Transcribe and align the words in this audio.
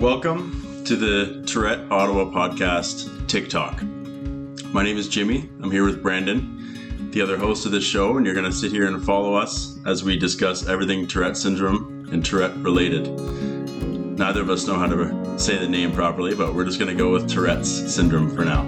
Welcome 0.00 0.82
to 0.86 0.96
the 0.96 1.44
Tourette 1.46 1.80
Ottawa 1.92 2.24
podcast, 2.32 3.28
Tic 3.28 3.50
Talk. 3.50 3.82
My 4.72 4.82
name 4.82 4.96
is 4.96 5.08
Jimmy. 5.08 5.50
I'm 5.62 5.70
here 5.70 5.84
with 5.84 6.02
Brandon, 6.02 7.10
the 7.10 7.20
other 7.20 7.36
host 7.36 7.66
of 7.66 7.72
this 7.72 7.84
show, 7.84 8.16
and 8.16 8.24
you're 8.24 8.34
going 8.34 8.50
to 8.50 8.52
sit 8.56 8.72
here 8.72 8.86
and 8.86 9.04
follow 9.04 9.34
us 9.34 9.78
as 9.84 10.02
we 10.02 10.18
discuss 10.18 10.66
everything 10.66 11.06
Tourette 11.06 11.36
syndrome 11.36 12.08
and 12.12 12.24
Tourette 12.24 12.56
related. 12.56 13.08
Neither 14.18 14.40
of 14.40 14.48
us 14.48 14.66
know 14.66 14.76
how 14.76 14.86
to 14.86 15.38
say 15.38 15.58
the 15.58 15.68
name 15.68 15.92
properly, 15.92 16.34
but 16.34 16.54
we're 16.54 16.64
just 16.64 16.78
going 16.78 16.90
to 16.90 16.96
go 16.96 17.12
with 17.12 17.28
Tourette's 17.28 17.68
syndrome 17.94 18.34
for 18.34 18.46
now. 18.46 18.62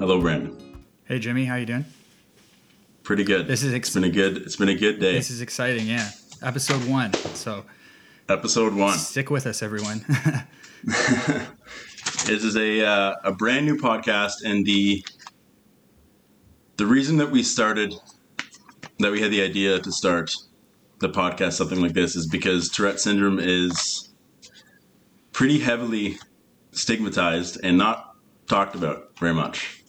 Hello, 0.00 0.20
Brandon. 0.20 0.58
Hey 1.04 1.20
Jimmy, 1.20 1.44
how 1.44 1.54
you 1.54 1.66
doing? 1.66 1.84
Pretty 3.10 3.24
good. 3.24 3.48
This 3.48 3.64
is 3.64 3.72
it's 3.72 3.88
ex- 3.88 3.94
been 3.94 4.04
a 4.04 4.08
good. 4.08 4.36
It's 4.36 4.54
been 4.54 4.68
a 4.68 4.74
good 4.76 5.00
day. 5.00 5.14
This 5.14 5.32
is 5.32 5.40
exciting, 5.40 5.88
yeah. 5.88 6.10
Episode 6.42 6.88
one. 6.88 7.12
So 7.34 7.64
Episode 8.28 8.72
one. 8.72 8.96
stick 8.96 9.30
with 9.30 9.48
us, 9.48 9.64
everyone. 9.64 10.04
This 10.84 12.44
is 12.44 12.56
a 12.56 12.86
uh, 12.86 13.16
a 13.24 13.32
brand 13.32 13.66
new 13.66 13.78
podcast, 13.78 14.44
and 14.44 14.64
the 14.64 15.04
the 16.76 16.86
reason 16.86 17.16
that 17.16 17.32
we 17.32 17.42
started 17.42 17.96
that 19.00 19.10
we 19.10 19.20
had 19.20 19.32
the 19.32 19.42
idea 19.42 19.80
to 19.80 19.90
start 19.90 20.32
the 21.00 21.08
podcast 21.08 21.54
something 21.54 21.80
like 21.80 21.94
this 21.94 22.14
is 22.14 22.28
because 22.28 22.68
Tourette 22.68 23.00
syndrome 23.00 23.40
is 23.40 24.14
pretty 25.32 25.58
heavily 25.58 26.20
stigmatized 26.70 27.58
and 27.64 27.76
not 27.76 28.14
talked 28.46 28.76
about 28.76 29.18
very 29.18 29.34
much. 29.34 29.79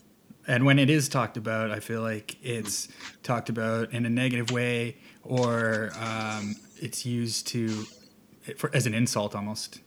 And 0.51 0.65
when 0.65 0.79
it 0.79 0.89
is 0.89 1.07
talked 1.07 1.37
about, 1.37 1.71
I 1.71 1.79
feel 1.79 2.01
like 2.01 2.35
it's 2.43 2.89
talked 3.23 3.47
about 3.47 3.93
in 3.93 4.05
a 4.05 4.09
negative 4.09 4.51
way, 4.51 4.97
or 5.23 5.93
um, 5.97 6.57
it's 6.81 7.05
used 7.05 7.47
to 7.47 7.85
for, 8.57 8.69
as 8.75 8.85
an 8.85 8.93
insult 8.93 9.33
almost, 9.33 9.79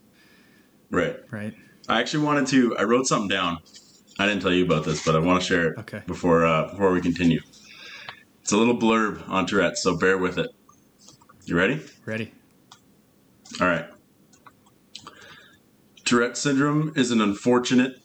Right. 0.90 1.16
right? 1.30 1.52
I 1.86 2.00
actually 2.00 2.24
wanted 2.24 2.46
to. 2.46 2.78
I 2.78 2.84
wrote 2.84 3.06
something 3.06 3.28
down. 3.28 3.58
I 4.18 4.26
didn't 4.26 4.40
tell 4.40 4.54
you 4.54 4.64
about 4.64 4.86
this, 4.86 5.04
but 5.04 5.14
I 5.14 5.18
want 5.18 5.42
to 5.42 5.46
share 5.46 5.72
it 5.72 5.78
Okay. 5.80 6.00
before 6.06 6.46
uh, 6.46 6.70
before 6.70 6.92
we 6.92 7.02
continue. 7.02 7.42
It's 8.40 8.52
a 8.52 8.56
little 8.56 8.76
blurb 8.76 9.28
on 9.28 9.44
Tourette, 9.46 9.76
so 9.76 9.98
bear 9.98 10.16
with 10.16 10.38
it. 10.38 10.48
You 11.44 11.56
ready? 11.58 11.78
Ready? 12.06 12.32
All 13.60 13.66
right. 13.66 13.84
Tourette 16.06 16.38
syndrome 16.38 16.92
is 16.96 17.10
an 17.10 17.20
unfortunate, 17.20 17.96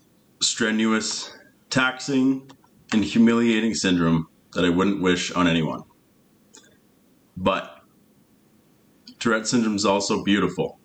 strenuous, 0.42 1.32
taxing, 1.70 2.50
and 2.92 3.04
humiliating 3.04 3.74
syndrome 3.74 4.28
that 4.54 4.66
I 4.66 4.70
wouldn't 4.70 5.02
wish 5.02 5.32
on 5.32 5.48
anyone. 5.48 5.84
But 7.38 7.84
Tourette 9.20 9.48
syndrome 9.48 9.76
is 9.76 9.86
also 9.86 10.24
beautiful. 10.24 10.80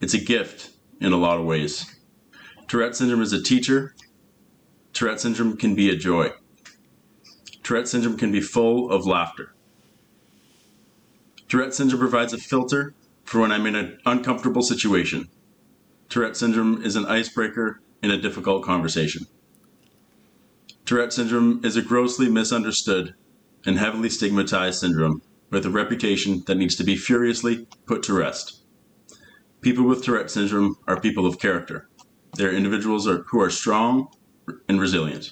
It's 0.00 0.14
a 0.14 0.20
gift 0.20 0.70
in 1.00 1.12
a 1.12 1.16
lot 1.16 1.38
of 1.38 1.44
ways. 1.44 1.96
Tourette 2.68 2.94
syndrome 2.94 3.22
is 3.22 3.32
a 3.32 3.42
teacher. 3.42 3.94
Tourette 4.92 5.20
syndrome 5.20 5.56
can 5.56 5.74
be 5.74 5.90
a 5.90 5.96
joy. 5.96 6.30
Tourette 7.62 7.88
syndrome 7.88 8.16
can 8.16 8.32
be 8.32 8.40
full 8.40 8.90
of 8.90 9.06
laughter. 9.06 9.54
Tourette 11.48 11.74
syndrome 11.74 12.00
provides 12.00 12.32
a 12.32 12.38
filter 12.38 12.94
for 13.24 13.40
when 13.40 13.52
I'm 13.52 13.66
in 13.66 13.74
an 13.74 13.98
uncomfortable 14.06 14.62
situation. 14.62 15.28
Tourette 16.08 16.36
syndrome 16.36 16.82
is 16.82 16.96
an 16.96 17.06
icebreaker 17.06 17.80
in 18.02 18.10
a 18.10 18.20
difficult 18.20 18.64
conversation. 18.64 19.26
Tourette 20.90 21.12
syndrome 21.12 21.60
is 21.62 21.76
a 21.76 21.82
grossly 21.82 22.28
misunderstood 22.28 23.14
and 23.64 23.78
heavily 23.78 24.08
stigmatized 24.08 24.80
syndrome 24.80 25.22
with 25.48 25.64
a 25.64 25.70
reputation 25.70 26.42
that 26.48 26.56
needs 26.56 26.74
to 26.74 26.82
be 26.82 26.96
furiously 26.96 27.68
put 27.86 28.02
to 28.02 28.12
rest. 28.12 28.64
People 29.60 29.84
with 29.84 30.02
Tourette 30.02 30.32
syndrome 30.32 30.74
are 30.88 31.00
people 31.00 31.26
of 31.26 31.38
character. 31.38 31.88
They're 32.34 32.52
individuals 32.52 33.06
are, 33.06 33.18
who 33.28 33.40
are 33.40 33.50
strong 33.50 34.08
and 34.68 34.80
resilient. 34.80 35.30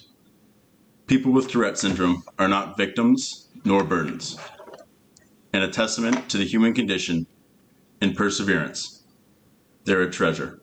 People 1.07 1.33
with 1.33 1.49
Tourette 1.49 1.77
syndrome 1.77 2.23
are 2.39 2.47
not 2.47 2.77
victims 2.77 3.49
nor 3.65 3.83
burdens 3.83 4.39
and 5.51 5.61
a 5.61 5.67
testament 5.67 6.29
to 6.29 6.37
the 6.37 6.45
human 6.45 6.73
condition 6.73 7.27
and 7.99 8.15
perseverance. 8.15 9.03
They're 9.83 10.03
a 10.03 10.09
treasure. 10.09 10.61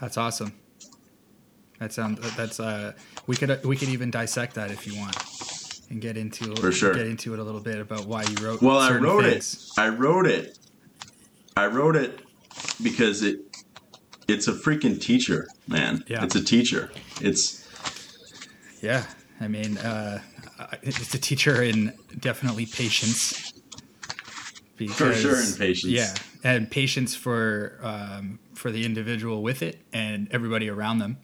That's 0.00 0.16
awesome. 0.16 0.54
That 1.80 1.92
sounds. 1.92 2.36
That's 2.36 2.60
uh. 2.60 2.92
We 3.26 3.36
could 3.36 3.64
we 3.64 3.76
could 3.76 3.88
even 3.88 4.10
dissect 4.10 4.54
that 4.54 4.70
if 4.70 4.86
you 4.86 4.96
want, 4.98 5.16
and 5.88 6.00
get 6.00 6.16
into 6.16 6.54
For 6.56 6.70
sure. 6.70 6.94
get 6.94 7.06
into 7.06 7.32
it 7.32 7.40
a 7.40 7.42
little 7.42 7.60
bit 7.60 7.78
about 7.78 8.04
why 8.06 8.22
you 8.22 8.46
wrote. 8.46 8.62
Well, 8.62 8.78
I 8.78 8.92
wrote 8.92 9.24
things. 9.24 9.72
it. 9.76 9.80
I 9.80 9.88
wrote 9.88 10.26
it. 10.26 10.58
I 11.56 11.66
wrote 11.66 11.96
it 11.96 12.20
because 12.82 13.22
it 13.22 13.40
it's 14.28 14.46
a 14.46 14.52
freaking 14.52 15.00
teacher, 15.00 15.48
man. 15.66 16.04
Yeah. 16.06 16.22
It's 16.24 16.34
a 16.36 16.44
teacher. 16.44 16.90
It's 17.20 17.66
Yeah, 18.82 19.06
I 19.40 19.48
mean, 19.48 19.78
uh, 19.78 20.20
it's 20.82 21.14
a 21.14 21.18
teacher 21.18 21.62
in 21.62 21.94
definitely 22.18 22.66
patience. 22.66 23.52
For 24.94 25.12
sure 25.12 25.40
in 25.40 25.52
patience. 25.58 25.92
Yeah, 25.92 26.14
and 26.42 26.70
patience 26.70 27.14
for 27.14 27.78
um, 27.82 28.38
for 28.54 28.70
the 28.70 28.84
individual 28.84 29.42
with 29.42 29.62
it 29.62 29.80
and 29.92 30.28
everybody 30.30 30.68
around 30.70 30.98
them. 30.98 31.18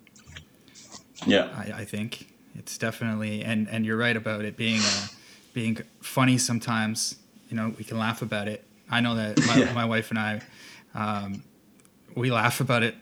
Yeah. 1.25 1.49
I, 1.57 1.81
I 1.83 1.85
think 1.85 2.29
it's 2.55 2.77
definitely 2.79 3.43
and 3.45 3.69
and 3.69 3.87
you're 3.87 3.97
right 3.97 4.17
about 4.17 4.45
it 4.45 4.57
being 4.57 4.81
uh, 4.81 5.07
being 5.55 5.79
funny 6.01 6.39
sometimes. 6.39 7.17
You 7.49 7.57
know, 7.57 7.75
we 7.79 7.85
can 7.85 7.99
laugh 7.99 8.23
about 8.23 8.49
it. 8.49 8.65
I 8.91 9.01
know 9.01 9.15
that 9.15 9.39
my, 9.47 9.57
Yeah. 9.57 9.73
my 9.73 9.85
wife 9.85 10.11
and 10.11 10.19
I, 10.19 10.41
um, 10.95 11.43
we 12.15 12.31
laugh 12.31 12.61
about 12.61 12.83
it 12.83 12.95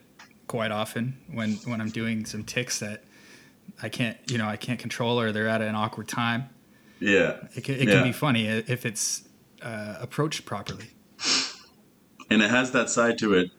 quite 0.47 0.71
often 0.71 1.17
when 1.33 1.55
when 1.65 1.81
I'm 1.81 1.91
doing 1.91 2.27
some 2.27 2.45
tics 2.45 2.79
that 2.81 3.03
I 3.83 3.89
can't, 3.89 4.17
you 4.31 4.39
know, 4.39 4.47
I 4.47 4.57
can't 4.57 4.79
control 4.79 5.19
or 5.19 5.33
they're 5.33 5.49
at 5.49 5.63
an 5.63 5.75
awkward 5.75 6.09
time. 6.09 6.51
Yeah. 7.01 7.39
It 7.57 7.65
can, 7.65 7.75
it 7.77 7.89
Yeah. 7.89 7.95
can 7.95 8.03
be 8.05 8.13
funny 8.13 8.47
if 8.47 8.87
it's 8.87 9.25
uh, 9.63 9.97
approached 10.01 10.45
properly. 10.45 10.91
And 12.31 12.43
it 12.43 12.51
has 12.51 12.71
that 12.73 12.89
side 12.91 13.19
to 13.19 13.35
it. 13.35 13.51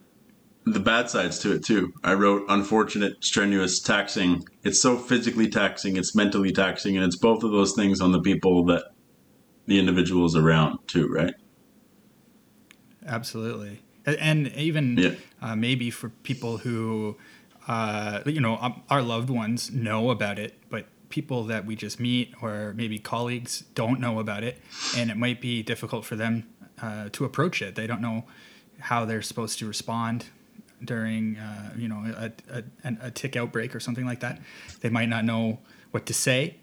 The 0.68 0.80
bad 0.80 1.12
sides 1.12 1.38
to 1.40 1.54
it 1.54 1.64
too. 1.64 1.94
I 2.04 2.16
wrote 2.16 2.46
unfortunate, 2.50 3.24
strenuous, 3.24 3.80
taxing. 3.80 4.48
It's 4.64 4.82
so 4.82 4.98
physically 4.98 5.48
taxing, 5.48 5.96
it's 5.96 6.16
mentally 6.16 6.52
taxing, 6.52 6.96
and 6.98 7.06
it's 7.06 7.16
both 7.16 7.44
of 7.44 7.52
those 7.52 7.74
things 7.74 8.02
on 8.02 8.12
the 8.12 8.20
people 8.20 8.66
that 8.66 8.86
the 9.68 9.78
individuals 9.78 10.36
around 10.36 10.80
too, 10.88 11.08
right? 11.08 11.34
Absolutely, 13.06 13.82
and 14.08 14.48
even 14.54 14.98
Yeah. 14.98 15.12
uh, 15.40 15.56
maybe 15.56 15.92
for 15.92 16.10
people 16.24 16.58
who, 16.58 17.16
uh, 17.68 18.22
you 18.26 18.42
know, 18.42 18.58
um, 18.60 18.82
our 18.90 19.04
loved 19.04 19.30
ones 19.30 19.72
know 19.72 20.10
about 20.10 20.40
it, 20.40 20.58
but 20.70 20.88
people 21.10 21.44
that 21.44 21.68
we 21.68 21.76
just 21.76 22.00
meet 22.00 22.34
or 22.42 22.74
maybe 22.76 22.98
colleagues 22.98 23.66
don't 23.76 24.00
know 24.00 24.18
about 24.18 24.44
it, 24.44 24.60
and 24.98 25.12
it 25.12 25.18
might 25.18 25.40
be 25.40 25.62
difficult 25.62 26.06
for 26.06 26.16
them 26.16 26.48
uh, 26.82 27.10
to 27.12 27.24
approach 27.24 27.62
it. 27.62 27.76
They 27.76 27.86
don't 27.86 28.02
know 28.02 28.26
how 28.80 29.06
they're 29.06 29.22
supposed 29.22 29.60
to 29.60 29.68
respond 29.68 30.26
during, 30.86 31.38
uh, 31.38 31.74
you 31.78 31.88
know, 31.88 32.04
a, 32.18 32.32
a, 32.50 32.64
an- 32.84 33.00
a 33.02 33.12
tic 33.12 33.36
outbreak 33.36 33.76
or 33.76 33.80
something 33.80 34.06
like 34.06 34.22
that. 34.22 34.40
They 34.82 34.90
might 34.90 35.10
not 35.10 35.26
know 35.26 35.60
what 35.92 36.06
to 36.08 36.14
say. 36.14 36.56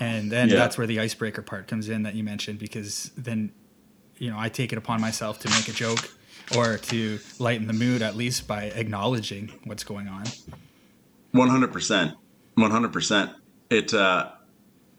And 0.00 0.30
then 0.30 0.48
Yeah. 0.48 0.56
that's 0.56 0.78
where 0.78 0.86
the 0.86 1.00
icebreaker 1.00 1.42
part 1.42 1.66
comes 1.68 1.88
in 1.88 2.04
that 2.04 2.14
you 2.14 2.22
mentioned, 2.24 2.58
because 2.58 3.10
then 3.16 3.52
you 4.18 4.30
know, 4.30 4.38
I 4.38 4.48
take 4.50 4.70
it 4.72 4.76
upon 4.78 5.00
myself 5.00 5.38
to 5.40 5.48
make 5.50 5.66
a 5.68 5.72
joke 5.72 6.10
or 6.56 6.76
to 6.76 7.18
lighten 7.38 7.66
the 7.66 7.72
mood 7.72 8.02
at 8.02 8.16
least 8.16 8.46
by 8.46 8.64
acknowledging 8.64 9.50
what's 9.64 9.82
going 9.82 10.08
on. 10.08 10.24
One 11.32 11.48
hundred 11.48 11.72
percent, 11.72 12.14
one 12.54 12.70
hundred 12.70 12.92
percent. 12.92 13.30
It 13.70 13.94
uh, 13.94 14.30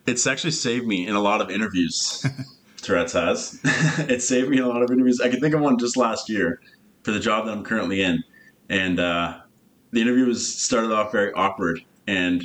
it's 0.07 0.25
actually 0.25 0.51
saved 0.51 0.87
me 0.87 1.05
in 1.07 1.15
a 1.15 1.19
lot 1.21 1.39
of 1.41 1.51
interviews. 1.51 2.25
Tourette's 2.81 3.13
has. 3.13 3.59
it 4.09 4.23
saved 4.23 4.49
me 4.49 4.57
in 4.57 4.63
a 4.63 4.67
lot 4.67 4.81
of 4.81 4.89
interviews. 4.89 5.21
I 5.21 5.29
can 5.29 5.39
think 5.39 5.53
of 5.53 5.61
one 5.61 5.77
just 5.77 5.95
last 5.97 6.27
year 6.29 6.59
for 7.03 7.11
the 7.11 7.19
job 7.19 7.45
that 7.45 7.51
I'm 7.51 7.63
currently 7.63 8.01
in, 8.01 8.23
and 8.71 9.01
uh, 9.01 9.37
the 9.91 10.01
interview 10.01 10.25
was 10.25 10.57
started 10.57 10.91
off 10.91 11.11
very 11.11 11.33
awkward, 11.33 11.83
and 12.07 12.41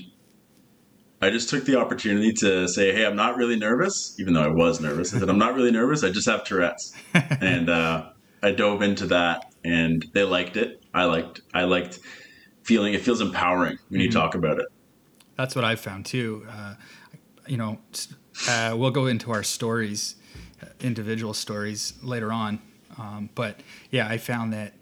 I 1.22 1.30
just 1.30 1.48
took 1.48 1.64
the 1.64 1.78
opportunity 1.78 2.32
to 2.40 2.68
say, 2.68 2.92
"Hey, 2.92 3.06
I'm 3.06 3.16
not 3.16 3.36
really 3.36 3.56
nervous," 3.56 4.16
even 4.18 4.34
though 4.34 4.42
I 4.42 4.48
was 4.48 4.80
nervous. 4.80 5.14
I 5.14 5.20
said, 5.20 5.30
"I'm 5.30 5.38
not 5.38 5.54
really 5.54 5.70
nervous. 5.70 6.02
I 6.02 6.10
just 6.10 6.28
have 6.28 6.44
Tourette's," 6.44 6.92
and 7.14 7.70
uh, 7.70 8.10
I 8.42 8.50
dove 8.50 8.82
into 8.82 9.06
that, 9.06 9.54
and 9.64 10.04
they 10.12 10.24
liked 10.24 10.56
it. 10.56 10.82
I 10.92 11.04
liked. 11.04 11.42
I 11.54 11.62
liked 11.62 12.00
feeling. 12.64 12.92
It 12.92 13.02
feels 13.02 13.20
empowering 13.20 13.78
when 13.88 14.00
you 14.00 14.10
talk 14.10 14.34
about 14.34 14.58
it. 14.58 14.66
That's 15.36 15.54
what 15.54 15.64
I've 15.64 15.80
found 15.80 16.06
too. 16.06 16.44
Uh, 16.50 16.74
you 17.46 17.56
know, 17.56 17.78
uh, 18.48 18.74
we'll 18.76 18.90
go 18.90 19.06
into 19.06 19.30
our 19.30 19.44
stories, 19.44 20.16
uh, 20.60 20.66
individual 20.80 21.34
stories 21.34 21.92
later 22.02 22.32
on. 22.32 22.60
Um, 22.98 23.30
but 23.36 23.60
yeah, 23.92 24.08
I 24.08 24.18
found 24.18 24.52
that 24.54 24.72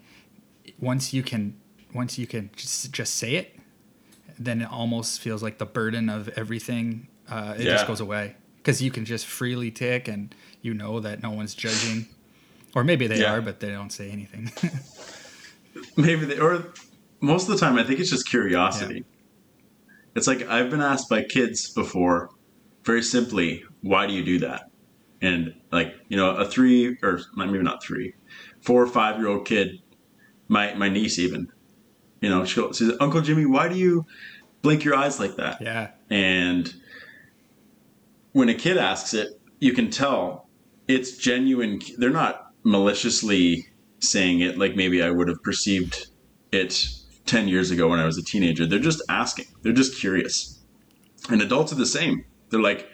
once 0.79 1.13
you 1.13 1.23
can, 1.23 1.55
once 1.93 2.17
you 2.17 2.27
can 2.27 2.49
just, 2.55 2.91
just 2.91 3.15
say 3.15 3.35
it, 3.35 3.57
then 4.37 4.61
it 4.61 4.69
almost 4.71 5.21
feels 5.21 5.41
like 5.41 5.57
the 5.57 5.65
burden 5.65 6.09
of 6.09 6.27
everything. 6.29 7.07
Uh, 7.29 7.55
it 7.57 7.63
Yeah. 7.63 7.71
just 7.71 7.87
goes 7.87 7.99
away. 8.01 8.35
because 8.57 8.81
you 8.81 8.89
can 8.89 9.05
just 9.05 9.25
freely 9.27 9.69
tick 9.69 10.07
and 10.07 10.33
you 10.63 10.73
know 10.73 10.99
that 10.99 11.21
no 11.21 11.29
one's 11.29 11.53
judging, 11.53 12.07
or 12.73 12.83
maybe 12.83 13.05
they 13.07 13.21
Yeah. 13.21 13.31
are, 13.33 13.41
but 13.41 13.59
they 13.59 13.69
don't 13.69 13.91
say 13.91 14.09
anything. 14.09 14.51
Maybe 15.97 16.25
they, 16.25 16.39
or 16.39 16.73
most 17.21 17.47
of 17.49 17.53
the 17.53 17.59
time, 17.59 17.77
I 17.77 17.83
think 17.83 17.99
it's 17.99 18.09
just 18.09 18.27
curiosity. 18.29 19.03
It's 20.15 20.27
like 20.27 20.47
I've 20.47 20.69
been 20.69 20.81
asked 20.81 21.09
by 21.09 21.23
kids 21.23 21.71
before, 21.73 22.29
very 22.85 23.01
simply, 23.03 23.63
why 23.81 24.07
do 24.07 24.13
you 24.13 24.23
do 24.23 24.39
that? 24.39 24.63
And 25.21 25.53
like, 25.71 25.93
you 26.09 26.17
know, 26.17 26.31
a 26.35 26.45
three 26.45 26.97
or 27.03 27.19
maybe 27.35 27.59
not 27.59 27.83
three, 27.83 28.13
four 28.65 28.83
or 28.83 28.87
five 28.87 29.17
year 29.19 29.27
old 29.27 29.45
kid, 29.45 29.69
my, 30.47 30.73
my 30.75 30.89
niece 30.89 31.19
even, 31.19 31.51
you 32.21 32.29
know, 32.29 32.45
she'll, 32.45 32.73
she 32.73 32.85
says, 32.85 32.97
Uncle 32.99 33.21
Jimmy, 33.21 33.45
why 33.45 33.67
do 33.67 33.75
you 33.75 34.05
blink 34.61 34.83
your 34.83 34.95
eyes 34.95 35.19
like 35.19 35.35
that? 35.35 35.61
yeah, 35.61 35.91
And 36.09 36.73
when 38.31 38.49
a 38.49 38.53
kid 38.53 38.77
asks 38.77 39.13
it, 39.13 39.39
you 39.59 39.73
can 39.73 39.89
tell 39.89 40.49
it's 40.87 41.17
genuine. 41.17 41.81
They're 41.97 42.09
not 42.09 42.51
maliciously 42.63 43.67
saying 43.99 44.41
it 44.41 44.57
like 44.57 44.75
maybe 44.75 45.01
I 45.01 45.09
would 45.09 45.27
have 45.27 45.41
perceived 45.43 46.07
it 46.51 46.87
10 47.25 47.47
years 47.47 47.71
ago 47.71 47.87
when 47.87 47.99
I 47.99 48.05
was 48.05 48.17
a 48.17 48.23
teenager. 48.23 48.65
They're 48.65 48.79
just 48.79 49.01
asking, 49.09 49.45
they're 49.61 49.73
just 49.73 49.97
curious. 49.99 50.59
And 51.29 51.41
adults 51.41 51.71
are 51.71 51.75
the 51.75 51.85
same. 51.85 52.25
They're 52.49 52.61
like, 52.61 52.87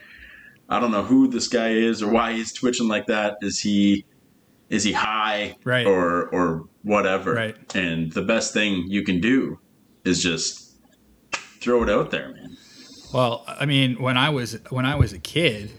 I 0.69 0.79
don't 0.79 0.91
know 0.91 1.03
who 1.03 1.27
this 1.27 1.47
guy 1.49 1.71
is 1.71 2.01
or 2.01 2.09
why 2.09 2.33
he's 2.33 2.53
twitching 2.53 2.87
like 2.87 3.07
that. 3.07 3.37
Is 3.41 3.59
he 3.59 4.05
is 4.71 4.83
he 4.83 4.91
high 4.93 5.55
Right. 5.63 5.85
or 5.85 6.27
or 6.29 6.67
whatever? 6.83 7.33
Right. 7.35 7.75
And 7.75 8.11
the 8.11 8.23
best 8.23 8.53
thing 8.53 8.85
you 8.87 9.03
can 9.03 9.21
do 9.21 9.59
is 10.03 10.23
just 10.23 10.77
throw 11.61 11.83
it 11.83 11.89
out 11.89 12.09
there, 12.09 12.29
man. 12.33 12.57
Well, 13.13 13.43
I 13.47 13.65
mean, 13.67 14.01
when 14.01 14.17
I 14.17 14.29
was 14.29 14.57
when 14.69 14.85
I 14.85 14.95
was 14.95 15.13
a 15.13 15.19
kid, 15.19 15.71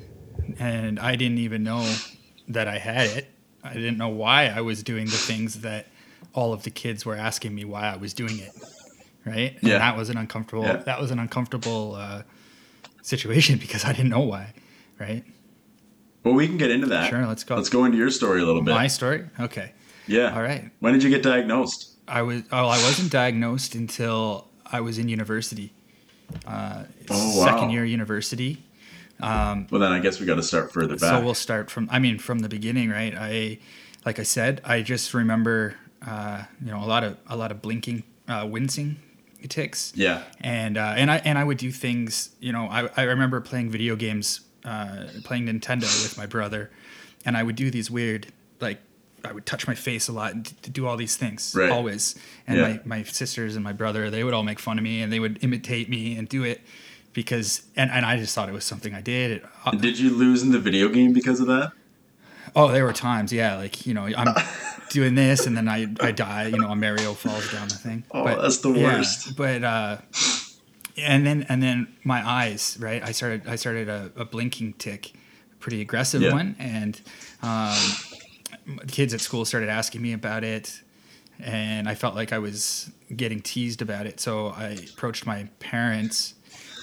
and 0.61 1.01
I 1.01 1.17
didn't 1.17 1.39
even 1.39 1.63
know 1.65 1.83
that 2.49 2.69
I 2.69 2.79
had 2.79 3.07
it. 3.19 3.27
I 3.65 3.73
didn't 3.75 3.97
know 3.97 4.09
why 4.09 4.47
I 4.47 4.61
was 4.61 4.83
doing 4.83 5.07
the 5.07 5.13
things 5.17 5.61
that 5.63 5.87
all 6.35 6.53
of 6.53 6.63
the 6.65 6.71
kids 6.71 7.07
were 7.07 7.15
asking 7.17 7.55
me 7.55 7.65
why 7.65 7.93
I 7.93 7.97
was 7.97 8.13
doing 8.13 8.39
it. 8.39 8.51
Right? 9.25 9.55
And 9.61 9.69
Yeah. 9.71 9.79
that 9.79 9.97
was 9.97 10.11
an 10.11 10.19
uncomfortable. 10.19 10.65
Yeah. 10.65 10.77
That 10.79 11.01
was 11.01 11.11
an 11.13 11.19
uncomfortable 11.21 11.95
uh, 11.95 12.23
situation 13.03 13.59
because 13.65 13.85
I 13.85 13.93
didn't 13.93 14.11
know 14.11 14.21
why. 14.35 14.53
Right? 14.99 15.25
Well, 16.25 16.35
we 16.35 16.47
can 16.47 16.57
get 16.57 16.71
into 16.71 16.87
that. 16.89 17.11
Sure, 17.11 17.27
let's 17.27 17.45
go. 17.45 17.57
Let's 17.57 17.69
go 17.69 17.85
into 17.85 17.99
your 17.99 18.11
story 18.11 18.41
a 18.43 18.45
little 18.45 18.63
bit. 18.63 18.75
My 18.75 18.87
story. 18.87 19.25
Okay. 19.41 19.73
yeah. 20.07 20.35
All 20.35 20.43
right. 20.43 20.71
When 20.81 20.93
did 20.93 21.03
you 21.03 21.11
get 21.11 21.23
diagnosed? 21.23 21.91
I 22.07 22.23
was. 22.23 22.43
Oh, 22.53 22.67
I 22.69 22.79
wasn't 22.83 23.11
diagnosed 23.11 23.75
until 23.75 24.49
I 24.71 24.81
was 24.81 24.99
in 24.99 25.09
university. 25.09 25.73
Uh, 26.47 26.85
Oh, 27.11 27.39
wow. 27.41 27.47
Second 27.47 27.71
year 27.71 27.85
university. 27.85 28.63
Well, 29.21 29.67
then 29.71 29.93
I 29.93 30.01
guess 30.01 30.19
we 30.21 30.27
got 30.27 30.37
to 30.37 30.43
start 30.43 30.73
further 30.73 30.97
back. 30.97 31.11
So 31.21 31.25
we'll 31.25 31.35
start 31.35 31.71
from. 31.71 31.89
I 31.93 31.99
mean, 31.99 32.19
from 32.19 32.41
the 32.41 32.49
beginning, 32.49 32.91
right? 32.91 33.15
I, 33.17 33.59
like 34.05 34.19
I 34.19 34.25
said, 34.25 34.61
I 34.65 34.83
just 34.83 35.15
remember, 35.15 35.75
uh, 36.07 36.45
you 36.65 36.71
know, 36.71 36.83
a 36.83 36.87
lot 36.87 37.05
of 37.05 37.17
a 37.29 37.37
lot 37.37 37.51
of 37.51 37.61
blinking, 37.63 38.03
uh, 38.29 38.47
wincing 38.51 38.97
tics. 39.49 39.93
yeah. 39.97 40.23
And 40.41 40.77
uh, 40.79 40.95
and 40.97 41.11
I 41.11 41.17
and 41.19 41.37
I 41.39 41.45
would 41.45 41.59
do 41.59 41.71
things. 41.71 42.31
You 42.41 42.53
know, 42.53 42.67
I 42.67 42.89
I 42.97 43.03
remember 43.03 43.41
playing 43.41 43.71
video 43.71 43.95
games, 43.97 44.41
uh, 44.65 45.05
playing 45.25 45.47
Nintendo 45.47 45.83
with 46.03 46.17
my 46.19 46.27
brother, 46.27 46.71
and 47.25 47.37
I 47.37 47.43
would 47.43 47.57
do 47.57 47.71
these 47.71 47.91
weird 47.91 48.29
like. 48.61 48.81
I 49.25 49.31
would 49.31 49.47
touch 49.47 49.69
my 49.69 49.77
face 49.77 50.09
a 50.09 50.13
lot 50.13 50.35
and 50.35 50.45
t- 50.47 50.71
do 50.73 50.85
all 50.85 50.97
these 50.97 51.15
things 51.15 51.55
Right. 51.57 51.71
always. 51.71 52.17
And 52.49 52.59
Yeah. 52.59 52.81
my, 52.85 52.99
my 52.99 53.03
sisters 53.05 53.55
and 53.55 53.63
my 53.63 53.73
brother, 53.73 54.11
they 54.11 54.25
would 54.25 54.35
all 54.35 54.43
make 54.43 54.59
fun 54.59 54.79
of 54.79 54.83
me 54.83 55.01
and 55.01 55.13
they 55.13 55.21
would 55.21 55.39
imitate 55.45 55.89
me 55.89 56.17
and 56.17 56.29
do 56.29 56.43
it 56.43 56.61
because, 57.13 57.63
and, 57.77 57.89
and 57.93 58.05
I 58.05 58.17
just 58.17 58.35
thought 58.35 58.49
it 58.49 58.53
was 58.53 58.65
something 58.65 58.93
I 58.97 59.01
did. 59.01 59.31
It, 59.31 59.45
uh, 59.65 59.71
Did 59.71 59.97
you 60.01 60.11
lose 60.11 60.43
in 60.43 60.51
the 60.51 60.59
video 60.59 60.89
game 60.89 61.13
because 61.13 61.39
of 61.39 61.47
that? 61.47 61.71
Oh, 62.57 62.73
there 62.73 62.83
were 62.85 62.93
times, 62.93 63.33
yeah, 63.33 63.55
like 63.55 63.87
you 63.87 63.95
know, 63.95 64.07
I'm 64.07 64.35
doing 64.91 65.15
this 65.15 65.47
and 65.47 65.57
then 65.57 65.69
I 65.69 65.87
I 66.01 66.11
die, 66.11 66.49
you 66.49 66.59
know, 66.59 66.71
a 66.73 66.75
Mario 66.75 67.15
falls 67.15 67.49
down 67.53 67.69
the 67.69 67.77
thing. 67.77 68.03
Oh, 68.11 68.25
that's 68.25 68.59
the 68.59 68.71
worst. 68.73 69.37
But 69.37 69.63
uh, 69.63 69.99
and 71.03 71.27
then 71.27 71.47
and 71.49 71.63
then 71.63 71.89
my 72.05 72.27
eyes, 72.27 72.77
right? 72.81 73.03
I 73.03 73.13
started 73.13 73.47
I 73.47 73.57
started 73.57 73.89
a, 73.89 74.11
a 74.17 74.25
blinking 74.25 74.75
tic, 74.75 75.13
pretty 75.61 75.81
aggressive 75.81 76.23
Yeah. 76.23 76.33
one, 76.33 76.57
and 76.59 77.01
um, 77.43 77.77
kids 78.89 79.15
at 79.15 79.21
school 79.21 79.45
started 79.45 79.69
asking 79.69 80.03
me 80.03 80.13
about 80.13 80.45
it, 80.45 80.81
and 81.41 81.89
I 81.89 81.95
felt 81.95 82.15
like 82.15 82.33
I 82.33 82.39
was 82.39 82.91
getting 83.15 83.41
teased 83.41 83.83
about 83.83 84.07
it, 84.07 84.21
so 84.21 84.49
I 84.49 84.79
approached 84.93 85.27
my 85.27 85.49
parents, 85.61 86.35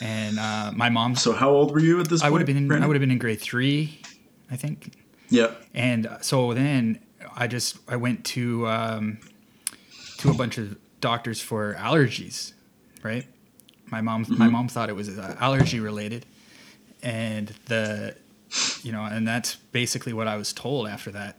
and 0.01 0.37
uh, 0.39 0.71
my 0.75 0.89
mom. 0.89 1.15
So 1.15 1.31
how 1.33 1.49
old 1.49 1.71
were 1.71 1.79
you 1.79 1.99
at 1.99 2.09
this 2.09 2.21
I 2.21 2.29
would 2.29 2.41
have 2.41 2.47
been 2.47 2.57
in, 2.57 2.71
I 2.71 2.85
would 2.87 2.95
have 2.95 3.01
been 3.01 3.11
in 3.11 3.17
grade 3.19 3.39
three, 3.41 4.01
I 4.51 4.55
think. 4.55 4.93
Yeah. 5.29 5.51
And 5.73 6.09
so 6.21 6.53
then 6.53 6.99
I 7.35 7.47
just 7.47 7.77
I 7.87 7.95
went 7.95 8.25
to 8.25 8.67
um, 8.67 9.19
to 10.17 10.29
a 10.29 10.33
bunch 10.33 10.57
of 10.57 10.77
doctors 11.01 11.39
for 11.39 11.75
allergies, 11.75 12.53
right? 13.03 13.25
My 13.91 14.01
mom 14.01 14.25
my 14.29 14.47
mom 14.47 14.67
thought 14.67 14.89
it 14.89 14.95
was 14.95 15.09
uh, 15.17 15.35
allergy 15.39 15.79
related, 15.79 16.25
and 17.03 17.47
the 17.65 18.15
you 18.83 18.91
know, 18.91 19.03
and 19.03 19.27
that's 19.27 19.55
basically 19.71 20.13
what 20.13 20.27
I 20.27 20.35
was 20.37 20.53
told 20.53 20.87
after 20.87 21.11
that 21.11 21.37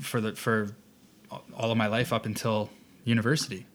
for 0.00 0.20
the 0.20 0.34
for 0.34 0.74
all 1.30 1.70
of 1.70 1.76
my 1.76 1.86
life 1.88 2.12
up 2.12 2.26
until 2.26 2.70
university. 3.04 3.66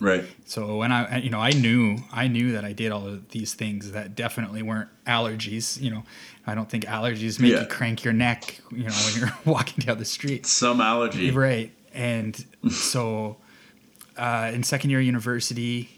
Right. 0.00 0.24
So 0.44 0.76
when 0.76 0.92
I, 0.92 1.18
you 1.18 1.30
know, 1.30 1.38
I 1.40 1.50
knew, 1.50 1.98
I 2.12 2.26
knew 2.28 2.52
that 2.52 2.64
I 2.64 2.72
did 2.72 2.90
all 2.92 3.06
of 3.06 3.28
these 3.30 3.54
things 3.54 3.92
that 3.92 4.14
definitely 4.16 4.60
weren't 4.62 4.90
allergies. 5.06 5.80
You 5.80 5.90
know, 5.92 6.02
I 6.46 6.54
don't 6.54 6.68
think 6.68 6.84
allergies 6.84 7.40
make 7.40 7.52
Yeah. 7.52 7.60
you 7.60 7.66
crank 7.66 8.04
your 8.04 8.12
neck. 8.12 8.60
You 8.72 8.84
know, 8.84 8.92
when 8.92 9.14
you're 9.18 9.32
walking 9.44 9.84
down 9.84 9.98
the 9.98 10.04
street, 10.04 10.46
Some 10.46 10.80
allergy. 10.80 11.30
right? 11.30 11.72
And 11.94 12.44
so, 12.70 13.36
uh, 14.16 14.50
in 14.52 14.62
second 14.64 14.90
year 14.90 15.00
university, 15.00 15.88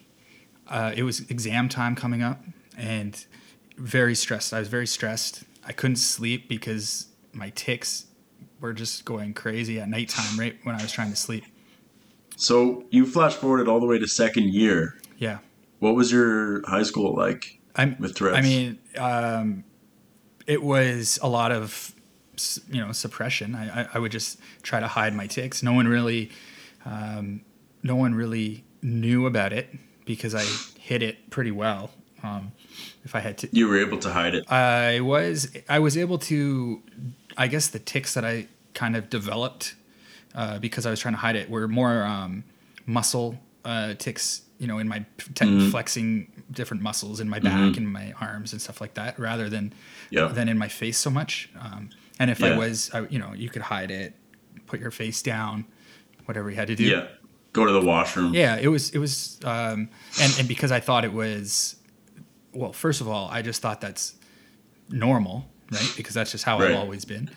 uh, 0.68 0.92
it 0.94 1.02
was 1.02 1.20
exam 1.30 1.68
time 1.68 1.94
coming 1.94 2.22
up, 2.22 2.42
and 2.76 3.24
very 3.76 4.14
stressed. 4.14 4.52
I 4.52 4.58
was 4.58 4.68
very 4.68 4.86
stressed. 4.86 5.44
I 5.64 5.72
couldn't 5.72 5.96
sleep 5.96 6.48
because 6.48 7.08
my 7.32 7.50
tics 7.50 8.06
were 8.60 8.72
just 8.72 9.04
going 9.04 9.34
crazy 9.34 9.80
at 9.80 9.88
nighttime, 9.88 10.38
right 10.38 10.56
when 10.62 10.74
I 10.74 10.82
was 10.82 10.92
trying 10.92 11.10
to 11.10 11.16
sleep. 11.16 11.44
So 12.36 12.84
you 12.90 13.06
flash 13.06 13.34
forwarded 13.34 13.68
all 13.68 13.80
the 13.80 13.86
way 13.86 13.98
to 13.98 14.06
second 14.06 14.52
year. 14.52 14.98
Yeah. 15.18 15.38
What 15.78 15.94
was 15.94 16.12
your 16.12 16.66
high 16.68 16.82
school 16.82 17.14
like? 17.14 17.60
I'm, 17.74 17.96
with 17.98 18.14
Tourette's? 18.14 18.38
I 18.38 18.42
mean, 18.42 18.78
um, 18.96 19.64
it 20.46 20.62
was 20.62 21.18
a 21.22 21.28
lot 21.28 21.52
of, 21.52 21.94
you 22.70 22.80
know, 22.80 22.92
suppression. 22.92 23.54
I, 23.54 23.82
I, 23.82 23.88
I 23.94 23.98
would 23.98 24.12
just 24.12 24.38
try 24.62 24.80
to 24.80 24.86
hide 24.86 25.14
my 25.14 25.26
tics. 25.26 25.62
No 25.62 25.72
one 25.72 25.86
really, 25.88 26.30
um, 26.84 27.42
no 27.82 27.96
one 27.96 28.14
really 28.14 28.64
knew 28.82 29.26
about 29.26 29.52
it 29.52 29.68
because 30.06 30.34
I 30.34 30.44
hid 30.80 31.02
it 31.02 31.28
pretty 31.28 31.50
well. 31.50 31.90
Um, 32.22 32.52
if 33.04 33.14
I 33.14 33.20
had 33.20 33.36
to, 33.38 33.48
You 33.52 33.68
were 33.68 33.78
able 33.78 33.98
to 33.98 34.10
hide 34.10 34.34
it. 34.34 34.50
I 34.50 35.00
was 35.00 35.54
I 35.68 35.78
was 35.80 35.98
able 35.98 36.18
to, 36.18 36.82
I 37.36 37.46
guess 37.48 37.66
the 37.68 37.78
tics 37.78 38.14
that 38.14 38.24
I 38.24 38.46
kind 38.72 38.96
of 38.96 39.10
developed 39.10 39.74
uh, 40.34 40.58
because 40.58 40.86
I 40.86 40.90
was 40.90 40.98
trying 41.00 41.14
to 41.14 41.20
hide 41.20 41.36
it 41.36 41.50
were 41.50 41.68
more 41.68 42.02
um, 42.04 42.44
muscle 42.86 43.38
uh, 43.64 43.92
tics. 43.98 44.42
You 44.58 44.66
know, 44.66 44.78
in 44.78 44.88
my 44.88 45.04
te- 45.34 45.68
flexing 45.70 46.32
different 46.50 46.82
muscles 46.82 47.20
in 47.20 47.28
my 47.28 47.38
back 47.38 47.76
and 47.76 47.86
my 47.92 48.14
arms 48.18 48.52
and 48.54 48.62
stuff 48.62 48.80
like 48.80 48.94
that, 48.94 49.18
rather 49.18 49.50
than 49.50 49.74
Yeah. 50.08 50.28
than 50.28 50.48
in 50.48 50.56
my 50.56 50.68
face 50.68 50.96
so 50.96 51.10
much. 51.10 51.50
Um, 51.60 51.90
and 52.18 52.30
if 52.30 52.40
Yeah. 52.40 52.54
I 52.54 52.56
was, 52.56 52.90
I, 52.94 53.00
you 53.10 53.18
know, 53.18 53.34
you 53.34 53.50
could 53.50 53.60
hide 53.60 53.90
it, 53.90 54.14
put 54.66 54.80
your 54.80 54.90
face 54.90 55.20
down, 55.20 55.66
whatever 56.24 56.48
you 56.48 56.56
had 56.56 56.68
to 56.68 56.74
do. 56.74 56.84
Yeah. 56.84 57.08
Go 57.56 57.64
to 57.64 57.72
the 57.72 57.80
washroom. 57.80 58.34
Yeah, 58.34 58.56
it 58.56 58.68
was 58.68 58.90
it 58.90 58.98
was 58.98 59.38
um 59.44 59.88
and 60.20 60.32
and 60.38 60.46
because 60.46 60.70
I 60.70 60.80
thought 60.80 61.04
it 61.04 61.12
was 61.12 61.76
well, 62.52 62.72
first 62.72 63.00
of 63.00 63.08
all, 63.08 63.28
I 63.30 63.40
just 63.42 63.60
thought 63.62 63.80
that's 63.80 64.14
normal, 64.90 65.46
right? 65.72 65.90
Because 65.96 66.14
that's 66.14 66.30
just 66.32 66.44
how 66.44 66.58
Right. 66.58 66.70
I've 66.70 66.76
always 66.76 67.04
been. 67.04 67.30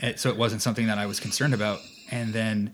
And 0.00 0.18
so 0.18 0.30
it 0.30 0.36
wasn't 0.36 0.62
something 0.62 0.86
that 0.86 0.98
I 0.98 1.06
was 1.06 1.20
concerned 1.20 1.54
about. 1.54 1.80
And 2.10 2.32
then 2.32 2.72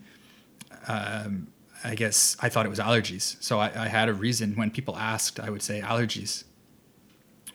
um 0.87 1.49
I 1.85 1.97
guess 1.97 2.37
I 2.40 2.49
thought 2.49 2.66
it 2.66 2.68
was 2.68 2.78
allergies. 2.78 3.37
So 3.42 3.59
I, 3.59 3.66
I 3.75 3.88
had 3.88 4.09
a 4.09 4.14
reason 4.14 4.54
when 4.54 4.71
people 4.71 4.97
asked, 4.97 5.40
I 5.40 5.50
would 5.50 5.62
say 5.62 5.80
allergies. 5.80 6.44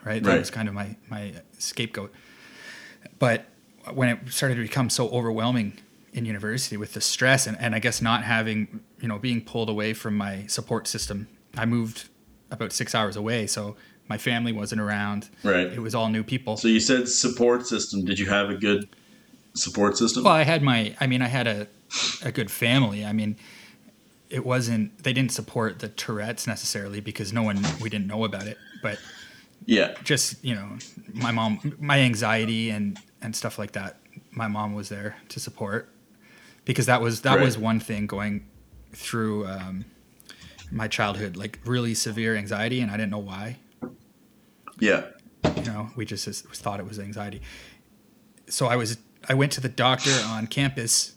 Right? 0.03 0.21
That 0.21 0.29
Right. 0.31 0.39
was 0.39 0.51
kind 0.51 0.67
of 0.67 0.73
my 0.73 0.97
my 1.09 1.33
scapegoat. 1.57 2.11
But 3.19 3.45
when 3.93 4.09
it 4.09 4.19
started 4.29 4.55
to 4.55 4.61
become 4.61 4.89
so 4.89 5.07
overwhelming 5.09 5.79
in 6.17 6.25
university 6.25 6.77
with 6.77 6.93
the 6.93 7.01
stress 7.01 7.45
and, 7.47 7.55
and 7.59 7.75
I 7.75 7.79
guess 7.79 8.01
not 8.01 8.23
having, 8.23 8.79
you 8.99 9.07
know, 9.07 9.19
being 9.19 9.41
pulled 9.41 9.69
away 9.69 9.93
from 9.93 10.17
my 10.17 10.45
support 10.47 10.87
system, 10.87 11.27
I 11.55 11.65
moved 11.65 12.09
about 12.49 12.71
six 12.73 12.95
hours 12.95 13.15
away. 13.15 13.45
So 13.47 13.75
my 14.09 14.17
family 14.17 14.51
wasn't 14.51 14.81
around. 14.81 15.29
Right. 15.43 15.67
It 15.67 15.79
was 15.79 15.93
all 15.93 16.09
new 16.09 16.23
people. 16.23 16.57
So 16.57 16.67
you 16.67 16.79
said 16.79 17.07
support 17.07 17.67
system. 17.67 18.03
Did 18.03 18.17
you 18.19 18.27
have 18.29 18.49
a 18.49 18.55
good 18.55 18.89
support 19.53 19.97
system? 19.97 20.23
well, 20.23 20.33
I 20.33 20.43
had 20.43 20.61
my, 20.63 20.95
I 20.99 21.05
mean, 21.07 21.21
I 21.21 21.27
had 21.27 21.45
a, 21.47 21.67
a 22.23 22.31
good 22.31 22.49
family. 22.49 23.05
I 23.05 23.13
mean, 23.13 23.37
it 24.29 24.45
wasn't, 24.45 25.03
they 25.03 25.13
didn't 25.13 25.31
support 25.31 25.79
the 25.79 25.87
Tourette's 25.89 26.47
necessarily 26.47 26.99
because 26.99 27.31
no 27.31 27.43
one, 27.43 27.63
we 27.81 27.89
didn't 27.89 28.07
know 28.07 28.23
about 28.25 28.47
it. 28.47 28.57
But 28.81 28.97
Yeah. 29.65 29.93
just 30.03 30.43
you 30.43 30.55
know 30.55 30.77
my 31.13 31.31
mom 31.31 31.75
my 31.79 31.99
anxiety 31.99 32.69
and 32.69 32.97
and 33.21 33.35
stuff 33.35 33.57
like 33.59 33.71
that 33.73 33.97
my 34.31 34.47
mom 34.47 34.73
was 34.75 34.87
there 34.89 35.15
to 35.29 35.39
support 35.39 35.89
because 36.67 36.85
that 36.85 37.01
was 37.01 37.21
that 37.21 37.35
Right. 37.37 37.43
was 37.45 37.57
one 37.57 37.79
thing 37.79 38.05
going 38.05 38.45
through 38.93 39.47
um, 39.47 39.85
my 40.71 40.87
childhood 40.87 41.35
like 41.37 41.59
really 41.65 41.93
severe 41.95 42.35
anxiety 42.35 42.79
and 42.81 42.91
i 42.91 42.97
didn't 42.97 43.11
know 43.11 43.17
why 43.17 43.57
Yeah. 44.79 45.05
you 45.55 45.63
know 45.63 45.89
we 45.95 46.05
just 46.05 46.25
just 46.25 46.43
thought 46.63 46.79
it 46.79 46.85
was 46.85 46.99
anxiety 46.99 47.41
so 48.47 48.67
i 48.67 48.75
was 48.75 48.97
i 49.29 49.33
went 49.33 49.51
to 49.53 49.61
the 49.61 49.69
doctor 49.69 50.11
on 50.25 50.47
campus 50.47 51.13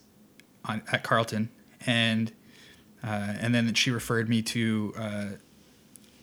on 0.64 0.82
at 0.92 1.02
carleton 1.02 1.50
and 1.86 2.32
uh, 3.02 3.34
and 3.40 3.54
then 3.54 3.72
she 3.74 3.90
referred 3.90 4.28
me 4.28 4.42
to 4.42 4.92
uh, 4.96 5.24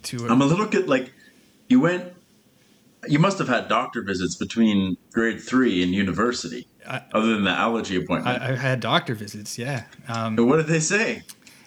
to 0.04 0.26
a, 0.28 0.30
I'm 0.30 0.42
a 0.42 0.46
little 0.46 0.68
bit 0.68 0.88
like 0.88 1.12
you 1.68 1.80
went. 1.80 2.14
You 3.08 3.18
must 3.18 3.40
have 3.40 3.48
had 3.48 3.68
doctor 3.68 4.04
visits 4.04 4.36
between 4.36 4.96
grade 5.12 5.42
three 5.42 5.82
and 5.82 5.92
university, 5.92 6.68
I- 6.88 7.04
other 7.14 7.34
than 7.34 7.44
the 7.44 7.52
allergy 7.52 7.96
appointment. 7.98 8.42
I, 8.42 8.54
I 8.54 8.56
had 8.56 8.80
doctor 8.80 9.14
visits 9.16 9.58
yeah 9.58 9.84
um, 10.08 10.36
what 10.38 10.58
did 10.58 10.68
they 10.68 10.80
say? 10.80 11.24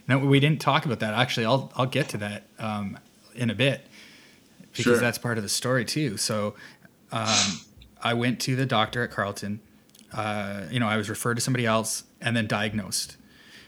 No, 0.09 0.19
we 0.19 0.41
didn't 0.41 0.61
talk 0.61 0.87
about 0.87 0.99
that. 1.01 1.15
Actually, 1.15 1.47
I'll 1.47 1.73
I'll 1.77 1.87
get 1.87 2.09
to 2.11 2.19
that 2.19 2.45
um, 2.59 2.99
in 3.35 3.49
a 3.51 3.55
bit 3.55 3.87
because 4.73 4.85
Sure. 4.85 4.97
that's 4.99 5.19
part 5.19 5.37
of 5.37 5.43
the 5.45 5.49
story 5.49 5.85
too. 5.85 6.17
So, 6.17 6.55
um, 7.13 7.61
I 8.03 8.15
went 8.15 8.41
to 8.41 8.57
the 8.57 8.67
doctor 8.67 9.03
at 9.05 9.11
Carleton. 9.13 9.61
Uh, 10.13 10.63
you 10.71 10.81
know, 10.81 10.89
I 10.89 10.97
was 10.97 11.09
referred 11.09 11.35
to 11.35 11.41
somebody 11.41 11.65
else 11.67 12.03
and 12.21 12.37
then 12.37 12.47
diagnosed. 12.49 13.17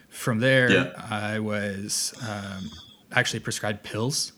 From 0.09 0.41
there, 0.41 0.71
Yeah. 0.71 0.93
I 1.11 1.39
was 1.39 2.13
um, 2.29 2.69
actually 3.13 3.41
prescribed 3.41 3.83
pills 3.85 4.33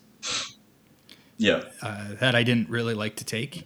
Yeah. 1.38 1.62
uh, 1.82 2.14
that 2.20 2.34
I 2.34 2.42
didn't 2.42 2.68
really 2.68 2.94
like 2.94 3.16
to 3.16 3.24
take. 3.24 3.64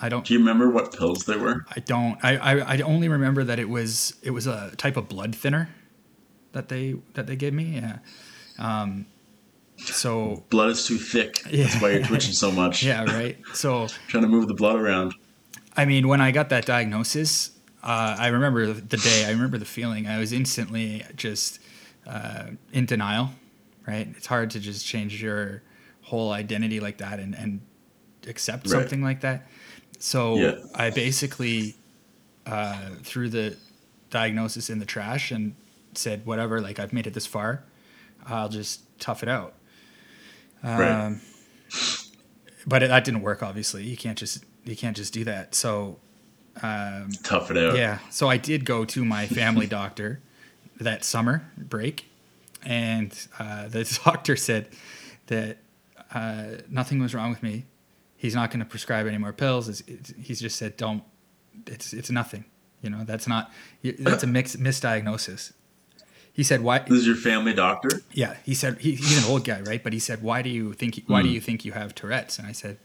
I 0.00 0.08
don't. 0.08 0.24
Do 0.24 0.32
you 0.32 0.38
remember 0.40 0.70
what 0.70 0.96
pills 0.96 1.24
they 1.24 1.36
were? 1.36 1.64
I 1.74 1.80
don't. 1.80 2.18
I, 2.24 2.36
I 2.36 2.74
I 2.76 2.80
only 2.82 3.08
remember 3.08 3.42
that 3.44 3.58
it 3.58 3.68
was 3.68 4.14
it 4.22 4.30
was 4.30 4.46
a 4.46 4.72
type 4.76 4.96
of 4.96 5.08
blood 5.08 5.34
thinner 5.34 5.68
that 6.52 6.68
they 6.68 6.94
that 7.14 7.26
they 7.26 7.36
gave 7.36 7.52
me. 7.52 7.64
Yeah. 7.80 7.98
Um, 8.58 9.06
so 9.78 10.42
Blood 10.50 10.70
is 10.70 10.86
too 10.86 10.98
thick. 10.98 11.42
Yeah. 11.50 11.64
That's 11.64 11.80
why 11.80 11.90
you're 11.90 12.02
twitching 12.04 12.32
so 12.34 12.50
much. 12.62 12.82
yeah, 12.82 13.04
right. 13.04 13.38
So 13.54 13.88
Trying 14.08 14.24
to 14.24 14.28
move 14.28 14.48
the 14.48 14.54
blood 14.54 14.76
around. 14.76 15.14
I 15.76 15.84
mean, 15.84 16.08
when 16.08 16.20
I 16.20 16.32
got 16.32 16.48
that 16.48 16.66
diagnosis, 16.66 17.50
uh, 17.84 18.16
I 18.18 18.28
remember 18.28 18.72
the 18.72 18.96
day. 18.96 19.24
I 19.26 19.30
remember 19.30 19.58
the 19.58 19.64
feeling. 19.64 20.06
I 20.08 20.18
was 20.18 20.32
instantly 20.32 21.04
just 21.16 21.60
uh, 22.06 22.46
in 22.72 22.86
denial. 22.86 23.30
Right. 23.86 24.08
It's 24.16 24.26
hard 24.26 24.50
to 24.50 24.60
just 24.60 24.84
change 24.86 25.22
your 25.22 25.62
whole 26.02 26.32
identity 26.32 26.80
like 26.80 26.98
that 26.98 27.20
and 27.20 27.34
and 27.34 27.60
accept 28.26 28.64
Right. 28.66 28.72
something 28.72 29.02
like 29.02 29.20
that. 29.20 29.46
So 29.98 30.36
Yeah. 30.36 30.54
I 30.74 30.90
basically 30.90 31.76
uh, 32.46 32.90
threw 33.02 33.28
the 33.28 33.56
diagnosis 34.10 34.70
in 34.70 34.78
the 34.78 34.86
trash 34.86 35.30
and 35.30 35.54
said, 35.94 36.24
whatever. 36.24 36.60
Like 36.60 36.78
I've 36.78 36.92
made 36.92 37.06
it 37.06 37.14
this 37.14 37.26
far. 37.26 37.64
I'll 38.26 38.48
just 38.48 38.82
tough 39.00 39.22
it 39.22 39.28
out. 39.28 39.54
Right. 40.62 40.90
Um, 41.06 41.20
but 42.66 42.82
it, 42.82 42.88
that 42.88 43.04
didn't 43.04 43.22
work. 43.22 43.42
Obviously, 43.42 43.84
you 43.84 43.96
can't 43.96 44.18
just 44.18 44.44
you 44.64 44.76
can't 44.76 44.96
just 44.96 45.12
do 45.12 45.24
that. 45.24 45.54
So 45.54 45.98
um, 46.62 47.10
Tough 47.22 47.50
it 47.50 47.56
out. 47.56 47.76
yeah, 47.76 47.98
so 48.10 48.28
I 48.28 48.36
did 48.36 48.64
go 48.64 48.84
to 48.86 49.04
my 49.04 49.26
family 49.40 49.66
doctor 49.66 50.20
that 50.80 51.04
summer 51.04 51.50
break, 51.56 52.06
and 52.64 53.16
uh, 53.38 53.68
the 53.68 53.84
doctor 54.04 54.36
said 54.36 54.68
that 55.28 55.58
uh, 56.12 56.46
nothing 56.68 56.98
was 56.98 57.14
wrong 57.14 57.30
with 57.30 57.42
me. 57.42 57.64
He's 58.20 58.34
not 58.34 58.50
going 58.50 58.58
to 58.60 58.66
prescribe 58.66 59.06
any 59.06 59.16
more 59.16 59.32
pills. 59.32 59.68
It's, 59.68 59.80
it's, 59.86 60.12
he's 60.20 60.40
just 60.40 60.56
said, 60.58 60.76
"Don't." 60.76 61.02
It's 61.66 61.92
it's 61.92 62.10
nothing. 62.10 62.44
You 62.82 62.90
know, 62.90 63.04
that's 63.04 63.26
not. 63.28 63.50
That's 63.82 64.24
a 64.24 64.26
mix, 64.36 64.56
misdiagnosis. 64.56 65.52
He 66.32 66.42
said, 66.42 66.60
"Why?" 66.62 66.80
This 66.80 66.98
is 66.98 67.06
your 67.06 67.16
family 67.16 67.54
doctor? 67.54 68.02
Yeah, 68.12 68.34
he 68.44 68.54
said 68.54 68.78
he, 68.80 68.96
he's 68.96 69.24
an 69.24 69.30
old 69.32 69.44
guy, 69.44 69.60
right? 69.62 69.82
But 69.82 69.92
he 69.92 69.98
said, 70.00 70.20
"Why 70.22 70.42
do 70.42 70.50
you 70.50 70.72
think 70.72 71.00
why 71.06 71.20
Hmm. 71.20 71.28
do 71.28 71.32
you 71.32 71.40
think 71.40 71.64
you 71.64 71.72
have 71.72 71.94
Tourette's?" 71.94 72.38
And 72.38 72.46
I 72.48 72.52
said, 72.52 72.78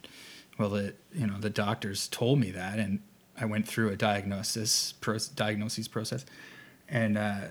"Well, 0.59 0.69
the 0.69 0.93
you 1.13 1.25
know 1.27 1.39
the 1.39 1.49
doctors 1.49 2.07
told 2.07 2.39
me 2.39 2.51
that, 2.51 2.77
and 2.79 2.99
I 3.39 3.45
went 3.45 3.67
through 3.67 3.89
a 3.89 3.95
diagnosis 3.95 4.93
pro, 5.01 5.17
diagnosis 5.35 5.87
process, 5.87 6.25
and 6.87 7.17
uh, 7.17 7.41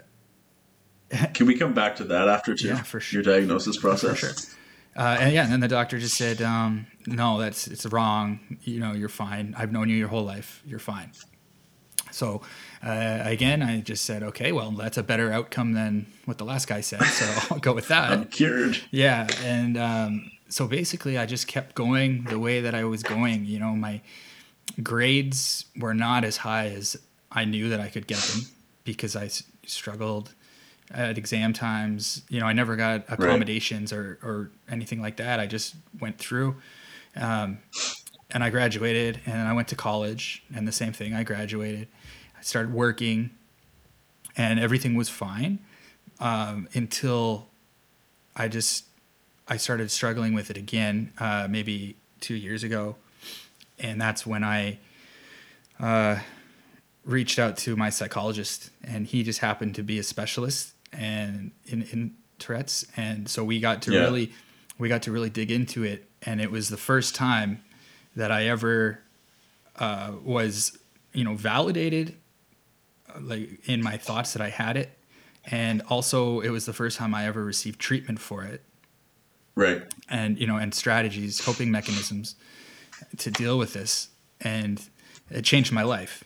Can 1.35 1.47
we 1.47 1.57
come 1.57 1.75
back 1.75 1.97
to 1.97 2.05
that 2.05 2.29
after 2.29 2.55
too? 2.55 2.69
Yeah, 2.69 2.83
for 2.83 3.01
sure. 3.01 3.23
Your 3.23 3.35
diagnosis 3.35 3.77
process. 3.77 4.19
sure. 4.19 4.31
Uh, 4.97 5.17
and 5.21 5.33
yeah, 5.33 5.45
and 5.45 5.53
then 5.53 5.61
the 5.61 5.69
doctor 5.69 5.99
just 5.99 6.17
said, 6.17 6.43
um, 6.43 6.87
"No, 7.07 7.39
that's 7.39 7.67
it's 7.67 7.87
wrong. 7.87 8.41
You 8.63 8.81
know, 8.81 8.93
you're 8.93 9.09
fine. 9.09 9.55
I've 9.57 9.73
known 9.73 9.89
you 9.89 9.97
your 9.97 10.09
whole 10.09 10.25
life. 10.25 10.63
You're 10.67 10.79
fine." 10.79 11.13
So 12.11 12.43
uh, 12.85 13.21
again, 13.23 13.63
I 13.63 13.81
just 13.81 14.05
said, 14.05 14.23
"Okay, 14.23 14.53
well, 14.53 14.71
that's 14.73 14.99
a 14.99 15.03
better 15.03 15.33
outcome 15.33 15.73
than 15.73 16.07
what 16.27 16.37
the 16.39 16.45
last 16.45 16.67
guy 16.69 16.83
said, 16.83 17.03
so 17.05 17.27
I'll 17.55 17.61
go 17.61 17.73
with 17.73 17.89
that." 17.89 18.13
I'm 18.13 18.27
cured. 18.27 18.79
Yeah, 18.91 19.29
and 19.43 19.79
um, 19.79 20.31
so 20.49 20.67
basically, 20.67 21.17
I 21.17 21.25
just 21.27 21.47
kept 21.47 21.75
going 21.75 22.25
the 22.25 22.39
way 22.39 22.61
that 22.61 22.75
I 22.75 22.85
was 22.85 23.03
going. 23.03 23.47
You 23.47 23.61
know, 23.61 23.75
my 23.75 24.03
grades 24.83 25.65
were 25.77 25.95
not 25.95 26.25
as 26.25 26.39
high 26.39 26.67
as 26.69 26.97
I 27.31 27.45
knew 27.47 27.69
that 27.71 27.81
I 27.81 27.89
could 27.89 28.07
get 28.07 28.19
them 28.19 28.43
because 28.85 29.17
I 29.17 29.27
s- 29.27 29.43
struggled 29.67 30.35
at 30.93 31.19
exam 31.19 31.53
times. 31.53 32.23
You 32.29 32.41
know, 32.41 32.47
I 32.47 32.53
never 32.53 32.77
got 32.77 33.05
accommodations 33.09 33.93
or, 33.93 34.19
or 34.23 34.51
anything 34.71 35.01
like 35.01 35.17
that. 35.17 35.41
I 35.41 35.47
just 35.47 35.75
went 36.01 36.19
through. 36.19 36.57
Um, 37.17 37.59
and 38.31 38.43
I 38.43 38.51
graduated 38.51 39.21
and 39.27 39.47
I 39.47 39.53
went 39.53 39.69
to 39.69 39.77
college 39.77 40.43
and 40.55 40.67
the 40.67 40.73
same 40.73 40.93
thing. 40.93 41.15
I 41.15 41.23
graduated. 41.23 41.89
I 42.39 42.43
started 42.43 42.73
working 42.73 43.31
and 44.37 44.59
everything 44.59 44.95
was 44.95 45.09
fine 45.09 45.59
um, 46.21 46.69
until 46.75 47.49
I 48.35 48.49
just 48.49 48.87
I 49.49 49.57
started 49.57 49.91
struggling 49.91 50.35
with 50.35 50.51
it 50.51 50.57
again, 50.57 51.13
uh, 51.19 51.47
maybe 51.51 51.97
two 52.21 52.35
years 52.35 52.63
ago, 52.63 52.97
and 53.79 54.01
that's 54.01 54.25
when 54.25 54.45
I 54.45 54.79
uh, 55.81 56.21
reached 57.05 57.39
out 57.39 57.57
to 57.59 57.77
my 57.77 57.91
psychologist, 57.91 58.71
and 58.83 59.07
he 59.07 59.23
just 59.23 59.41
happened 59.41 59.75
to 59.75 59.83
be 59.83 59.99
a 59.99 60.03
specialist 60.03 60.72
and 60.93 61.51
in, 61.67 61.83
in 61.93 62.15
Tourette's, 62.39 62.85
and 62.97 63.29
so 63.29 63.45
we 63.45 63.61
got 63.61 63.83
to 63.83 63.93
Yeah. 63.93 64.01
really 64.01 64.33
we 64.79 64.89
got 64.89 65.03
to 65.03 65.13
really 65.13 65.31
dig 65.31 65.51
into 65.51 65.85
it, 65.85 66.09
and 66.23 66.41
it 66.41 66.51
was 66.51 66.69
the 66.69 66.77
first 66.77 67.15
time 67.15 67.63
that 68.17 68.31
I 68.33 68.47
ever 68.47 69.01
uh, 69.77 70.13
was 70.23 70.77
you 71.13 71.25
know 71.25 71.35
validated 71.35 72.17
uh, 73.15 73.21
like 73.21 73.69
in 73.69 73.83
my 73.83 73.97
thoughts 73.97 74.33
that 74.33 74.43
I 74.43 74.49
had 74.51 74.77
it, 74.77 74.91
and 75.45 75.83
also 75.89 76.41
it 76.41 76.51
was 76.51 76.67
the 76.67 76.73
first 76.73 76.99
time 76.99 77.15
I 77.15 77.27
ever 77.27 77.45
received 77.45 77.79
treatment 77.81 78.19
for 78.21 78.43
it. 78.45 78.63
Right. 79.55 79.83
and 80.09 80.39
you 80.39 80.47
know 80.47 80.57
and 80.57 80.73
strategies 80.75 81.41
coping 81.43 81.71
mechanisms 81.71 82.37
to 83.19 83.31
deal 83.31 83.59
with 83.59 83.75
this. 83.75 84.09
And 84.41 84.83
it 85.31 85.45
changed 85.45 85.73
my 85.73 85.83
life 85.83 86.25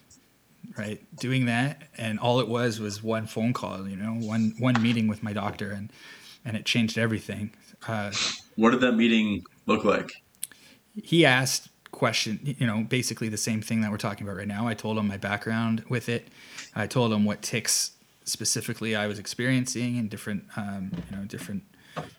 right? 0.76 1.00
Doing 1.18 1.46
that 1.46 1.82
and 1.96 2.18
all 2.18 2.40
it 2.40 2.48
was 2.48 2.80
was 2.80 3.02
one 3.02 3.26
phone 3.26 3.52
call 3.52 3.88
you 3.88 3.96
know 3.96 4.12
one 4.12 4.54
one 4.58 4.80
meeting 4.82 5.08
with 5.08 5.22
my 5.22 5.32
doctor 5.32 5.70
and 5.70 5.92
and 6.44 6.56
it 6.56 6.64
changed 6.64 6.96
everything. 6.98 7.52
Uh, 7.88 8.12
What 8.56 8.70
did 8.70 8.80
that 8.80 8.92
meeting 8.92 9.44
look 9.66 9.84
like? 9.84 10.10
he 11.02 11.26
asked 11.26 11.68
question 11.92 12.38
you 12.58 12.66
know 12.66 12.82
basically 12.88 13.28
the 13.28 13.36
same 13.38 13.60
thing 13.62 13.80
that 13.80 13.90
we're 13.90 13.96
talking 13.96 14.26
about 14.26 14.36
right 14.36 14.48
now. 14.48 14.66
I 14.66 14.74
told 14.74 14.98
him 14.98 15.06
my 15.08 15.16
background 15.16 15.84
with 15.88 16.08
it. 16.08 16.28
I 16.74 16.86
told 16.86 17.12
him 17.12 17.24
what 17.24 17.42
tics 17.42 17.92
specifically 18.24 18.96
i 18.96 19.06
was 19.06 19.20
experiencing 19.20 19.96
and 19.98 20.10
different 20.10 20.44
um, 20.56 20.90
you 21.10 21.16
know 21.16 21.24
different 21.24 21.62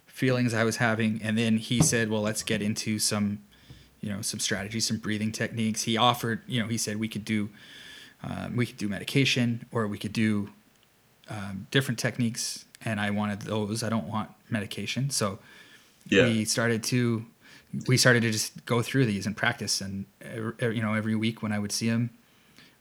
feelings 0.05 0.53
i 0.53 0.63
was 0.63 0.77
having. 0.77 1.19
And 1.21 1.37
then 1.37 1.57
he 1.57 1.81
said 1.81 2.09
well 2.09 2.21
let's 2.21 2.43
get 2.43 2.61
into 2.61 2.97
some 2.99 3.39
you 4.01 4.09
know 4.09 4.21
some 4.21 4.39
strategies 4.39 4.87
some 4.87 4.97
breathing 4.97 5.31
techniques. 5.31 5.83
He 5.83 5.97
offered 5.97 6.41
you 6.47 6.61
know 6.61 6.67
he 6.67 6.77
said 6.77 6.97
we 6.97 7.07
could 7.07 7.25
do 7.25 7.49
um, 8.23 8.55
we 8.55 8.65
could 8.65 8.77
do 8.77 8.87
medication 8.89 9.65
or 9.71 9.87
we 9.87 9.97
could 9.97 10.13
do 10.13 10.49
um, 11.29 11.67
different 11.71 11.99
techniques. 11.99 12.65
And 12.85 12.99
i 12.99 13.09
wanted 13.09 13.41
those. 13.41 13.83
I 13.83 13.89
don't 13.89 14.07
want 14.07 14.29
medication. 14.49 15.09
So 15.09 15.39
Yeah. 16.09 16.23
we 16.25 16.45
started 16.45 16.83
to 16.83 17.25
we 17.87 17.97
started 17.97 18.21
to 18.21 18.31
just 18.31 18.65
go 18.65 18.81
through 18.81 19.05
these 19.07 19.25
and 19.27 19.35
practice. 19.35 19.81
And 19.81 20.05
you 20.61 20.81
know 20.81 20.93
every 20.93 21.15
week 21.15 21.41
when 21.43 21.51
i 21.51 21.59
would 21.59 21.71
see 21.71 21.87
him 21.87 22.11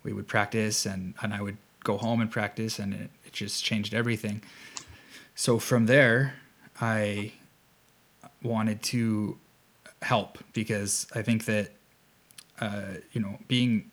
we 0.04 0.12
would 0.12 0.28
practice 0.28 0.86
and, 0.86 1.14
and 1.22 1.34
i 1.34 1.40
would 1.42 1.56
go 1.82 1.96
home 1.98 2.20
and 2.20 2.30
practice 2.30 2.78
and 2.78 2.94
it, 2.94 3.10
it 3.26 3.32
just 3.32 3.64
changed 3.64 3.94
everything. 3.94 4.42
So 5.34 5.58
from 5.58 5.86
there 5.86 6.34
i 6.80 7.32
wanted 8.42 8.82
to 8.82 9.38
help 10.02 10.38
because 10.52 11.06
i 11.14 11.22
think 11.22 11.46
that 11.46 11.70
uh, 12.60 12.94
you 13.12 13.20
know 13.20 13.38
being 13.48 13.90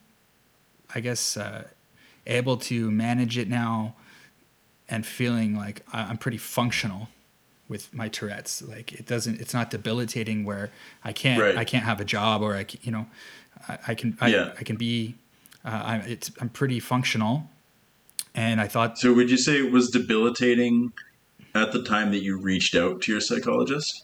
i 0.95 0.99
guess 0.99 1.37
uh, 1.37 1.63
able 2.27 2.57
to 2.57 2.89
manage 2.91 3.37
it 3.37 3.49
now 3.49 3.95
and 4.89 5.05
feeling 5.05 5.55
like 5.55 5.85
i'm 5.91 6.17
pretty 6.17 6.37
functional 6.37 7.09
with 7.69 7.93
my 7.93 8.09
Tourette's. 8.09 8.61
Like 8.61 8.91
it 8.91 9.07
doesn't, 9.07 9.39
it's 9.39 9.53
not 9.53 9.71
debilitating 9.71 10.43
where 10.43 10.69
I 11.03 11.13
can't, 11.13 11.41
Right. 11.41 11.57
I 11.57 11.63
can't 11.63 11.85
have 11.85 12.01
a 12.01 12.05
job 12.05 12.41
or 12.41 12.55
I, 12.55 12.65
can, 12.65 12.79
you 12.83 12.91
know, 12.91 13.07
I, 13.67 13.77
I 13.87 13.95
can, 13.95 14.17
I, 14.19 14.27
Yeah. 14.27 14.51
I 14.59 14.63
can 14.63 14.75
be, 14.75 15.15
uh, 15.65 15.69
I, 15.83 15.95
it's, 15.99 16.29
I'm 16.41 16.49
pretty 16.49 16.79
functional. 16.81 17.49
And 18.35 18.59
I 18.59 18.67
thought, 18.67 18.99
So 18.99 19.13
would 19.13 19.31
you 19.31 19.37
say 19.37 19.57
it 19.57 19.71
was 19.71 19.89
debilitating 19.89 20.91
at 21.55 21.71
the 21.71 21.81
time 21.83 22.11
that 22.11 22.21
you 22.21 22.37
reached 22.37 22.75
out 22.75 23.01
to 23.03 23.11
your 23.13 23.21
psychologist? 23.21 24.03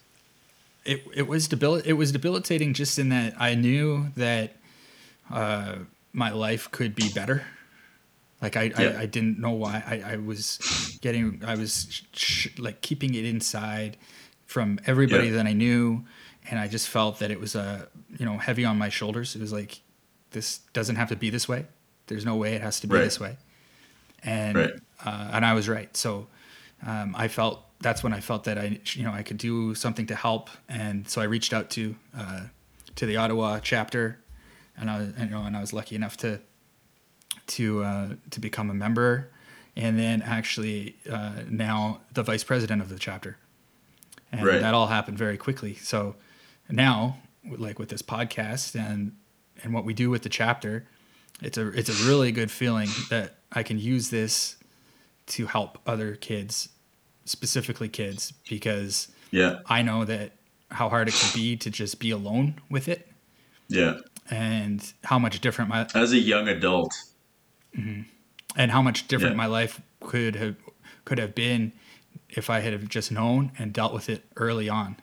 it, 0.86 1.03
it 1.13 1.27
was 1.27 1.48
debil- 1.48 1.75
it 1.86 1.93
was 1.93 2.12
debilitating 2.13 2.74
just 2.74 2.98
in 2.98 3.10
that 3.10 3.36
I 3.39 3.53
knew 3.55 4.08
that 4.15 4.55
uh, 5.29 5.75
my 6.13 6.32
life 6.32 6.70
could 6.72 6.96
be 6.96 7.10
better. 7.13 7.44
Like 8.42 8.56
I, 8.58 8.63
Yeah. 8.63 8.96
I, 8.98 9.01
I 9.01 9.06
didn't 9.06 9.39
know 9.39 9.51
why 9.51 9.84
I, 9.86 10.13
I 10.13 10.16
was 10.18 10.98
getting 11.01 11.42
I 11.46 11.56
was 11.56 12.04
sh- 12.13 12.48
like 12.58 12.82
keeping 12.82 13.13
it 13.16 13.25
inside 13.25 13.98
from 14.46 14.80
everybody 14.86 15.28
Yeah. 15.28 15.34
that 15.44 15.46
I 15.48 15.54
knew, 15.54 16.06
and 16.50 16.60
I 16.60 16.68
just 16.68 16.88
felt 16.88 17.20
that 17.20 17.32
it 17.32 17.39
was 17.39 17.56
uh, 17.56 17.86
you 18.18 18.25
know 18.25 18.38
heavy 18.38 18.66
on 18.66 18.78
my 18.78 18.89
shoulders. 18.89 19.36
It 19.36 19.42
was 19.42 19.51
like 19.54 19.82
this 20.32 20.60
doesn't 20.74 20.96
have 20.96 21.10
to 21.10 21.16
be 21.16 21.30
this 21.30 21.48
way. 21.50 21.66
There's 22.08 22.25
no 22.25 22.36
way 22.36 22.54
it 22.56 22.62
has 22.62 22.80
to 22.80 22.88
be 22.88 22.96
Right. 22.96 23.04
this 23.04 23.20
way, 23.20 23.38
and 24.24 24.56
Right. 24.58 24.74
uh, 25.06 25.30
and 25.34 25.46
I 25.46 25.54
was 25.54 25.68
right. 25.70 25.96
So 25.96 26.28
um, 26.86 27.13
I 27.18 27.28
felt 27.28 27.66
that's 27.82 28.04
when 28.04 28.13
I 28.13 28.20
felt 28.22 28.46
that 28.46 28.58
I 28.58 28.80
you 28.94 29.04
know 29.04 29.12
I 29.12 29.22
could 29.24 29.38
do 29.38 29.75
something 29.75 30.08
to 30.08 30.16
help, 30.16 30.50
and 30.70 31.08
so 31.10 31.22
I 31.22 31.25
reached 31.25 31.54
out 31.54 31.70
to 31.72 31.96
uh, 32.18 32.42
to 32.96 33.06
the 33.06 33.18
Ottawa 33.18 33.60
chapter, 33.60 34.20
and 34.79 34.89
I 34.89 34.98
was 35.00 35.13
you 35.19 35.25
know 35.27 35.43
and 35.43 35.55
I 35.57 35.62
was 35.62 35.74
lucky 35.74 35.95
enough 35.95 36.17
to 36.17 36.39
to 37.48 37.83
uh, 37.83 38.09
to 38.31 38.39
become 38.39 38.69
a 38.69 38.74
member, 38.74 39.29
and 39.75 39.98
then 39.98 40.21
actually 40.21 40.95
uh, 41.09 41.41
now 41.50 42.01
the 42.13 42.24
vice 42.24 42.43
president 42.43 42.81
of 42.81 42.89
the 42.89 43.00
chapter, 43.00 43.38
and 44.31 44.45
Right. 44.45 44.62
that 44.62 44.74
all 44.74 44.88
happened 44.88 45.17
very 45.17 45.38
quickly. 45.38 45.75
So 45.75 46.15
now, 46.69 47.17
like 47.57 47.79
with 47.79 47.89
this 47.89 48.01
podcast 48.01 48.75
and 48.79 49.15
and 49.63 49.74
what 49.74 49.86
we 49.86 49.93
do 49.93 50.09
with 50.09 50.21
the 50.24 50.29
chapter, 50.29 50.86
it's 51.41 51.57
a 51.57 51.67
it's 51.69 51.89
a 51.89 52.07
really 52.07 52.31
good 52.31 52.51
feeling 52.51 52.89
that 53.09 53.36
I 53.51 53.63
can 53.63 53.79
use 53.79 54.09
this 54.09 54.55
to 55.27 55.45
help 55.48 55.77
other 55.86 56.15
kids, 56.15 56.69
specifically 57.25 57.89
kids, 57.89 58.33
because 58.50 59.07
Yeah. 59.31 59.59
I 59.67 59.81
know 59.83 60.05
that 60.05 60.31
how 60.71 60.89
hard 60.89 61.07
it 61.07 61.13
can 61.15 61.29
be 61.33 61.55
to 61.57 61.69
just 61.69 62.00
be 62.00 62.12
alone 62.12 62.55
with 62.69 62.88
it 62.88 63.07
Yeah. 63.67 63.98
And 64.29 64.93
how 65.03 65.17
much 65.19 65.39
different 65.41 65.69
my 65.69 65.88
As 65.95 66.12
a 66.13 66.17
young 66.19 66.48
adult. 66.48 66.93
and 67.75 68.71
how 68.71 68.81
much 68.81 69.07
different 69.07 69.33
Yeah. 69.33 69.38
my 69.38 69.45
life 69.45 69.81
could 70.01 70.36
have 70.36 70.55
could 71.05 71.17
have 71.17 71.33
been 71.33 71.71
if 72.29 72.50
I 72.50 72.59
had 72.59 72.88
just 72.89 73.12
known 73.12 73.51
and 73.57 73.74
dealt 73.74 73.93
with 73.93 74.09
it 74.09 74.24
early 74.36 74.69
on. 74.69 74.95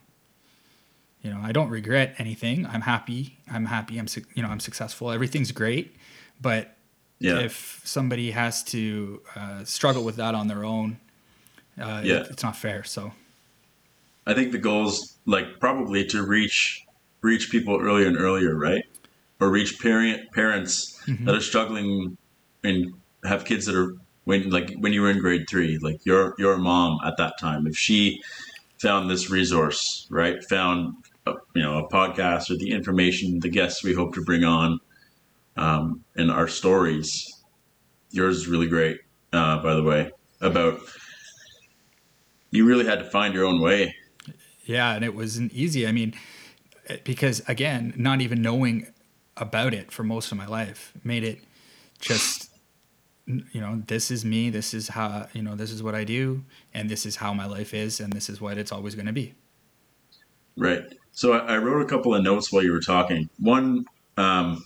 You 1.22 1.30
know, 1.30 1.40
I 1.42 1.50
don't 1.50 1.70
regret 1.70 2.14
anything. 2.18 2.66
I'm 2.66 2.82
happy. 2.82 3.38
I'm 3.50 3.66
happy. 3.66 3.98
I'm 3.98 4.06
you 4.34 4.42
know 4.42 4.48
I'm 4.48 4.60
successful. 4.60 5.10
Everything's 5.10 5.50
great, 5.52 5.96
but 6.40 6.76
Yeah. 7.18 7.38
if 7.40 7.80
somebody 7.84 8.30
has 8.32 8.62
to 8.64 9.22
uh, 9.34 9.64
struggle 9.64 10.04
with 10.04 10.16
that 10.16 10.34
on 10.34 10.46
their 10.48 10.64
own, 10.64 10.98
uh, 11.80 12.02
Yeah. 12.04 12.16
it- 12.16 12.28
it's 12.30 12.42
not 12.42 12.56
fair. 12.56 12.84
So 12.84 13.12
I 14.26 14.34
think 14.34 14.52
the 14.52 14.58
goal 14.58 14.86
is 14.88 15.16
like 15.24 15.58
probably 15.60 16.04
to 16.08 16.22
reach 16.22 16.82
reach 17.22 17.50
people 17.50 17.80
earlier 17.80 18.06
and 18.06 18.16
earlier, 18.18 18.54
right? 18.54 18.84
Or 19.38 19.50
reach 19.50 19.78
parent 19.80 20.32
parents 20.32 20.98
that 21.06 21.34
are 21.34 21.40
struggling 21.40 22.16
and 22.64 22.94
have 23.24 23.44
kids 23.44 23.66
that 23.66 23.74
are 23.74 23.94
when 24.24 24.50
like 24.50 24.72
when 24.78 24.92
you 24.92 25.02
were 25.02 25.10
in 25.10 25.18
grade 25.18 25.46
three, 25.48 25.78
like 25.78 26.04
your 26.04 26.34
your 26.38 26.56
mom 26.56 26.98
at 27.04 27.16
that 27.18 27.38
time, 27.38 27.66
if 27.66 27.76
she 27.76 28.20
found 28.80 29.10
this 29.10 29.30
resource, 29.30 30.06
right? 30.10 30.42
Found 30.44 30.94
a, 31.26 31.34
you 31.54 31.62
know 31.62 31.78
a 31.78 31.88
podcast 31.88 32.50
or 32.50 32.56
the 32.56 32.70
information, 32.70 33.38
the 33.40 33.48
guests 33.48 33.84
we 33.84 33.92
hope 33.92 34.14
to 34.14 34.22
bring 34.22 34.42
on, 34.42 34.80
um, 35.56 36.02
and 36.16 36.30
our 36.30 36.48
stories. 36.48 37.30
Yours 38.10 38.38
is 38.38 38.48
really 38.48 38.68
great, 38.68 39.00
uh, 39.32 39.62
by 39.62 39.74
the 39.74 39.82
way. 39.82 40.10
About 40.40 40.80
you 42.50 42.66
really 42.66 42.86
had 42.86 42.98
to 42.98 43.04
find 43.04 43.34
your 43.34 43.44
own 43.44 43.60
way 43.60 43.94
Yeah, 44.64 44.94
and 44.94 45.04
it 45.04 45.14
wasn't 45.14 45.52
easy. 45.52 45.86
I 45.86 45.92
mean, 45.92 46.14
because 47.04 47.42
again, 47.48 47.94
not 47.96 48.20
even 48.20 48.42
knowing 48.42 48.86
about 49.36 49.74
it 49.74 49.92
for 49.92 50.02
most 50.02 50.32
of 50.32 50.38
my 50.38 50.46
life 50.46 50.92
made 51.04 51.22
it 51.22 51.40
just 52.00 52.50
you 53.26 53.60
know, 53.60 53.82
this 53.86 54.10
is 54.10 54.24
me, 54.24 54.50
this 54.50 54.72
is 54.72 54.88
how, 54.88 55.26
you 55.32 55.42
know, 55.42 55.56
this 55.56 55.72
is 55.72 55.82
what 55.82 55.94
I 55.94 56.04
do 56.04 56.44
and 56.72 56.88
this 56.88 57.04
is 57.04 57.16
how 57.16 57.34
my 57.34 57.46
life 57.46 57.74
is 57.74 57.98
and 58.00 58.12
this 58.12 58.28
is 58.28 58.40
what 58.40 58.56
it's 58.56 58.70
always 58.70 58.94
going 58.94 59.06
to 59.06 59.12
be. 59.12 59.34
Right. 60.56 60.84
So 61.12 61.32
I, 61.32 61.58
wrote 61.58 61.82
a 61.82 61.86
couple 61.86 62.14
of 62.14 62.22
notes 62.22 62.52
while 62.52 62.62
you 62.62 62.72
were 62.72 62.80
talking. 62.80 63.28
One, 63.40 63.86
um, 64.16 64.64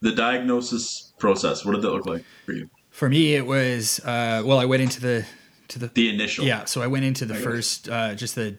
the 0.00 0.12
diagnosis 0.12 1.12
process. 1.18 1.64
What 1.64 1.72
did 1.72 1.82
that 1.82 1.90
look 1.90 2.06
like 2.06 2.24
for 2.44 2.52
you? 2.52 2.68
For 2.90 3.08
me 3.08 3.34
it 3.34 3.46
was 3.46 4.00
uh 4.00 4.42
well, 4.44 4.58
I 4.58 4.64
went 4.64 4.82
into 4.82 5.00
the 5.00 5.24
to 5.68 5.78
the 5.78 5.86
The 5.88 6.08
initial. 6.08 6.44
Yeah, 6.44 6.64
so 6.64 6.82
I 6.82 6.86
went 6.86 7.04
into 7.04 7.24
the 7.24 7.34
I 7.34 7.38
first, 7.38 7.88
uh, 7.88 8.14
just 8.14 8.34
the 8.34 8.56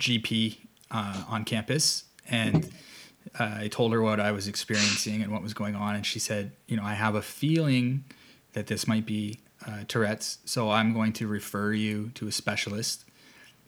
GP 0.00 0.56
uh, 0.90 1.24
on 1.28 1.44
campus, 1.44 2.04
and 2.28 2.70
uh, 3.38 3.56
I 3.60 3.68
told 3.68 3.92
her 3.92 4.00
what 4.02 4.20
I 4.20 4.32
was 4.32 4.46
experiencing 4.48 5.22
and 5.22 5.32
what 5.32 5.42
was 5.42 5.54
going 5.54 5.74
on, 5.74 5.94
and 5.96 6.04
she 6.06 6.18
said, 6.18 6.52
you 6.66 6.76
know, 6.76 6.84
I 6.84 6.94
have 6.94 7.14
a 7.14 7.22
feeling 7.22 8.04
that 8.52 8.66
this 8.66 8.86
might 8.86 9.06
be 9.06 9.40
uh, 9.66 9.84
Tourette's, 9.88 10.38
so 10.44 10.70
I'm 10.70 10.92
going 10.94 11.12
to 11.14 11.26
refer 11.26 11.72
you 11.72 12.10
to 12.14 12.26
a 12.28 12.32
specialist. 12.32 13.04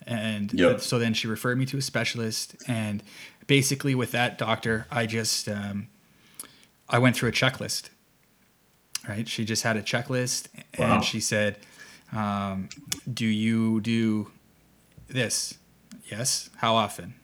And 0.06 0.52
Yep. 0.52 0.80
so 0.80 0.98
then 0.98 1.12
she 1.14 1.26
referred 1.28 1.58
me 1.58 1.66
to 1.66 1.76
a 1.78 1.82
specialist, 1.82 2.56
and 2.66 3.02
basically 3.46 3.94
with 3.94 4.12
that 4.12 4.38
doctor, 4.38 4.86
I 4.90 5.06
just 5.06 5.48
um, 5.48 5.88
I 6.88 6.98
went 6.98 7.16
through 7.16 7.28
a 7.28 7.32
checklist. 7.32 7.90
Right, 9.08 9.26
she 9.26 9.44
just 9.46 9.62
had 9.62 9.76
a 9.76 9.82
checklist, 9.82 10.48
Wow. 10.78 10.94
and 10.96 11.04
she 11.04 11.20
said, 11.20 11.56
um, 12.12 12.68
"Do 13.12 13.26
you 13.26 13.80
do 13.80 14.30
this? 15.08 15.54
Yes. 16.10 16.50
How 16.56 16.74
often? 16.74 17.14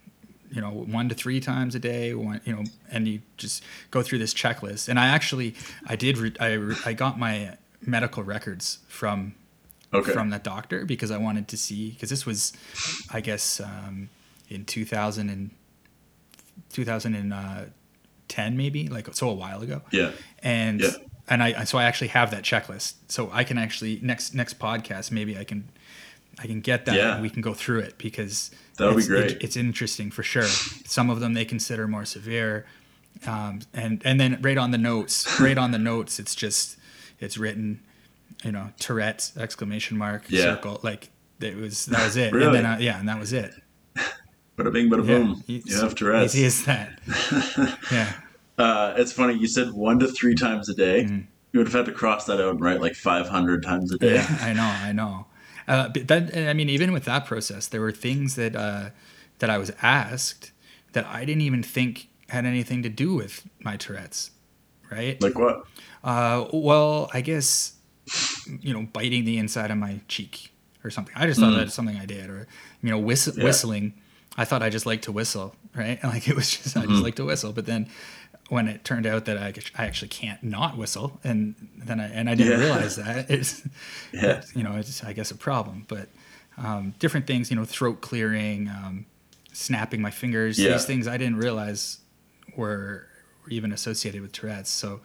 You 0.53 0.61
know, 0.61 0.71
one 0.71 1.09
to 1.09 1.15
three 1.15 1.41
times 1.41 1.75
a 1.75 1.79
day. 1.79 2.15
One, 2.15 2.41
you 2.45 2.53
know, 2.55 2.65
and 2.91 3.07
you 3.09 3.21
just 3.37 3.63
go 3.91 4.03
through 4.03 4.19
this 4.19 4.33
checklist. 4.35 4.89
And 4.89 4.99
I 4.99 5.09
actually, 5.09 5.55
I 5.87 5.97
did, 5.97 6.19
re- 6.19 6.35
I, 6.41 6.53
re- 6.53 6.77
I 6.85 6.93
got 6.93 7.19
my 7.19 7.57
medical 7.81 8.23
records 8.23 8.79
from 8.89 9.35
Okay. 9.95 10.13
from 10.13 10.31
that 10.31 10.43
doctor 10.43 10.85
because 10.85 11.11
I 11.13 11.17
wanted 11.17 11.47
to 11.49 11.57
see 11.57 11.91
because 11.91 12.11
this 12.11 12.27
was, 12.27 12.53
I 13.11 13.21
guess, 13.21 13.61
um, 13.61 14.09
in 14.49 14.65
2000 14.65 15.31
and 15.31 15.51
2010 16.73 18.57
maybe 18.57 18.89
like 18.89 19.13
so 19.15 19.29
a 19.29 19.35
while 19.35 19.63
ago 19.63 19.83
yeah. 19.93 20.11
and 20.43 20.81
Yeah. 20.81 20.91
and 21.29 21.43
I 21.43 21.65
so 21.65 21.79
I 21.79 21.85
actually 21.85 22.09
have 22.09 22.31
that 22.31 22.43
checklist. 22.43 22.95
So 23.09 23.31
I 23.33 23.45
can 23.45 23.59
actually 23.59 24.01
next 24.03 24.35
next 24.35 24.59
podcast 24.59 25.11
maybe 25.11 25.39
I 25.39 25.45
can 25.45 25.69
I 26.39 26.47
can 26.47 26.61
get 26.61 26.85
that 26.87 26.97
Yeah. 26.97 27.15
and 27.15 27.23
we 27.23 27.31
can 27.31 27.43
go 27.43 27.55
through 27.55 27.81
it 27.81 27.97
because 27.99 28.51
That 28.77 28.89
would 28.95 28.97
be 28.99 29.07
great. 29.07 29.31
it- 29.33 29.43
it's 29.45 29.57
interesting 29.57 30.11
for 30.11 30.23
sure. 30.23 30.43
Some 30.87 31.11
of 31.11 31.21
them 31.21 31.35
they 31.35 31.45
consider 31.45 31.87
more 31.89 32.05
severe, 32.05 32.67
um, 33.27 33.61
and 33.73 34.03
and 34.05 34.21
then 34.21 34.39
right 34.43 34.59
on 34.59 34.71
the 34.71 34.79
notes, 34.79 35.41
right 35.41 35.59
on 35.59 35.71
the 35.73 35.79
notes, 35.79 36.19
it's 36.19 36.35
just 36.35 36.77
it's 37.19 37.39
written, 37.39 37.81
you 38.45 38.53
know, 38.53 38.71
Tourette's 38.79 39.37
exclamation 39.37 39.97
mark 39.97 40.25
Yeah. 40.29 40.43
circle 40.43 40.81
like 40.83 41.11
it 41.41 41.57
was 41.57 41.87
that 41.87 42.05
was 42.05 42.17
it. 42.17 42.33
Really? 42.33 42.47
And 42.47 42.55
then 42.55 42.67
I, 42.67 42.79
yeah, 42.81 42.99
and 42.99 43.09
that 43.09 43.19
was 43.19 43.33
it. 43.33 43.53
Bada 44.57 44.73
bing, 44.73 44.89
bada 44.91 44.99
Yeah, 45.07 45.19
boom. 45.19 45.45
You 45.47 45.63
have 45.81 45.95
Tourette's. 45.95 46.35
Easy 46.35 46.47
as 46.47 46.65
that. 46.65 46.99
yeah. 47.93 48.13
Uh, 48.59 48.95
it's 48.97 49.13
funny. 49.13 49.35
You 49.35 49.47
said 49.49 49.73
one 49.73 49.99
to 49.99 50.09
three 50.09 50.35
times 50.35 50.69
a 50.71 50.75
day. 50.75 51.05
Mm-hmm. 51.05 51.21
You 51.53 51.61
would 51.61 51.67
have 51.69 51.75
had 51.75 51.87
to 51.87 51.93
cross 51.93 52.25
that 52.27 52.41
out 52.41 52.51
and 52.53 52.61
write 52.61 52.81
like 52.81 52.95
500 52.95 53.63
times 53.63 53.93
a 53.93 53.99
day. 53.99 54.15
Yeah, 54.15 54.39
I 54.41 54.53
know, 54.55 54.63
I 54.63 54.93
know. 54.93 55.27
Uh, 55.69 55.89
but 55.89 56.09
that, 56.09 56.37
I 56.37 56.53
mean, 56.53 56.69
even 56.69 56.93
with 56.93 57.05
that 57.05 57.27
process, 57.27 57.67
there 57.67 57.81
were 57.81 57.93
things 57.93 58.37
that 58.37 58.55
uh, 58.57 58.91
that 59.41 59.51
I 59.51 59.59
was 59.59 59.73
asked 59.83 60.53
that 60.93 61.05
I 61.07 61.25
didn't 61.25 61.43
even 61.43 61.63
think 61.63 62.09
had 62.29 62.45
anything 62.47 62.83
to 62.83 62.89
do 62.89 63.15
with 63.15 63.47
my 63.61 63.77
Tourette's, 63.77 64.31
right? 64.91 65.21
Like 65.21 65.39
what? 65.39 65.65
Uh, 66.05 66.47
well, 66.53 67.11
I 67.13 67.21
guess 67.21 67.73
you 68.61 68.73
know, 68.73 68.87
biting 68.93 69.25
the 69.25 69.39
inside 69.39 69.71
of 69.71 69.79
my 69.79 70.01
cheek 70.09 70.53
or 70.85 70.91
something. 70.91 71.15
I 71.17 71.27
just 71.27 71.41
thought 71.41 71.57
that's 71.57 71.75
something 71.75 71.97
I 71.97 72.07
did, 72.07 72.31
or 72.31 72.47
you 72.83 72.91
know, 72.91 72.99
whist- 72.99 73.29
Mm. 73.29 73.39
Yeah. 73.39 73.45
whistling. 73.45 73.95
I 74.39 74.45
thought 74.45 74.63
I 74.63 74.69
just 74.71 74.85
liked 74.87 75.05
to 75.05 75.13
whistle, 75.13 75.57
right? 75.75 75.99
Like 76.05 76.29
it 76.29 76.37
was 76.37 76.51
just 76.51 76.77
I 76.77 76.87
just 76.87 77.03
like 77.03 77.17
to 77.17 77.25
whistle. 77.25 77.53
But 77.53 77.67
then 77.67 77.89
when 78.49 78.69
it 78.69 78.85
turned 78.85 79.07
out 79.07 79.25
that 79.25 79.37
I, 79.39 79.53
I 79.77 79.87
actually 79.87 80.09
can't 80.09 80.43
not 80.43 80.77
whistle, 80.77 81.21
and 81.25 81.55
then 81.77 81.99
I 82.01 82.07
and 82.07 82.31
I 82.31 82.35
didn't 82.35 82.59
Yeah. 82.61 82.67
realize 82.67 82.97
that 82.97 83.31
it's 83.37 83.63
Yeah. 84.13 84.43
you 84.55 84.63
know 84.63 84.77
it's 84.77 85.03
I 85.05 85.13
guess 85.13 85.31
a 85.31 85.37
problem. 85.37 85.85
But 85.89 86.09
um, 86.59 86.95
different 86.99 87.27
things, 87.27 87.51
you 87.51 87.57
know, 87.57 87.65
throat 87.67 88.01
clearing, 88.01 88.69
um, 88.69 89.05
snapping 89.53 90.01
my 90.01 90.11
fingers, 90.11 90.59
Yeah. 90.59 90.73
these 90.73 90.87
things 90.87 91.07
I 91.07 91.17
didn't 91.19 91.37
realize 91.37 91.99
were, 92.57 93.07
were 93.45 93.51
even 93.51 93.73
associated 93.73 94.23
with 94.23 94.33
Tourette's. 94.33 94.71
So 94.71 95.01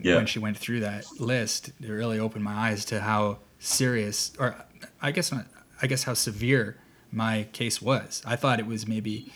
Yeah. 0.00 0.16
when 0.16 0.24
she 0.26 0.38
went 0.38 0.56
through 0.56 0.80
that 0.80 1.04
list, 1.20 1.72
it 1.82 1.88
really 1.90 2.18
opened 2.18 2.44
my 2.44 2.54
eyes 2.70 2.86
to 2.86 3.00
how 3.02 3.40
serious, 3.58 4.32
or 4.38 4.56
I 5.02 5.10
guess 5.10 5.30
not, 5.30 5.46
I 5.82 5.86
guess 5.86 6.04
how 6.04 6.14
severe 6.14 6.76
my 7.12 7.46
case 7.52 7.82
was. 7.82 8.22
I 8.24 8.36
thought 8.36 8.58
it 8.58 8.66
was 8.66 8.86
maybe, 8.86 9.30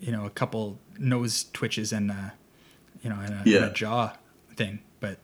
you 0.00 0.10
know, 0.12 0.24
a 0.24 0.30
couple 0.30 0.78
nose 0.98 1.44
twitches 1.52 1.92
and, 1.92 2.10
uh, 2.10 2.30
you 3.02 3.10
know, 3.10 3.16
and 3.20 3.34
a, 3.34 3.42
Yeah. 3.44 3.56
and 3.58 3.64
a 3.66 3.72
jaw 3.72 4.12
thing, 4.56 4.80
but 5.00 5.18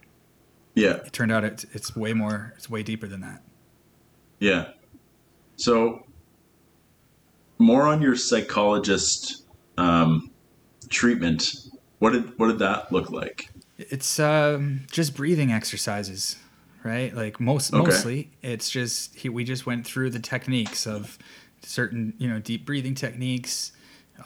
Yeah. 0.75 0.97
it 1.05 1.13
turned 1.13 1.33
out 1.33 1.45
it's, 1.45 1.65
it's 1.73 1.95
way 1.97 2.13
more, 2.13 2.53
it's 2.57 2.69
way 2.71 2.83
deeper 2.83 3.07
than 3.07 3.21
that. 3.21 3.43
Yeah. 4.41 4.69
So, 5.57 6.07
more 7.59 7.87
on 7.87 8.03
your 8.03 8.17
psychologist 8.17 9.45
um, 9.79 10.31
treatment. 10.89 11.55
What 11.99 12.13
did 12.13 12.39
what 12.39 12.49
did 12.49 12.59
that 12.59 12.93
look 12.93 13.11
like? 13.11 13.49
It's 13.79 14.19
um, 14.21 14.81
just 14.91 15.17
breathing 15.17 15.53
exercises, 15.53 16.37
right? 16.85 17.15
Like 17.15 17.41
most 17.41 17.73
Okay. 17.73 17.83
mostly, 17.83 18.31
it's 18.43 18.69
just 18.71 19.15
he, 19.17 19.29
we 19.29 19.45
just 19.45 19.67
went 19.67 19.87
through 19.87 20.11
the 20.11 20.19
techniques 20.21 20.87
of 20.87 21.17
certain 21.63 22.15
you 22.19 22.29
know 22.29 22.41
deep 22.41 22.67
breathing 22.67 22.95
techniques 22.95 23.73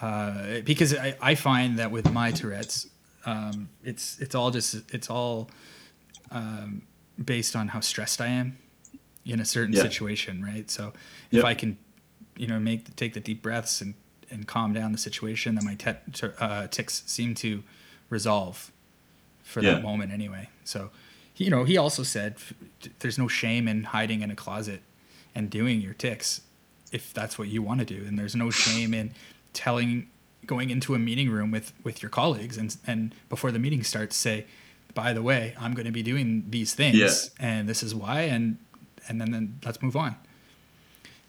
uh, 0.02 0.60
because 0.64 0.94
I, 0.94 1.16
I 1.20 1.34
find 1.34 1.78
that 1.78 1.90
with 1.90 2.10
my 2.12 2.30
Tourette's, 2.32 2.88
um, 3.26 3.68
it's 3.84 4.18
it's 4.20 4.34
all 4.34 4.50
just 4.50 4.74
it's 4.94 5.10
all 5.10 5.50
um, 6.30 6.82
based 7.22 7.56
on 7.56 7.68
how 7.68 7.80
stressed 7.80 8.20
I 8.20 8.28
am 8.28 8.58
in 9.24 9.40
a 9.40 9.44
certain 9.44 9.74
Yeah. 9.74 9.82
situation, 9.82 10.42
right? 10.42 10.70
So 10.70 10.92
Yep. 11.30 11.40
if 11.40 11.44
I 11.44 11.54
can, 11.54 11.78
you 12.36 12.46
know, 12.46 12.58
make 12.58 12.94
take 12.96 13.14
the 13.14 13.20
deep 13.20 13.42
breaths 13.42 13.80
and 13.80 13.94
and 14.30 14.46
calm 14.46 14.72
down 14.74 14.92
the 14.92 14.98
situation, 14.98 15.54
then 15.54 15.64
my 15.64 15.74
te- 15.74 16.12
t- 16.12 16.26
uh, 16.38 16.66
tics 16.68 17.02
seem 17.06 17.34
to 17.36 17.62
resolve 18.10 18.70
for 19.42 19.62
Yeah. 19.62 19.74
that 19.74 19.82
moment 19.82 20.12
anyway. 20.12 20.50
So, 20.64 20.90
you 21.36 21.48
know, 21.48 21.64
he 21.64 21.78
also 21.78 22.02
said 22.02 22.34
f- 22.36 22.52
there's 22.98 23.16
no 23.18 23.26
shame 23.26 23.66
in 23.66 23.84
hiding 23.84 24.20
in 24.20 24.30
a 24.30 24.36
closet 24.36 24.82
and 25.34 25.48
doing 25.48 25.80
your 25.80 25.94
tics 25.94 26.42
if 26.92 27.12
that's 27.14 27.38
what 27.38 27.48
you 27.48 27.62
want 27.62 27.80
to 27.80 27.86
do, 27.86 28.04
and 28.06 28.18
there's 28.18 28.34
no 28.36 28.50
shame 28.50 28.92
in 28.94 29.12
telling 29.54 30.08
going 30.46 30.70
into 30.70 30.94
a 30.94 30.98
meeting 30.98 31.30
room 31.30 31.50
with 31.50 31.72
with 31.84 32.02
your 32.02 32.10
colleagues 32.10 32.56
and 32.56 32.76
and 32.86 33.14
before 33.28 33.50
the 33.52 33.58
meeting 33.58 33.82
starts 33.82 34.16
say 34.16 34.46
by 34.94 35.12
the 35.12 35.22
way 35.22 35.54
i'm 35.60 35.74
going 35.74 35.84
to 35.86 35.92
be 35.92 36.02
doing 36.02 36.44
these 36.48 36.74
things 36.74 36.96
Yeah. 36.96 37.10
and 37.48 37.68
this 37.68 37.82
is 37.82 37.94
why 37.94 38.22
and 38.22 38.58
and 39.08 39.20
then, 39.20 39.30
then 39.30 39.58
let's 39.64 39.82
move 39.82 39.96
on 39.96 40.16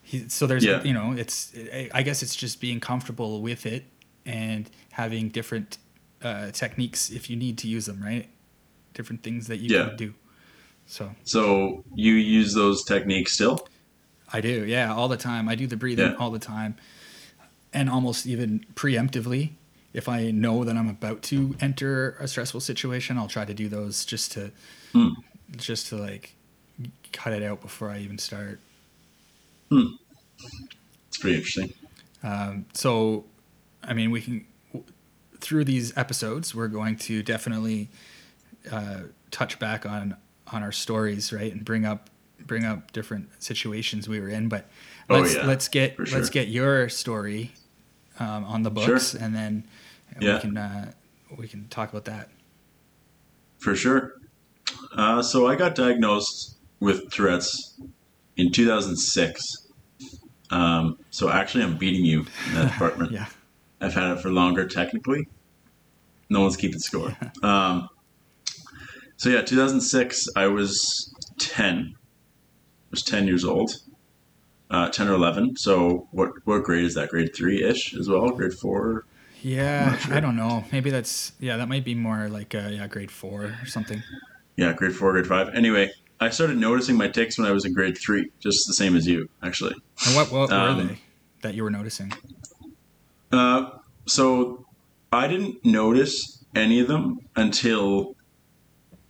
he, 0.04 0.28
so 0.30 0.48
there's 0.48 0.64
Yeah. 0.64 0.82
you 0.84 0.94
know 0.94 1.12
it's 1.18 1.52
I- 1.94 2.04
guess 2.04 2.24
it's 2.24 2.36
just 2.36 2.62
being 2.62 2.80
comfortable 2.80 3.42
with 3.42 3.66
it 3.66 3.86
and 4.26 4.70
having 4.92 5.30
different 5.30 5.78
uh, 6.22 6.52
techniques 6.52 7.10
if 7.10 7.30
you 7.30 7.36
need 7.36 7.58
to 7.60 7.68
use 7.68 7.86
them 7.86 8.02
right 8.02 8.28
different 8.94 9.24
things 9.24 9.48
that 9.48 9.58
you 9.58 9.76
Yeah. 9.76 9.88
can 9.90 9.98
do 9.98 10.14
so 10.86 11.14
So 11.24 11.84
you 11.94 12.14
use 12.14 12.54
those 12.54 12.84
techniques 12.84 13.34
still? 13.34 13.68
I 14.32 14.42
do, 14.42 14.66
yeah, 14.66 14.94
all 14.94 15.08
the 15.08 15.18
time. 15.18 15.50
I 15.50 15.56
do 15.56 15.66
the 15.68 15.76
breathing 15.78 16.16
all 16.16 16.30
the 16.32 16.40
time, 16.40 16.76
and 17.74 17.90
almost 17.90 18.26
even 18.26 18.66
preemptively. 18.76 19.52
If 19.94 20.08
I 20.08 20.30
know 20.32 20.64
that 20.64 20.78
I'm 20.78 20.88
about 20.90 21.24
to 21.24 21.56
enter 21.60 22.16
a 22.20 22.28
stressful 22.28 22.60
situation, 22.62 23.18
I'll 23.18 23.28
try 23.28 23.46
to 23.46 23.54
do 23.54 23.68
those 23.68 24.06
just 24.06 24.32
to, 24.34 24.52
Hmm. 24.94 25.10
just 25.56 25.88
to 25.88 25.96
like 25.98 26.36
cut 27.12 27.34
it 27.34 27.42
out 27.44 27.62
before 27.62 27.90
I 27.90 28.00
even 28.00 28.18
start. 28.20 28.60
It's 29.72 31.18
pretty 31.20 31.38
interesting. 31.38 31.74
Um, 32.24 32.66
so, 32.74 33.26
I 33.84 33.94
mean, 33.94 34.12
we 34.12 34.22
can 34.22 34.46
through 35.40 35.64
these 35.64 35.96
episodes, 35.98 36.54
we're 36.54 36.68
going 36.68 36.98
to 36.98 37.24
definitely 37.24 37.88
uh, 38.72 39.02
touch 39.32 39.58
back 39.60 39.86
on 39.86 40.16
on 40.52 40.64
our 40.64 40.72
stories, 40.72 41.32
right, 41.32 41.52
and 41.52 41.64
bring 41.64 41.86
up 41.86 42.10
bring 42.42 42.66
up 42.66 42.92
different 42.92 43.30
situations 43.42 44.08
we 44.10 44.20
were 44.20 44.30
in. 44.30 44.50
But 44.50 44.68
Oh, 45.10 45.20
let's 45.20 45.36
yeah, 45.36 45.46
let's 45.46 45.68
get 45.68 45.96
for 45.96 46.06
let's 46.08 46.30
get 46.30 46.48
your 46.50 46.90
story 46.90 47.52
um, 48.20 48.44
on 48.46 48.64
the 48.64 48.70
books, 48.72 49.14
and 49.14 49.36
then 49.36 49.64
Yeah. 50.20 50.36
we 50.36 50.40
can 50.42 50.58
uh, 50.58 50.92
we 51.38 51.48
can 51.48 51.68
talk 51.70 51.90
about 51.90 52.06
that. 52.06 52.30
For 53.60 53.76
sure. 53.76 54.14
Uh, 54.96 55.22
so 55.22 55.48
I 55.48 55.56
got 55.56 55.76
diagnosed 55.76 56.58
with 56.80 57.12
Tourette's 57.12 57.80
in 58.38 58.52
2006. 58.52 59.42
Um, 60.52 60.98
so 61.12 61.30
actually, 61.30 61.64
I'm 61.64 61.78
beating 61.78 62.06
you 62.06 62.26
in 62.48 62.56
that 62.56 62.72
department. 62.72 63.12
Yeah, 63.12 63.26
I've 63.82 63.94
had 63.94 64.12
it 64.18 64.22
for 64.22 64.32
longer, 64.32 64.66
technically. 64.68 65.28
No 66.30 66.42
one's 66.42 66.58
keeping 66.58 66.80
score. 66.80 67.16
Um, 67.44 67.90
so 69.18 69.30
yeah, 69.30 69.42
2006. 69.42 70.28
I 70.38 70.48
was 70.48 71.14
10. 71.40 71.94
I 71.94 71.98
was 72.90 73.04
10 73.04 73.28
years 73.28 73.44
old. 73.44 73.72
Uh, 74.70 74.88
10 74.90 75.08
or 75.08 75.14
11. 75.14 75.56
So 75.58 76.08
what 76.12 76.30
what 76.46 76.64
grade 76.64 76.84
is 76.86 76.94
that? 76.94 77.10
Grade 77.10 77.36
three 77.36 77.64
ish 77.64 77.96
as 77.96 78.08
well. 78.08 78.30
Grade 78.30 78.54
four. 78.54 79.06
yeah. 79.42 79.98
sure. 79.98 80.14
I 80.14 80.20
don't 80.20 80.36
know. 80.36 80.64
Maybe 80.72 80.92
that's 80.92 81.32
yeah. 81.40 81.58
That 81.58 81.68
might 81.68 81.84
be 81.84 81.96
more 81.96 82.30
like 82.30 82.54
uh, 82.54 82.70
yeah, 82.72 82.86
grade 82.88 83.10
four 83.10 83.46
or 83.46 83.66
something. 83.66 84.04
Yeah, 84.58 84.74
grade 84.74 84.94
four, 84.96 85.12
grade 85.14 85.26
five. 85.26 85.50
Anyway, 85.56 85.90
I 86.20 86.30
started 86.30 86.58
noticing 86.58 86.98
my 86.98 87.08
tics 87.08 87.38
when 87.40 87.48
I 87.48 87.52
was 87.52 87.66
in 87.66 87.74
grade 87.74 87.98
three, 87.98 88.30
just 88.40 88.68
the 88.68 88.74
same 88.74 88.96
as 88.96 89.08
you, 89.08 89.28
actually. 89.42 89.74
And 90.06 90.16
what 90.16 90.32
what 90.32 90.52
Um, 90.52 90.78
were 90.78 90.84
they 90.84 91.00
that 91.42 91.56
you 91.56 91.64
were 91.64 91.72
noticing? 91.72 92.14
Uh, 93.32 93.72
so 94.06 94.66
I 95.12 95.28
didn't 95.28 95.64
notice 95.66 96.44
any 96.56 96.80
of 96.80 96.88
them 96.88 97.20
until 97.36 98.16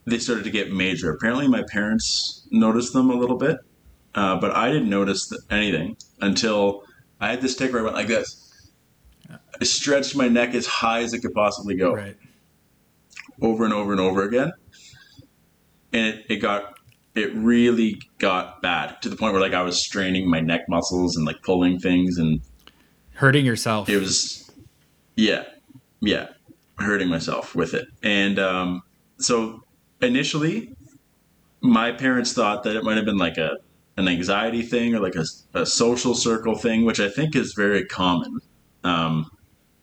they 0.05 0.19
started 0.19 0.43
to 0.45 0.51
get 0.51 0.71
major. 0.71 1.11
Apparently, 1.11 1.47
my 1.47 1.63
parents 1.69 2.47
noticed 2.51 2.93
them 2.93 3.09
a 3.09 3.15
little 3.15 3.37
bit, 3.37 3.57
uh, 4.19 4.35
but 4.39 4.51
I 4.55 4.71
didn't 4.71 4.89
notice 4.89 5.29
th- 5.29 5.41
anything 5.49 5.95
until 6.21 6.83
I 7.21 7.29
had 7.31 7.41
this 7.41 7.55
tic 7.55 7.71
where 7.71 7.81
I 7.81 7.83
went 7.83 7.95
like 7.95 8.07
this. 8.07 8.71
I 9.29 9.63
stretched 9.65 10.15
my 10.15 10.27
neck 10.27 10.53
as 10.55 10.65
high 10.65 11.01
as 11.01 11.13
it 11.13 11.19
could 11.21 11.33
possibly 11.33 11.75
go. 11.75 11.93
Right. 11.93 12.17
over 13.41 13.63
and 13.65 13.73
over 13.73 13.91
and 13.91 14.01
over 14.01 14.23
again. 14.23 14.51
And 15.93 16.05
it, 16.07 16.25
it 16.29 16.35
got 16.37 16.75
it 17.15 17.33
really 17.35 17.99
got 18.19 18.61
bad 18.61 19.01
to 19.01 19.09
the 19.09 19.15
point 19.15 19.33
where 19.33 19.41
like 19.41 19.53
I 19.53 19.61
was 19.63 19.83
straining 19.83 20.29
my 20.29 20.39
neck 20.39 20.61
muscles 20.69 21.15
and 21.17 21.25
like 21.25 21.41
pulling 21.43 21.79
things 21.79 22.17
and 22.17 22.41
Hurting 23.13 23.45
yourself. 23.45 23.89
it 23.89 23.97
was 23.97 24.49
yeah. 25.15 25.43
Yeah. 26.01 26.27
Hurting 26.77 27.09
myself 27.09 27.55
with 27.55 27.73
it. 27.73 27.87
And 28.03 28.39
um 28.39 28.81
so 29.17 29.63
initially 30.01 30.73
my 31.61 31.91
parents 31.91 32.31
thought 32.33 32.63
that 32.63 32.75
it 32.77 32.83
might 32.83 32.95
have 32.97 33.05
been 33.05 33.17
like 33.17 33.37
a 33.37 33.57
an 33.99 34.07
anxiety 34.07 34.61
thing 34.61 34.95
or 34.95 34.99
like 34.99 35.15
a, 35.15 35.25
a 35.53 35.65
social 35.65 36.15
circle 36.15 36.55
thing, 36.55 36.85
which 36.85 36.99
I 36.99 37.09
think 37.09 37.35
is 37.35 37.53
very 37.53 37.85
common. 37.85 38.39
Um, 38.83 39.29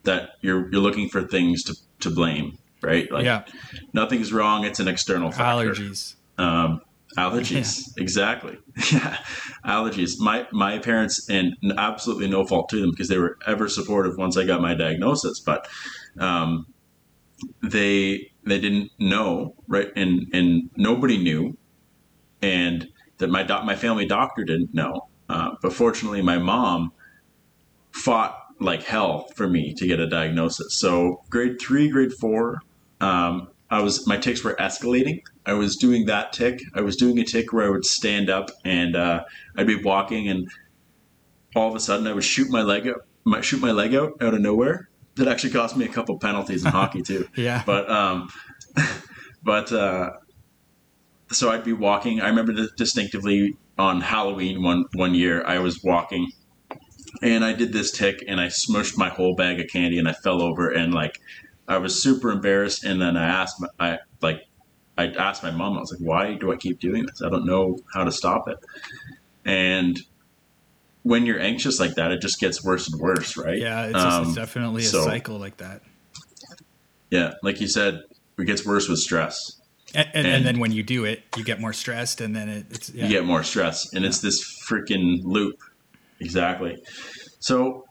that 0.05 0.31
you're 0.41 0.71
you're 0.73 0.81
looking 0.81 1.09
for 1.09 1.23
things 1.23 1.63
to, 1.65 1.77
to 2.01 2.11
blame, 2.11 2.59
right? 2.81 3.11
Like 3.13 3.25
yeah. 3.25 3.45
nothing's 3.93 4.33
wrong. 4.33 4.65
It's 4.65 4.81
an 4.81 4.89
external 4.89 5.31
factor. 5.31 5.71
Allergies. 5.71 6.15
Um, 6.39 6.81
allergies, 7.19 7.83
exactly. 7.99 8.57
Yeah, 8.93 9.19
allergies. 9.67 10.13
My 10.19 10.47
my 10.53 10.79
parents, 10.79 11.29
and 11.29 11.55
absolutely 11.77 12.29
no 12.29 12.47
fault 12.47 12.71
to 12.71 12.81
them 12.81 12.91
because 12.91 13.09
they 13.09 13.19
were 13.19 13.37
ever 13.47 13.69
supportive 13.69 14.17
once 14.17 14.37
I 14.39 14.45
got 14.45 14.63
my 14.63 14.75
diagnosis, 14.75 15.41
but 15.41 15.69
um, 16.19 16.67
they 17.63 18.31
they 18.45 18.61
didn't 18.61 18.93
know, 18.99 19.55
right? 19.69 19.89
And 19.95 20.27
and 20.33 20.71
nobody 20.77 21.19
knew, 21.19 21.57
and 22.41 22.89
that 23.19 23.31
my 23.31 23.43
doc, 23.43 23.65
my 23.65 23.77
family 23.77 24.07
doctor 24.07 24.45
didn't 24.45 24.75
know. 24.75 25.09
Uh, 25.29 25.55
but 25.63 25.73
fortunately, 25.73 26.23
my 26.23 26.39
mom 26.39 26.93
fought 27.93 28.39
like 28.61 28.83
hell 28.83 29.27
for 29.35 29.49
me 29.49 29.75
to 29.75 29.87
get 29.87 30.01
a 30.01 30.07
diagnosis. 30.07 30.79
So 30.79 31.23
grade 31.31 31.61
three, 31.61 31.89
grade 31.89 32.13
four, 32.13 32.61
um, 33.01 33.49
I 33.71 33.83
was 33.83 34.07
my 34.07 34.17
tics 34.17 34.45
were 34.45 34.55
escalating. 34.55 35.23
I 35.45 35.55
was 35.55 35.77
doing 35.77 36.07
that 36.07 36.33
tic. 36.33 36.61
I 36.75 36.83
was 36.83 36.97
doing 36.97 37.19
a 37.19 37.25
tic 37.25 37.53
where 37.53 37.67
I 37.67 37.71
would 37.71 37.85
stand 37.85 38.31
up 38.31 38.51
and 38.65 38.95
uh, 38.95 39.25
I'd 39.57 39.67
be 39.67 39.83
walking, 39.83 40.29
and 40.29 40.49
all 41.55 41.69
of 41.69 41.75
a 41.75 41.81
sudden 41.81 42.07
I 42.07 42.13
would 42.13 42.25
shoot 42.25 42.49
my 42.49 42.63
leg 42.63 42.87
out, 42.87 43.07
my, 43.25 43.41
shoot 43.41 43.61
my 43.61 43.73
leg 43.73 43.95
out 43.95 44.13
out 44.21 44.35
of 44.35 44.41
nowhere. 44.41 44.89
That 45.17 45.29
actually 45.29 45.51
cost 45.51 45.77
me 45.77 45.85
a 45.85 45.89
couple 45.89 46.19
penalties 46.19 46.65
in 46.65 46.71
hockey 46.71 47.03
too. 47.03 47.29
Yeah. 47.37 47.63
But 47.67 47.91
um, 47.91 48.29
but 49.43 49.73
uh, 49.73 50.13
so 51.33 51.51
I'd 51.51 51.65
be 51.65 51.73
walking. 51.73 52.21
I 52.21 52.29
remember 52.29 52.53
this 52.53 52.71
distinctively 52.73 53.57
on 53.79 54.01
Halloween 54.01 54.63
one 54.63 54.85
one 54.95 55.15
year. 55.15 55.45
I 55.47 55.59
was 55.59 55.83
walking, 55.83 56.31
and 57.23 57.45
I 57.45 57.53
did 57.53 57.73
this 57.73 57.91
tic, 57.91 58.25
and 58.27 58.41
I 58.41 58.47
smushed 58.47 58.97
my 58.97 59.09
whole 59.09 59.35
bag 59.35 59.61
of 59.61 59.69
candy, 59.69 59.99
and 59.99 60.09
I 60.09 60.13
fell 60.13 60.41
over, 60.43 60.71
and 60.71 60.95
like 60.95 61.21
I 61.69 61.79
was 61.79 62.01
super 62.03 62.31
embarrassed. 62.31 62.85
And 62.85 63.01
then 63.01 63.17
I 63.17 63.27
asked, 63.27 63.61
my, 63.61 63.69
I 63.79 63.99
like 64.23 64.43
I 64.97 65.07
asked 65.09 65.43
my 65.43 65.51
mom. 65.51 65.77
I 65.77 65.81
was 65.81 65.93
like, 65.93 66.01
"Why 66.07 66.35
do 66.35 66.53
I 66.53 66.57
keep 66.57 66.79
doing 66.81 67.05
this? 67.07 67.21
I 67.23 67.29
don't 67.29 67.45
know 67.47 67.79
how 67.93 68.05
to 68.05 68.13
stop 68.13 68.49
it." 68.49 68.59
And 69.45 70.01
when 71.03 71.25
you're 71.27 71.39
anxious 71.39 71.79
like 71.79 71.95
that, 71.95 72.11
it 72.11 72.21
just 72.21 72.41
gets 72.41 72.65
worse 72.65 72.91
and 72.91 73.01
worse, 73.01 73.37
right? 73.37 73.59
Yeah, 73.59 73.85
it's, 73.87 73.93
just, 73.93 74.19
it's 74.21 74.29
Um, 74.29 74.35
definitely 74.35 74.83
a 74.83 74.87
so- 74.87 75.05
cycle 75.05 75.39
like 75.39 75.59
that. 75.59 75.83
yeah. 77.11 77.35
Like 77.45 77.61
you 77.61 77.69
said, 77.69 78.01
it 78.39 78.45
gets 78.45 78.67
worse 78.67 78.89
with 78.89 78.99
stress. 78.99 79.61
And, 79.97 80.09
and, 80.13 80.27
and- 80.27 80.47
then 80.47 80.59
when 80.59 80.73
you 80.73 80.83
do 80.83 81.05
it, 81.05 81.23
you 81.37 81.45
get 81.45 81.61
more 81.61 81.73
stressed, 81.73 82.21
and 82.21 82.37
then 82.37 82.49
it, 82.49 82.67
it's 82.71 82.91
yeah. 82.91 83.05
you 83.05 83.11
get 83.11 83.25
more 83.25 83.43
stress 83.43 83.93
and 83.95 84.05
it's 84.05 84.21
this 84.21 84.45
freaking 84.69 85.25
loop 85.25 85.59
exactly 86.21 86.77
So, 87.41 87.85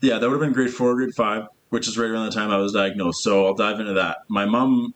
yeah, 0.00 0.18
that 0.18 0.28
would 0.28 0.34
have 0.34 0.40
been 0.40 0.52
grade 0.52 0.72
four, 0.72 0.94
grade 0.94 1.14
five, 1.14 1.48
which 1.70 1.88
is 1.88 1.98
right 1.98 2.10
around 2.10 2.26
the 2.26 2.32
time 2.32 2.50
I 2.50 2.58
was 2.58 2.72
diagnosed. 2.72 3.22
So 3.22 3.46
I'll 3.46 3.54
dive 3.54 3.80
into 3.80 3.94
that. 3.94 4.18
My 4.28 4.44
mom, 4.44 4.94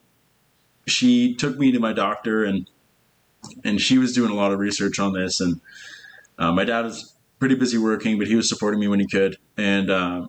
she 0.86 1.34
took 1.34 1.58
me 1.58 1.72
to 1.72 1.80
my 1.80 1.92
doctor, 1.92 2.44
and 2.44 2.68
and 3.64 3.80
she 3.80 3.98
was 3.98 4.12
doing 4.12 4.30
a 4.30 4.34
lot 4.34 4.52
of 4.52 4.60
research 4.60 4.98
on 5.00 5.12
this. 5.12 5.40
And 5.40 5.60
uh, 6.38 6.52
my 6.52 6.64
dad 6.64 6.84
was 6.84 7.14
pretty 7.38 7.56
busy 7.56 7.78
working, 7.78 8.18
but 8.18 8.28
he 8.28 8.36
was 8.36 8.48
supporting 8.48 8.78
me 8.78 8.86
when 8.86 9.00
he 9.00 9.06
could. 9.06 9.36
And 9.56 9.90
uh, 9.90 10.26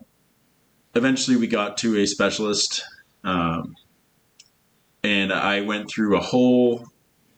eventually, 0.94 1.36
we 1.36 1.46
got 1.46 1.76
to 1.78 1.98
a 1.98 2.06
specialist. 2.06 2.82
Um, 3.22 3.76
and 5.04 5.32
I 5.32 5.60
went 5.60 5.88
through 5.90 6.16
a 6.16 6.20
whole 6.20 6.86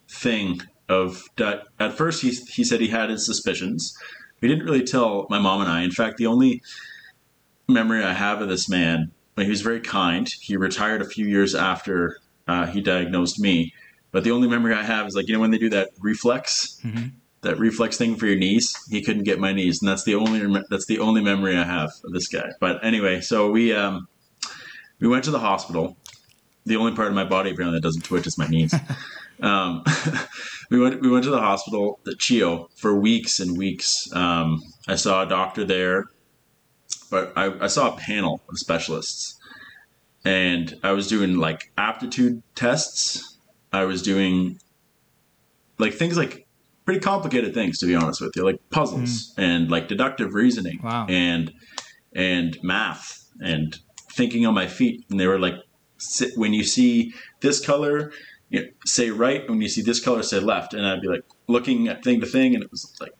thing 0.09 0.63
of 0.89 1.25
at 1.39 1.93
first 1.93 2.23
he, 2.23 2.31
he 2.31 2.65
said 2.65 2.81
he 2.81 2.89
had 2.89 3.11
his 3.11 3.27
suspicions. 3.27 3.99
He 4.41 4.47
didn't 4.47 4.65
really 4.65 4.85
tell 4.85 5.27
my 5.29 5.41
mom 5.41 5.61
and 5.61 5.71
i. 5.71 5.83
In 5.83 5.91
fact 5.91 6.17
the 6.17 6.27
only 6.27 6.63
memory 7.69 8.05
i 8.05 8.13
have 8.13 8.41
of 8.41 8.49
this 8.49 8.69
man 8.69 9.11
he 9.37 9.51
was 9.51 9.61
very 9.61 9.81
kind. 9.81 10.27
He 10.41 10.57
retired 10.57 11.03
a 11.03 11.05
few 11.05 11.27
years 11.27 11.55
after 11.55 12.17
uh, 12.49 12.67
he 12.67 12.81
diagnosed 12.81 13.39
me. 13.39 13.75
But 14.13 14.25
the 14.25 14.31
only 14.31 14.49
memory 14.49 14.73
i 14.73 14.83
have 14.83 15.07
is 15.09 15.17
like 15.17 15.27
you 15.27 15.35
know 15.35 15.41
when 15.41 15.51
they 15.51 15.59
do 15.59 15.69
that 15.71 15.91
reflex 16.01 16.81
mm-hmm. 16.85 17.09
that 17.43 17.59
reflex 17.59 17.99
thing 17.99 18.15
for 18.15 18.27
your 18.27 18.39
knees? 18.39 18.75
He 18.89 19.03
couldn't 19.03 19.25
get 19.25 19.41
my 19.41 19.53
knees 19.53 19.83
and 19.83 19.89
that's 19.89 20.05
the 20.05 20.15
only 20.15 20.63
that's 20.71 20.87
the 20.87 21.01
only 21.01 21.21
memory 21.21 21.57
i 21.57 21.65
have 21.65 21.91
of 22.05 22.13
this 22.13 22.29
guy. 22.29 22.51
But 22.61 22.85
anyway 22.85 23.21
so 23.21 23.51
we 23.51 23.75
um, 23.75 24.07
we 25.01 25.09
went 25.09 25.25
to 25.25 25.33
the 25.33 25.41
hospital 25.41 25.97
the 26.67 26.77
only 26.77 26.93
part 26.95 27.09
of 27.09 27.15
my 27.15 27.25
body 27.25 27.51
apparently 27.51 27.79
that 27.79 27.83
doesn't 27.83 28.03
twitch 28.03 28.27
is 28.27 28.37
my 28.37 28.47
knees. 28.47 28.75
um, 29.41 29.85
we 30.71 30.79
went 30.79 31.01
we 31.01 31.09
went 31.09 31.25
to 31.25 31.31
the 31.31 31.41
hospital, 31.41 32.01
the 32.05 32.15
CHEO, 32.15 32.69
for 32.77 32.95
weeks 32.95 33.41
and 33.41 33.57
weeks. 33.57 34.13
Um, 34.13 34.63
I 34.89 34.97
saw 34.97 35.23
a 35.23 35.27
doctor 35.27 35.65
there, 35.65 36.07
but 37.11 37.33
I, 37.37 37.65
I 37.65 37.67
saw 37.69 37.95
a 37.95 37.97
panel 37.97 38.43
of 38.51 38.59
specialists, 38.59 39.39
and 40.25 40.79
I 40.83 40.93
was 40.93 41.07
doing 41.09 41.37
like 41.37 41.71
aptitude 41.79 42.43
tests. 42.55 43.39
I 43.73 43.85
was 43.85 44.03
doing 44.03 44.59
like 45.79 45.95
things 45.95 46.17
like 46.17 46.47
pretty 46.85 47.01
complicated 47.01 47.53
things 47.55 47.79
to 47.79 47.87
be 47.87 47.95
honest 47.95 48.21
with 48.21 48.35
you, 48.37 48.45
like 48.45 48.61
puzzles 48.71 49.35
mm. 49.35 49.43
and 49.43 49.71
like 49.71 49.89
deductive 49.89 50.35
reasoning 50.35 50.81
wow. 50.83 51.07
and 51.09 51.53
and 52.15 52.59
math 52.63 53.25
and 53.41 53.79
thinking 54.13 54.47
on 54.47 54.55
my 54.55 54.67
feet. 54.67 55.05
And 55.11 55.21
they 55.21 55.27
were 55.27 55.39
like 55.39 55.55
when 56.37 56.53
you 56.55 56.65
see 56.65 57.13
this 57.41 57.65
color, 57.65 58.13
you 58.49 58.61
know, 58.61 58.67
say 58.85 59.11
right. 59.11 59.49
When 59.49 59.61
you 59.61 59.69
see 59.69 59.83
this 59.83 60.03
color, 60.03 60.23
say 60.23 60.41
left. 60.41 60.75
And 60.75 60.87
I'd 60.87 61.01
be 61.01 61.09
like 61.09 61.25
looking 61.49 61.89
at 61.89 62.05
thing 62.05 62.21
to 62.21 62.27
thing, 62.27 62.55
and 62.55 62.63
it 62.63 62.71
was 62.71 62.97
like 63.01 63.13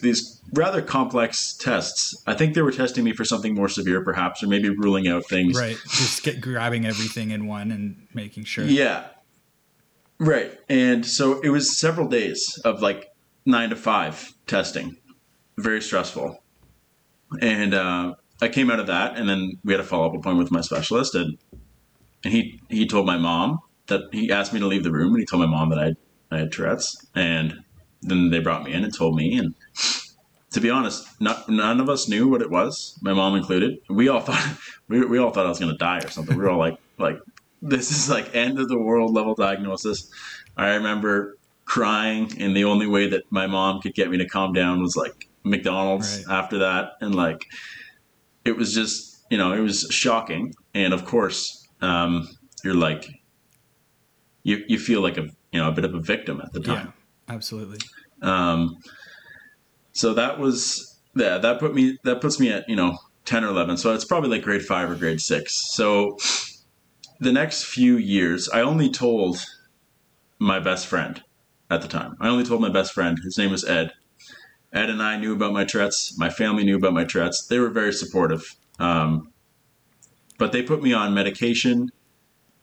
these 0.00 0.42
rather 0.54 0.82
complex 0.82 1.54
tests. 1.54 2.20
I 2.26 2.34
think 2.34 2.54
they 2.54 2.62
were 2.62 2.72
testing 2.72 3.04
me 3.04 3.12
for 3.12 3.24
something 3.24 3.54
more 3.54 3.68
severe, 3.68 4.02
perhaps, 4.02 4.42
or 4.42 4.48
maybe 4.48 4.68
ruling 4.70 5.08
out 5.08 5.26
things. 5.26 5.58
Right. 5.58 5.76
Just 5.90 6.22
get 6.22 6.40
grabbing 6.40 6.86
everything 6.86 7.30
in 7.30 7.46
one 7.46 7.70
and 7.70 8.06
making 8.14 8.44
sure. 8.44 8.64
Yeah. 8.64 9.04
Right. 10.18 10.58
And 10.68 11.06
so 11.06 11.40
it 11.40 11.50
was 11.50 11.78
several 11.78 12.08
days 12.08 12.60
of 12.64 12.82
like 12.82 13.12
nine 13.46 13.70
to 13.70 13.76
five 13.76 14.32
testing, 14.46 14.96
very 15.56 15.80
stressful. 15.80 16.42
And 17.40 17.74
uh, 17.74 18.14
I 18.40 18.48
came 18.48 18.70
out 18.70 18.80
of 18.80 18.86
that, 18.86 19.16
and 19.16 19.28
then 19.28 19.52
we 19.64 19.72
had 19.72 19.80
a 19.80 19.84
follow 19.84 20.06
up 20.06 20.14
appointment 20.14 20.44
with 20.44 20.52
my 20.52 20.60
specialist, 20.60 21.14
and 21.14 21.38
and 22.24 22.32
he 22.32 22.60
he 22.68 22.86
told 22.86 23.06
my 23.06 23.16
mom 23.16 23.58
that 23.86 24.02
he 24.12 24.30
asked 24.30 24.52
me 24.52 24.60
to 24.60 24.66
leave 24.66 24.84
the 24.84 24.92
room, 24.92 25.14
and 25.14 25.18
he 25.18 25.26
told 25.26 25.42
my 25.42 25.48
mom 25.48 25.70
that 25.70 25.78
I 25.78 25.94
I 26.30 26.38
had 26.38 26.52
Tourette's, 26.52 27.06
and 27.14 27.64
then 28.02 28.30
they 28.30 28.38
brought 28.40 28.62
me 28.62 28.72
in 28.72 28.84
and 28.84 28.94
told 28.94 29.16
me, 29.16 29.36
and 29.36 29.54
to 30.52 30.60
be 30.60 30.70
honest, 30.70 31.06
not, 31.20 31.48
none 31.48 31.80
of 31.80 31.88
us 31.88 32.08
knew 32.08 32.28
what 32.28 32.42
it 32.42 32.50
was, 32.50 32.98
my 33.02 33.12
mom 33.12 33.36
included. 33.36 33.78
We 33.88 34.08
all 34.08 34.20
thought 34.28 34.58
we, 34.88 35.04
we 35.04 35.18
all 35.18 35.30
thought 35.30 35.46
I 35.46 35.48
was 35.48 35.58
going 35.58 35.72
to 35.72 35.78
die 35.78 35.98
or 35.98 36.08
something. 36.08 36.36
We 36.36 36.42
were 36.42 36.50
all 36.50 36.58
like 36.58 36.78
like 36.98 37.18
this 37.62 37.90
is 37.90 38.08
like 38.08 38.34
end 38.34 38.58
of 38.58 38.68
the 38.68 38.78
world 38.78 39.14
level 39.14 39.34
diagnosis. 39.34 40.10
I 40.56 40.74
remember 40.74 41.36
crying, 41.64 42.32
and 42.38 42.56
the 42.56 42.64
only 42.64 42.86
way 42.86 43.08
that 43.08 43.24
my 43.30 43.46
mom 43.46 43.80
could 43.80 43.94
get 43.94 44.10
me 44.10 44.18
to 44.18 44.26
calm 44.26 44.52
down 44.52 44.82
was 44.82 44.96
like 44.96 45.28
McDonald's 45.44 46.24
right. 46.26 46.38
after 46.38 46.58
that, 46.58 46.92
and 47.00 47.14
like 47.14 47.46
it 48.44 48.56
was 48.56 48.74
just 48.74 49.26
you 49.30 49.38
know 49.38 49.52
it 49.52 49.60
was 49.60 49.86
shocking, 49.90 50.54
and 50.74 50.94
of 50.94 51.04
course 51.04 51.67
um, 51.80 52.28
you're 52.64 52.74
like 52.74 53.08
you 54.42 54.64
you 54.66 54.78
feel 54.78 55.00
like 55.00 55.16
a 55.16 55.28
you 55.52 55.60
know 55.60 55.68
a 55.68 55.72
bit 55.72 55.84
of 55.84 55.94
a 55.94 56.00
victim 56.00 56.40
at 56.40 56.52
the 56.52 56.60
time. 56.60 56.92
Yeah, 57.28 57.34
absolutely. 57.34 57.78
Um, 58.22 58.76
so 59.92 60.14
that 60.14 60.38
was 60.38 61.00
yeah 61.14 61.38
that 61.38 61.58
put 61.60 61.74
me 61.74 61.98
that 62.04 62.20
puts 62.20 62.40
me 62.40 62.50
at 62.50 62.68
you 62.68 62.76
know 62.76 62.98
ten 63.24 63.44
or 63.44 63.48
eleven. 63.48 63.76
So 63.76 63.94
it's 63.94 64.04
probably 64.04 64.30
like 64.30 64.42
grade 64.42 64.62
five 64.62 64.90
or 64.90 64.94
grade 64.94 65.20
six. 65.20 65.74
So 65.74 66.16
the 67.20 67.32
next 67.32 67.64
few 67.64 67.96
years, 67.96 68.48
I 68.48 68.60
only 68.60 68.90
told 68.90 69.44
my 70.38 70.60
best 70.60 70.86
friend 70.86 71.22
at 71.70 71.82
the 71.82 71.88
time. 71.88 72.16
I 72.20 72.28
only 72.28 72.44
told 72.44 72.60
my 72.60 72.70
best 72.70 72.92
friend. 72.92 73.18
His 73.22 73.36
name 73.36 73.50
was 73.50 73.64
Ed. 73.64 73.92
Ed 74.72 74.90
and 74.90 75.02
I 75.02 75.16
knew 75.16 75.32
about 75.32 75.52
my 75.52 75.64
Tourette's. 75.64 76.16
My 76.18 76.30
family 76.30 76.64
knew 76.64 76.76
about 76.76 76.92
my 76.92 77.04
Tourette's. 77.04 77.46
They 77.46 77.58
were 77.58 77.70
very 77.70 77.92
supportive. 77.92 78.56
Um, 78.78 79.32
but 80.38 80.52
they 80.52 80.62
put 80.62 80.82
me 80.82 80.92
on 80.92 81.12
medication. 81.12 81.90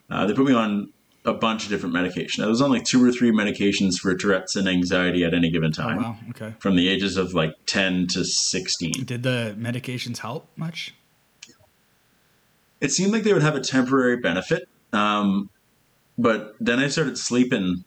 Uh, 0.10 0.26
they 0.26 0.34
put 0.34 0.46
me 0.46 0.54
on 0.54 0.92
a 1.26 1.34
bunch 1.34 1.64
of 1.64 1.70
different 1.70 1.94
medication. 1.94 2.42
There 2.42 2.50
was 2.50 2.62
only 2.62 2.82
two 2.82 3.04
or 3.04 3.12
three 3.12 3.32
medications 3.32 3.96
for 4.00 4.16
Tourette's 4.16 4.56
and 4.56 4.68
anxiety 4.68 5.24
at 5.24 5.34
any 5.34 5.50
given 5.50 5.72
time. 5.72 6.00
Oh, 6.00 6.02
wow. 6.02 6.18
Okay. 6.30 6.54
From 6.60 6.76
the 6.76 6.88
ages 6.88 7.18
of 7.18 7.34
like 7.34 7.54
10 7.66 8.08
to 8.08 8.24
16. 8.24 9.06
Did 9.06 9.24
the 9.24 9.56
medications 9.58 10.20
help 10.20 10.48
much? 10.56 10.94
It 12.80 12.92
seemed 12.92 13.12
like 13.12 13.24
they 13.24 13.34
would 13.34 13.42
have 13.42 13.56
a 13.56 13.62
temporary 13.62 14.18
benefit. 14.18 14.68
Um, 14.94 15.50
but 16.18 16.56
then 16.60 16.80
I 16.80 16.88
started 16.88 17.18
sleeping 17.18 17.84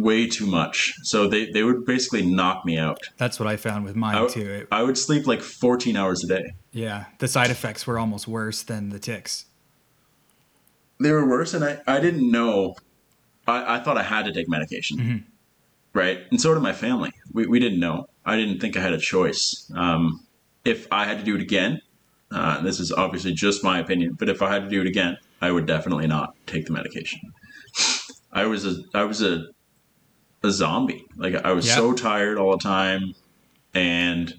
way 0.00 0.26
too 0.26 0.46
much. 0.46 0.94
So 1.02 1.26
they, 1.26 1.50
they 1.50 1.62
would 1.62 1.84
basically 1.84 2.24
knock 2.24 2.64
me 2.64 2.78
out. 2.78 3.00
That's 3.16 3.38
what 3.38 3.46
I 3.46 3.56
found 3.56 3.84
with 3.84 3.96
mine 3.96 4.16
I, 4.16 4.26
too. 4.26 4.50
It, 4.50 4.68
I 4.70 4.82
would 4.82 4.98
sleep 4.98 5.26
like 5.26 5.40
14 5.40 5.96
hours 5.96 6.24
a 6.24 6.28
day. 6.28 6.52
Yeah. 6.72 7.06
The 7.18 7.28
side 7.28 7.50
effects 7.50 7.86
were 7.86 7.98
almost 7.98 8.28
worse 8.28 8.62
than 8.62 8.90
the 8.90 8.98
tics. 8.98 9.46
They 11.00 11.12
were 11.12 11.26
worse, 11.26 11.54
and 11.54 11.64
I, 11.64 11.80
I 11.86 12.00
didn't 12.00 12.28
know. 12.28 12.74
I, 13.46 13.76
I 13.76 13.80
thought 13.80 13.96
I 13.96 14.02
had 14.02 14.24
to 14.24 14.32
take 14.32 14.48
medication. 14.48 14.98
Mm-hmm. 14.98 15.16
Right. 15.92 16.20
And 16.30 16.40
so 16.40 16.52
did 16.54 16.62
my 16.62 16.72
family. 16.72 17.12
We, 17.32 17.46
we 17.46 17.60
didn't 17.60 17.80
know. 17.80 18.08
I 18.24 18.36
didn't 18.36 18.60
think 18.60 18.76
I 18.76 18.80
had 18.80 18.92
a 18.92 18.98
choice. 18.98 19.70
Um, 19.74 20.26
if 20.64 20.86
I 20.90 21.04
had 21.04 21.18
to 21.18 21.24
do 21.24 21.36
it 21.36 21.40
again, 21.40 21.80
uh, 22.30 22.60
this 22.60 22.78
is 22.78 22.92
obviously 22.92 23.32
just 23.32 23.64
my 23.64 23.78
opinion, 23.78 24.14
but 24.18 24.28
if 24.28 24.42
I 24.42 24.52
had 24.52 24.64
to 24.64 24.68
do 24.68 24.80
it 24.80 24.86
again, 24.86 25.16
I 25.40 25.50
would 25.50 25.66
definitely 25.66 26.06
not 26.06 26.34
take 26.46 26.66
the 26.66 26.72
medication. 26.72 27.20
I 28.32 28.44
was 28.46 28.66
a 28.66 28.82
I 28.94 29.04
was 29.04 29.22
a 29.22 29.46
a 30.42 30.50
zombie. 30.50 31.06
Like 31.16 31.34
I 31.34 31.52
was 31.52 31.66
yep. 31.66 31.76
so 31.76 31.92
tired 31.92 32.38
all 32.38 32.52
the 32.52 32.62
time, 32.62 33.14
and 33.74 34.34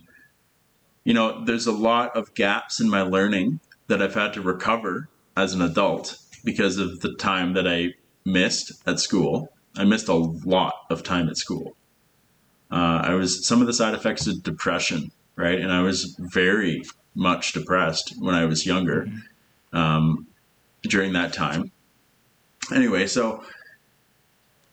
you 1.04 1.14
know, 1.14 1.44
there's 1.46 1.68
a 1.68 1.72
lot 1.72 2.16
of 2.16 2.34
gaps 2.34 2.80
in 2.80 2.90
my 2.90 3.02
learning 3.02 3.60
that 3.88 4.02
I've 4.02 4.14
had 4.14 4.34
to 4.34 4.42
recover 4.42 5.10
as 5.36 5.54
an 5.54 5.62
adult 5.62 6.18
because 6.44 6.78
of 6.78 7.02
the 7.02 7.14
time 7.16 7.54
that 7.54 7.68
I 7.68 7.94
missed 8.26 8.74
at 8.88 9.00
school. 9.00 9.52
I 9.78 9.86
missed 9.86 10.08
a 10.08 10.14
lot 10.14 10.74
of 10.90 11.04
time 11.04 11.30
at 11.30 11.38
school. 11.38 11.76
Uh, 12.72 13.02
I 13.04 13.14
was 13.16 13.46
some 13.48 13.62
of 13.62 13.68
the 13.68 13.74
side 13.74 13.94
effects 13.94 14.28
of 14.28 14.44
depression, 14.44 15.12
right? 15.36 15.60
And 15.60 15.72
I 15.72 15.82
was 15.82 16.16
very 16.20 16.84
much 17.16 17.54
depressed 17.54 18.14
when 18.20 18.36
I 18.36 18.46
was 18.46 18.66
younger 18.66 19.06
mm-hmm. 19.06 19.78
um, 19.78 20.28
during 20.84 21.14
that 21.14 21.34
time. 21.34 21.72
Anyway, 22.74 23.08
so 23.08 23.44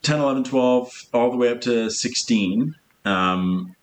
10, 0.07 0.21
11, 0.21 0.45
12, 0.45 1.07
all 1.13 1.33
the 1.33 1.37
way 1.37 1.49
up 1.51 1.61
to 1.63 1.91
16. 1.91 2.77
Um, 3.05 3.75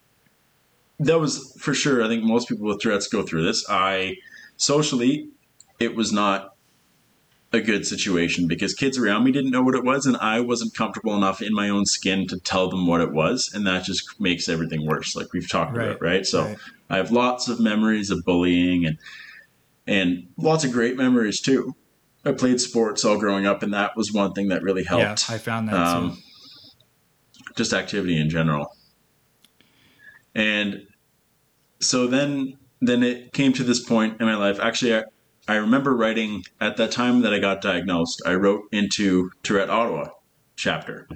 that 1.00 1.20
was 1.20 1.54
for 1.60 1.74
sure. 1.74 2.02
I 2.02 2.08
think 2.08 2.24
most 2.24 2.48
people 2.48 2.66
with 2.66 2.80
Tourette's 2.80 3.08
go 3.08 3.24
through 3.24 3.44
this. 3.44 3.66
I 3.70 4.16
socially, 4.56 5.28
it 5.82 5.96
was 5.96 6.14
not 6.14 6.56
a 7.52 7.60
good 7.60 7.86
situation 7.86 8.48
because 8.48 8.74
kids 8.74 8.98
around 8.98 9.26
me 9.26 9.34
didn't 9.34 9.52
know 9.52 9.64
what 9.64 9.76
it 9.76 9.84
was, 9.84 10.06
and 10.06 10.16
I 10.16 10.40
wasn't 10.40 10.74
comfortable 10.74 11.14
enough 11.14 11.42
in 11.42 11.54
my 11.54 11.68
own 11.68 11.86
skin 11.86 12.26
to 12.30 12.40
tell 12.40 12.70
them 12.70 12.88
what 12.88 13.02
it 13.02 13.12
was, 13.12 13.52
and 13.54 13.68
that 13.68 13.84
just 13.84 14.18
makes 14.18 14.48
everything 14.48 14.88
worse. 14.88 15.18
Like 15.18 15.34
we've 15.34 15.50
talked 15.50 15.76
right. 15.76 15.90
about, 15.90 16.02
right? 16.02 16.26
So 16.26 16.46
right. 16.46 16.58
I 16.90 16.98
have 16.98 17.12
lots 17.12 17.50
of 17.50 17.60
memories 17.60 18.10
of 18.10 18.24
bullying 18.24 18.86
and 18.86 18.98
and 19.86 20.28
lots 20.38 20.64
of 20.64 20.72
great 20.72 20.96
memories 20.96 21.42
too. 21.42 21.76
I 22.26 22.32
played 22.32 22.62
sports 22.62 23.04
all 23.04 23.18
growing 23.18 23.46
up, 23.46 23.64
and 23.64 23.74
that 23.74 23.98
was 23.98 24.14
one 24.14 24.34
thing 24.34 24.50
that 24.50 24.64
really 24.64 24.84
helped. 24.84 25.30
Yeah, 25.30 25.36
I 25.36 25.38
found 25.38 25.70
that 25.70 25.76
um, 25.76 26.12
too. 26.12 26.18
Just 27.56 27.74
activity 27.74 28.20
in 28.20 28.30
general. 28.30 28.76
And 30.34 30.88
so 31.80 32.08
then, 32.08 32.58
then 32.82 33.04
it 33.04 33.34
came 33.34 33.54
to 33.54 33.64
this 33.64 33.84
point 33.84 34.20
in 34.20 34.26
my 34.26 34.36
life. 34.36 34.60
Actually, 34.60 34.96
I, 34.96 35.04
I 35.48 35.56
remember 35.56 35.96
writing 35.96 36.44
at 36.62 36.78
that 36.78 36.92
time 36.92 37.22
that 37.22 37.34
I 37.34 37.40
got 37.40 37.62
diagnosed. 37.62 38.22
I 38.26 38.36
wrote 38.36 38.64
into 38.72 39.32
Tourette 39.44 39.70
Ottawa 39.70 40.10
chapter. 40.56 41.08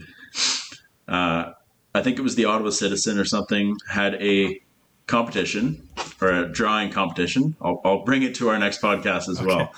Uh, 1.07 1.53
I 1.95 2.01
think 2.01 2.19
it 2.19 2.21
was 2.21 2.35
the 2.35 2.45
Ottawa 2.45 2.69
Citizen 2.69 3.17
or 3.17 3.25
something 3.25 3.77
had 3.89 4.15
a 4.15 4.61
competition 5.07 5.87
or 6.21 6.29
a 6.29 6.51
drawing 6.51 6.91
competition. 6.91 7.55
I'll, 7.61 7.81
I'll 7.85 8.03
bring 8.03 8.23
it 8.23 8.35
to 8.35 8.49
our 8.49 8.59
next 8.59 8.81
podcast 8.81 9.29
as 9.29 9.41
well. 9.41 9.71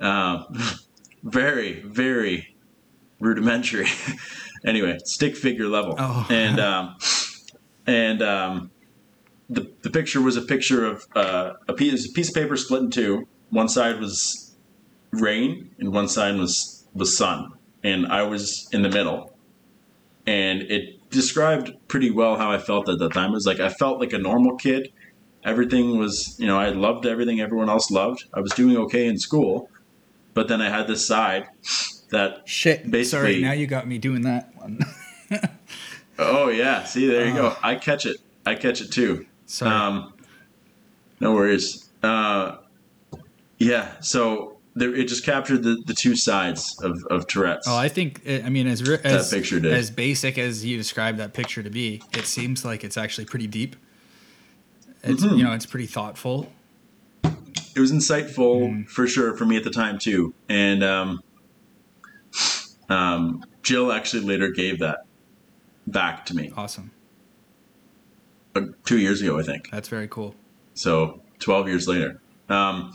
Uh, 0.00 0.44
very, 1.22 1.82
very 1.82 2.54
rudimentary. 3.20 3.86
anyway, 4.64 4.98
stick 5.04 5.36
figure 5.36 5.68
level. 5.68 5.94
Oh. 5.98 6.26
And 6.30 6.60
um, 6.60 6.96
and 7.86 8.22
um, 8.22 8.70
the 9.48 9.70
the 9.82 9.90
picture 9.90 10.20
was 10.20 10.36
a 10.36 10.42
picture 10.42 10.84
of 10.84 11.06
uh, 11.14 11.54
a 11.66 11.72
piece 11.72 12.08
a 12.08 12.12
piece 12.12 12.28
of 12.28 12.34
paper 12.34 12.56
split 12.56 12.82
in 12.82 12.90
two. 12.90 13.28
One 13.50 13.68
side 13.68 13.98
was 13.98 14.56
rain, 15.10 15.70
and 15.78 15.92
one 15.92 16.08
side 16.08 16.36
was 16.36 16.86
was 16.94 17.16
sun, 17.16 17.52
and 17.82 18.06
I 18.06 18.22
was 18.22 18.68
in 18.72 18.82
the 18.82 18.90
middle. 18.90 19.34
And 20.26 20.62
it 20.62 21.08
described 21.10 21.72
pretty 21.88 22.10
well 22.10 22.36
how 22.36 22.50
I 22.52 22.58
felt 22.58 22.88
at 22.88 22.98
that 22.98 23.14
time. 23.14 23.30
It 23.30 23.34
was 23.34 23.46
like 23.46 23.60
I 23.60 23.70
felt 23.70 23.98
like 23.98 24.12
a 24.12 24.18
normal 24.18 24.56
kid. 24.56 24.92
Everything 25.44 25.96
was, 25.96 26.36
you 26.38 26.46
know, 26.46 26.58
I 26.58 26.68
loved 26.70 27.06
everything 27.06 27.40
everyone 27.40 27.70
else 27.70 27.90
loved. 27.90 28.24
I 28.34 28.40
was 28.40 28.52
doing 28.52 28.76
okay 28.76 29.06
in 29.06 29.18
school, 29.18 29.70
but 30.38 30.46
then 30.46 30.60
I 30.62 30.70
had 30.70 30.86
this 30.86 31.04
side 31.04 31.48
that 32.10 32.48
Shit. 32.48 32.88
Basically- 32.88 33.04
Sorry, 33.32 33.42
now 33.42 33.50
you 33.50 33.66
got 33.66 33.88
me 33.88 33.98
doing 33.98 34.22
that 34.22 34.54
one. 34.54 34.78
Oh 36.20 36.48
yeah, 36.48 36.82
see 36.84 37.06
there 37.06 37.26
you 37.26 37.34
go. 37.34 37.56
I 37.62 37.74
catch 37.76 38.04
it. 38.06 38.16
I 38.44 38.54
catch 38.56 38.80
it 38.80 38.90
too. 38.92 39.26
Sorry. 39.46 39.70
Um, 39.72 40.12
no 41.20 41.32
worries. 41.32 41.88
Uh, 42.02 42.56
yeah, 43.58 44.00
so 44.00 44.56
there, 44.74 44.92
it 44.94 45.06
just 45.06 45.24
captured 45.24 45.62
the, 45.62 45.76
the 45.86 45.94
two 45.94 46.16
sides 46.16 46.76
of, 46.82 46.98
of 47.10 47.26
Tourette's. 47.28 47.68
Oh, 47.68 47.76
I 47.76 47.88
think 47.88 48.22
I 48.28 48.48
mean 48.48 48.66
as 48.66 48.80
as 48.88 49.32
as 49.32 49.90
basic 49.90 50.38
as 50.38 50.64
you 50.64 50.76
described 50.76 51.18
that 51.18 51.34
picture 51.34 51.62
to 51.62 51.70
be, 51.70 52.02
it 52.14 52.24
seems 52.24 52.64
like 52.64 52.82
it's 52.84 52.96
actually 52.96 53.26
pretty 53.26 53.46
deep. 53.46 53.76
It's 55.04 55.22
Mm-hmm. 55.24 55.36
you 55.36 55.44
know 55.44 55.52
it's 55.52 55.66
pretty 55.66 55.86
thoughtful. 55.86 56.50
It 57.78 57.80
was 57.80 57.92
insightful 57.92 58.60
Mm-hmm. 58.68 58.82
for 58.84 59.06
sure 59.06 59.36
for 59.36 59.44
me 59.46 59.56
at 59.56 59.62
the 59.64 59.70
time 59.70 59.98
too. 59.98 60.34
And 60.48 60.82
um, 60.82 61.20
um, 62.88 63.44
Jill 63.62 63.92
actually 63.92 64.24
later 64.24 64.50
gave 64.50 64.80
that 64.80 65.00
back 65.86 66.26
to 66.26 66.34
me 66.36 66.52
Awesome. 66.56 66.90
uh, 68.56 68.62
two 68.84 68.98
years 68.98 69.22
ago, 69.22 69.38
I 69.38 69.42
think. 69.42 69.70
That's 69.70 69.88
very 69.88 70.08
cool. 70.08 70.34
So 70.74 71.20
12 71.38 71.68
years 71.68 71.86
later. 71.88 72.20
Um, 72.48 72.92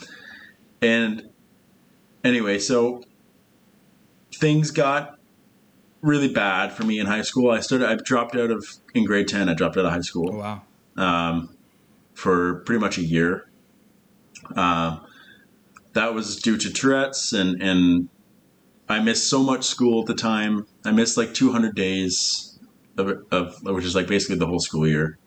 and 0.81 1.29
anyway, 2.23 2.59
so 2.59 3.03
things 4.35 4.69
got 4.71 5.17
really 6.01 6.31
bad 6.33 6.73
for 6.73 6.83
me 6.83 6.99
in 6.99 7.05
high 7.05 7.21
school. 7.21 7.51
I 7.51 7.61
started, 7.61 7.87
I 7.89 7.95
dropped 7.95 8.35
out 8.35 8.51
of, 8.51 8.65
in 8.93 9.05
grade 9.05 9.29
10, 9.29 9.47
I 9.47 9.53
dropped 9.53 9.77
out 9.77 9.85
of 9.85 9.91
high 9.91 9.99
Oh, 9.99 10.01
school 10.01 10.33
wow. 10.33 10.61
um, 10.97 11.55
for 12.15 12.55
pretty 12.65 12.79
much 12.81 12.97
a 12.97 13.03
year. 13.03 13.47
Uh, 14.55 14.99
that 15.93 16.13
was 16.13 16.37
due 16.37 16.57
to 16.57 16.71
Tourette's, 16.71 17.33
and, 17.33 17.61
and 17.61 18.09
I 18.89 18.99
missed 18.99 19.29
so 19.29 19.43
much 19.43 19.63
school 19.63 20.01
at 20.01 20.07
the 20.07 20.15
time. 20.15 20.67
I 20.85 20.91
missed 20.91 21.17
like 21.17 21.33
200 21.33 21.75
days 21.75 22.59
of, 22.97 23.23
of 23.31 23.63
which 23.63 23.85
is 23.85 23.95
like 23.95 24.07
basically 24.07 24.37
the 24.37 24.47
whole 24.47 24.59
school 24.59 24.87
year. 24.87 25.17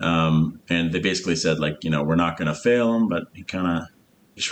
Um, 0.00 0.60
and 0.68 0.92
they 0.92 1.00
basically 1.00 1.36
said 1.36 1.58
like, 1.58 1.82
you 1.82 1.90
know, 1.90 2.02
we're 2.02 2.16
not 2.16 2.36
going 2.36 2.46
to 2.46 2.54
fail 2.54 2.94
him, 2.94 3.08
but 3.08 3.24
he 3.34 3.42
kind 3.42 3.66
of 3.66 3.88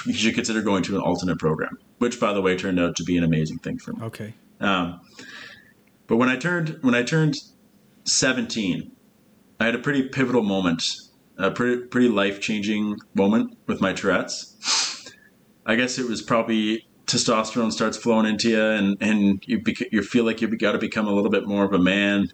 you 0.04 0.12
should 0.12 0.34
consider 0.34 0.62
going 0.62 0.82
to 0.84 0.96
an 0.96 1.00
alternate 1.00 1.38
program, 1.38 1.78
which 1.98 2.18
by 2.18 2.32
the 2.32 2.40
way 2.40 2.56
turned 2.56 2.80
out 2.80 2.96
to 2.96 3.04
be 3.04 3.16
an 3.16 3.24
amazing 3.24 3.58
thing 3.58 3.78
for 3.78 3.92
me. 3.92 4.02
Okay. 4.02 4.34
Um, 4.60 5.00
but 6.06 6.16
when 6.16 6.28
I 6.28 6.36
turned 6.36 6.78
when 6.82 6.94
I 6.94 7.02
turned 7.02 7.34
seventeen, 8.04 8.92
I 9.60 9.66
had 9.66 9.74
a 9.74 9.78
pretty 9.78 10.08
pivotal 10.08 10.42
moment, 10.42 10.82
a 11.38 11.50
pretty 11.50 11.82
pretty 11.82 12.08
life 12.08 12.40
changing 12.40 12.96
moment 13.14 13.56
with 13.66 13.80
my 13.80 13.92
Tourette's. 13.92 15.12
I 15.64 15.76
guess 15.76 15.98
it 15.98 16.08
was 16.08 16.22
probably 16.22 16.86
testosterone 17.06 17.72
starts 17.72 17.96
flowing 17.96 18.26
into 18.26 18.50
you, 18.50 18.62
and 18.62 18.96
and 19.00 19.42
you 19.46 19.62
bec- 19.62 19.92
you 19.92 20.02
feel 20.02 20.24
like 20.24 20.40
you've 20.40 20.58
got 20.58 20.72
to 20.72 20.78
become 20.78 21.06
a 21.06 21.12
little 21.12 21.30
bit 21.30 21.46
more 21.46 21.64
of 21.64 21.72
a 21.72 21.78
man, 21.78 22.28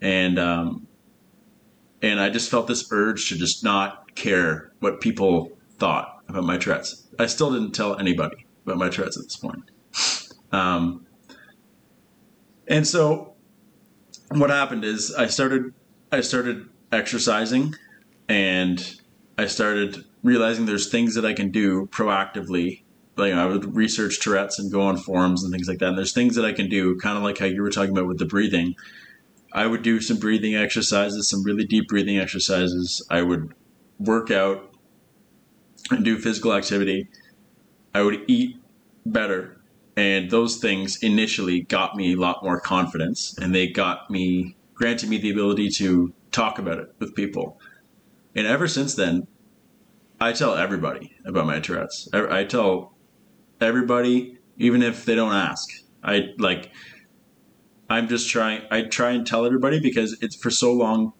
and 0.00 0.38
um, 0.38 0.86
and 2.02 2.20
I 2.20 2.30
just 2.30 2.50
felt 2.50 2.66
this 2.66 2.88
urge 2.90 3.28
to 3.28 3.36
just 3.36 3.64
not 3.64 4.14
care 4.14 4.72
what 4.80 5.00
people 5.00 5.56
thought 5.78 6.22
about 6.28 6.44
my 6.44 6.56
Tourette's. 6.56 7.08
I 7.18 7.26
still 7.26 7.52
didn't 7.52 7.72
tell 7.72 7.98
anybody 7.98 8.46
about 8.64 8.78
my 8.78 8.88
Tourette's 8.88 9.16
at 9.16 9.24
this 9.24 9.36
point. 9.36 9.70
Um, 10.52 11.06
and 12.66 12.86
so 12.86 13.34
what 14.30 14.50
happened 14.50 14.84
is 14.84 15.14
I 15.14 15.26
started 15.26 15.74
I 16.10 16.20
started 16.20 16.68
exercising 16.92 17.74
and 18.28 19.00
I 19.36 19.46
started 19.46 20.04
realizing 20.22 20.66
there's 20.66 20.90
things 20.90 21.14
that 21.14 21.24
I 21.24 21.32
can 21.32 21.50
do 21.50 21.86
proactively. 21.86 22.82
Like 23.16 23.32
I 23.32 23.46
would 23.46 23.74
research 23.74 24.20
Tourette's 24.20 24.58
and 24.58 24.72
go 24.72 24.82
on 24.82 24.96
forums 24.96 25.42
and 25.44 25.52
things 25.52 25.68
like 25.68 25.78
that. 25.78 25.90
And 25.90 25.98
there's 25.98 26.12
things 26.12 26.34
that 26.36 26.44
I 26.44 26.52
can 26.52 26.68
do, 26.68 26.96
kind 26.96 27.16
of 27.16 27.22
like 27.22 27.38
how 27.38 27.46
you 27.46 27.62
were 27.62 27.70
talking 27.70 27.90
about 27.90 28.06
with 28.06 28.18
the 28.18 28.24
breathing. 28.24 28.74
I 29.52 29.66
would 29.66 29.82
do 29.82 30.00
some 30.00 30.18
breathing 30.18 30.56
exercises, 30.56 31.28
some 31.28 31.44
really 31.44 31.64
deep 31.64 31.88
breathing 31.88 32.18
exercises. 32.18 33.06
I 33.10 33.22
would 33.22 33.54
work 34.00 34.30
out 34.30 34.74
and 35.90 36.04
do 36.04 36.18
physical 36.18 36.52
activity. 36.52 37.08
I 37.94 38.02
would 38.02 38.22
eat 38.26 38.56
better. 39.06 39.60
And 39.96 40.30
those 40.30 40.56
things 40.56 41.00
initially 41.02 41.60
got 41.60 41.94
me 41.94 42.14
a 42.14 42.16
lot 42.16 42.42
more 42.42 42.58
confidence 42.58 43.36
and 43.38 43.54
they 43.54 43.68
got 43.68 44.10
me, 44.10 44.56
granted 44.74 45.08
me 45.08 45.18
the 45.18 45.30
ability 45.30 45.68
to 45.76 46.12
talk 46.32 46.58
about 46.58 46.78
it 46.78 46.92
with 46.98 47.14
people. 47.14 47.60
And 48.34 48.46
ever 48.46 48.66
since 48.68 48.94
then, 48.94 49.26
I 50.20 50.32
tell 50.32 50.54
everybody 50.54 51.14
about 51.24 51.46
my 51.46 51.60
Tourette's. 51.60 52.08
I, 52.12 52.40
I 52.40 52.44
tell 52.44 52.94
everybody, 53.60 54.38
even 54.58 54.82
if 54.82 55.04
they 55.04 55.14
don't 55.14 55.32
ask. 55.32 55.68
I 56.02 56.28
like, 56.38 56.70
I'm 57.88 58.08
just 58.08 58.28
trying, 58.28 58.62
I 58.70 58.82
try 58.82 59.10
and 59.12 59.26
tell 59.26 59.44
everybody 59.46 59.80
because 59.80 60.16
it's 60.20 60.36
for 60.36 60.50
so 60.50 60.72
long, 60.72 61.12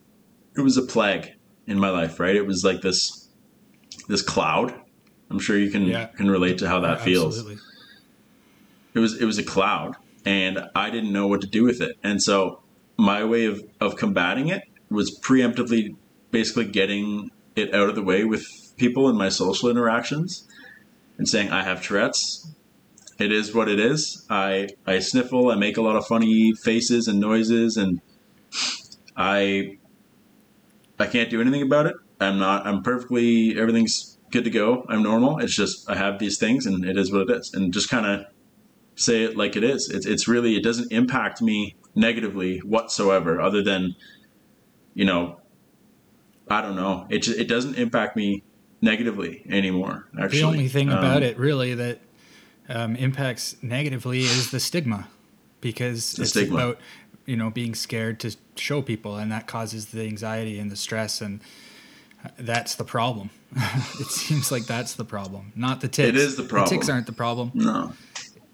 it 0.57 0.61
was 0.61 0.77
a 0.77 0.81
plague 0.83 1.31
in 1.67 1.79
my 1.79 1.89
life, 1.89 2.19
right? 2.19 2.35
It 2.35 2.45
was 2.45 2.63
like 2.63 2.81
this, 2.81 3.29
this 4.07 4.21
cloud. 4.21 4.73
I'm 5.29 5.39
sure 5.39 5.57
you 5.57 5.71
can, 5.71 5.83
Yeah. 5.85 6.05
can 6.07 6.29
relate 6.29 6.57
to 6.59 6.67
how 6.67 6.79
that 6.81 7.01
feels 7.01 7.37
Absolutely. 7.39 7.57
it 8.93 8.99
was 8.99 9.19
it 9.19 9.25
was 9.25 9.37
a 9.39 9.43
cloud 9.43 9.95
and 10.23 10.59
i 10.75 10.89
didn't 10.91 11.11
know 11.11 11.25
what 11.27 11.41
to 11.41 11.47
do 11.47 11.63
with 11.63 11.81
it 11.81 11.97
and 12.03 12.21
so 12.21 12.61
my 12.97 13.23
way 13.23 13.45
of 13.45 13.61
of 13.81 13.95
combating 13.97 14.47
it 14.49 14.61
was 14.89 15.19
preemptively 15.19 15.95
basically 16.35 16.65
getting 16.65 17.31
it 17.55 17.73
out 17.73 17.87
of 17.87 17.95
the 17.95 18.03
way 18.03 18.25
with 18.25 18.45
people 18.75 19.07
in 19.07 19.15
my 19.15 19.29
social 19.29 19.69
interactions 19.69 20.45
and 21.17 21.29
saying 21.29 21.49
i 21.49 21.63
have 21.63 21.81
tourette's. 21.81 22.53
It 23.17 23.31
is 23.31 23.55
what 23.55 23.69
it 23.69 23.79
is. 23.79 24.25
I 24.29 24.67
i 24.85 24.99
sniffle 24.99 25.49
i 25.49 25.55
make 25.55 25.77
a 25.77 25.81
lot 25.81 25.95
of 25.95 26.05
funny 26.05 26.51
faces 26.51 27.07
and 27.07 27.21
noises 27.21 27.77
and 27.77 28.01
i 29.15 29.77
i 30.99 31.07
can't 31.07 31.29
do 31.29 31.39
anything 31.39 31.61
about 31.61 31.85
it. 31.85 31.95
I'm 32.19 32.37
not 32.37 32.67
i'm 32.67 32.83
perfectly 32.83 33.57
everything's 33.57 34.17
good 34.29 34.43
to 34.43 34.49
go. 34.49 34.85
I'm 34.89 35.03
normal. 35.03 35.39
It's 35.39 35.55
just 35.55 35.89
i 35.89 35.95
have 35.95 36.19
these 36.19 36.37
things 36.37 36.65
and 36.65 36.83
it 36.83 36.97
is 36.97 37.13
what 37.13 37.29
it 37.29 37.31
is. 37.31 37.53
And 37.53 37.71
just 37.71 37.89
kind 37.89 38.05
of 38.05 38.25
say 38.95 39.23
it 39.23 39.37
like 39.37 39.55
it 39.55 39.63
is. 39.63 39.89
It's 39.89 40.05
it's 40.05 40.27
really 40.27 40.57
it 40.57 40.63
doesn't 40.63 40.91
impact 40.91 41.41
me 41.41 41.75
negatively 41.95 42.57
whatsoever, 42.59 43.39
other 43.39 43.63
than, 43.63 43.95
you 44.93 45.05
know, 45.05 45.39
I 46.49 46.61
don't 46.61 46.75
know. 46.75 47.07
It 47.09 47.19
just, 47.19 47.37
it 47.39 47.47
doesn't 47.47 47.75
impact 47.75 48.15
me 48.15 48.43
negatively 48.81 49.43
anymore. 49.49 50.07
Actually, 50.19 50.39
The 50.39 50.45
only 50.45 50.67
thing 50.67 50.91
Um, 50.91 50.97
about 50.99 51.23
it 51.23 51.37
really 51.37 51.73
that 51.73 51.99
um, 52.69 52.95
impacts 52.95 53.55
negatively 53.61 54.19
is 54.19 54.51
the 54.51 54.59
stigma, 54.59 55.07
because 55.61 56.13
The 56.13 56.23
it's 56.23 56.31
stigma. 56.31 56.55
about 56.55 56.79
you 57.25 57.35
know 57.35 57.49
being 57.49 57.73
scared 57.75 58.19
to 58.21 58.35
show 58.55 58.81
people, 58.81 59.17
and 59.17 59.31
that 59.31 59.47
causes 59.47 59.87
the 59.87 60.03
anxiety 60.03 60.59
and 60.59 60.69
the 60.71 60.75
stress, 60.75 61.21
and 61.21 61.39
uh, 62.23 62.29
that's 62.37 62.75
the 62.75 62.83
problem. 62.83 63.29
it 63.99 64.07
seems 64.07 64.51
like 64.51 64.65
that's 64.65 64.93
the 64.93 65.05
problem, 65.05 65.51
not 65.55 65.81
the 65.81 65.87
tics. 65.87 66.09
It 66.09 66.15
is 66.15 66.35
the 66.35 66.43
The 66.43 66.65
tics 66.65 66.89
aren't 66.89 67.05
the 67.07 67.13
problem. 67.13 67.51
No, 67.53 67.93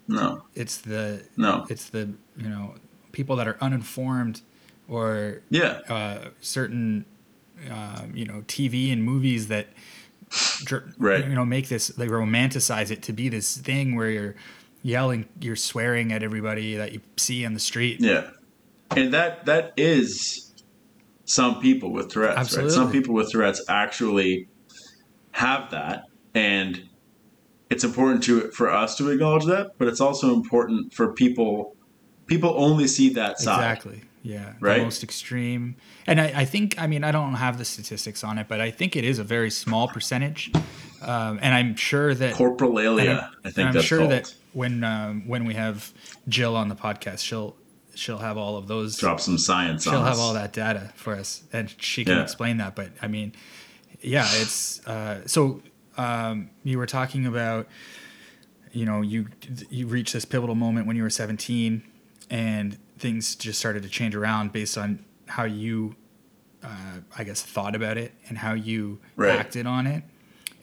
no, 0.08 0.42
It's 0.54 0.78
the 0.78 1.24
no. 1.36 1.66
it's 1.68 1.90
the 1.90 2.10
you 2.36 2.48
know 2.48 2.74
people 3.12 3.36
that 3.36 3.46
are 3.48 3.58
uninformed 3.60 4.40
or 4.88 5.42
Yeah, 5.50 5.80
uh, 5.88 6.28
certain 6.40 7.04
uh, 7.70 8.02
you 8.12 8.24
know 8.24 8.42
TV 8.46 8.92
and 8.92 9.04
movies 9.04 9.48
that 9.48 9.68
Right. 10.96 11.28
you 11.28 11.34
know 11.34 11.44
make 11.44 11.68
this 11.68 11.88
they 11.88 12.08
romanticize 12.08 12.90
it 12.90 13.02
to 13.02 13.12
be 13.12 13.28
this 13.28 13.56
thing 13.58 13.96
where 13.96 14.08
you're 14.08 14.34
yelling 14.82 15.28
you're 15.40 15.56
swearing 15.56 16.10
at 16.10 16.22
everybody 16.22 16.74
that 16.76 16.92
you 16.92 17.00
see 17.18 17.44
on 17.44 17.52
the 17.52 17.60
street 17.60 18.00
yeah, 18.00 18.30
and 18.96 19.12
that 19.12 19.44
that 19.44 19.74
is 19.76 20.52
some 21.24 21.60
people 21.60 21.92
with 21.92 22.08
Tourette's. 22.08 22.56
Right? 22.56 22.70
Some 22.70 22.90
people 22.90 23.14
with 23.14 23.30
Tourette's 23.30 23.64
actually 23.68 24.48
have 25.32 25.70
that, 25.70 26.04
and 26.34 26.88
it's 27.70 27.84
important 27.84 28.22
to 28.24 28.50
for 28.50 28.70
us 28.70 28.96
to 28.96 29.10
acknowledge 29.10 29.46
that. 29.46 29.72
But 29.78 29.88
it's 29.88 30.00
also 30.00 30.34
important 30.34 30.92
for 30.92 31.12
people. 31.12 31.76
People 32.26 32.54
only 32.56 32.86
see 32.86 33.10
that 33.10 33.38
side. 33.38 33.54
exactly 33.72 34.02
Yeah, 34.22 34.52
Right? 34.60 34.78
the 34.78 34.84
most 34.84 35.02
extreme. 35.02 35.74
And 36.06 36.20
I, 36.20 36.32
I 36.42 36.44
think, 36.44 36.80
I 36.80 36.86
mean, 36.86 37.02
I 37.02 37.10
don't 37.10 37.34
have 37.34 37.58
the 37.58 37.64
statistics 37.64 38.22
on 38.22 38.38
it, 38.38 38.46
but 38.48 38.60
I 38.60 38.70
think 38.70 38.94
it 38.94 39.04
is 39.04 39.18
a 39.18 39.24
very 39.24 39.50
small 39.50 39.88
percentage. 39.88 40.52
Um, 41.02 41.40
and 41.42 41.52
I'm 41.52 41.74
sure 41.74 42.14
that 42.14 42.34
coprolalia, 42.34 43.24
I'm- 43.44 43.52
think 43.52 43.74
I'm 43.74 43.82
sure 43.82 43.98
called. 43.98 44.10
that 44.12 44.34
when 44.52 44.84
um, 44.84 45.26
when 45.26 45.44
we 45.44 45.54
have 45.54 45.92
Jill 46.28 46.54
on 46.56 46.68
the 46.68 46.76
podcast, 46.76 47.24
she'll 47.24 47.56
she'll 47.96 48.18
have 48.18 48.36
all 48.38 48.56
of 48.56 48.68
those. 48.68 48.96
Drop 48.98 49.18
some 49.20 49.38
science 49.38 49.82
she'll 49.82 49.94
have 50.04 50.12
us. 50.14 50.18
all 50.20 50.34
that 50.34 50.52
data 50.52 50.92
for 50.94 51.14
us, 51.16 51.42
and 51.52 51.74
she 51.78 52.04
can 52.04 52.16
Yeah. 52.18 52.22
explain 52.22 52.58
that. 52.58 52.76
But 52.76 52.90
I 53.02 53.08
mean, 53.08 53.32
yeah, 54.00 54.26
it's 54.30 54.86
uh, 54.86 55.26
so. 55.26 55.62
Um, 55.98 56.48
you 56.64 56.78
were 56.78 56.86
talking 56.86 57.26
about, 57.26 57.66
you 58.72 58.86
know, 58.86 59.02
you 59.02 59.26
you 59.70 59.86
reached 59.88 60.12
this 60.14 60.24
pivotal 60.24 60.54
moment 60.54 60.86
when 60.86 60.96
you 60.96 61.02
were 61.02 61.10
17, 61.10 61.82
and 62.30 62.78
things 63.02 63.34
just 63.36 63.58
started 63.58 63.82
to 63.82 63.88
change 63.90 64.14
around 64.16 64.52
based 64.52 64.78
on 64.78 65.04
how 65.26 65.44
you, 65.44 65.94
uh, 66.62 67.00
I 67.18 67.24
guess, 67.24 67.42
thought 67.42 67.74
about 67.74 67.98
it 67.98 68.12
and 68.28 68.38
how 68.38 68.54
you 68.54 69.00
Right. 69.16 69.38
acted 69.38 69.66
on 69.66 69.86
it. 69.86 70.04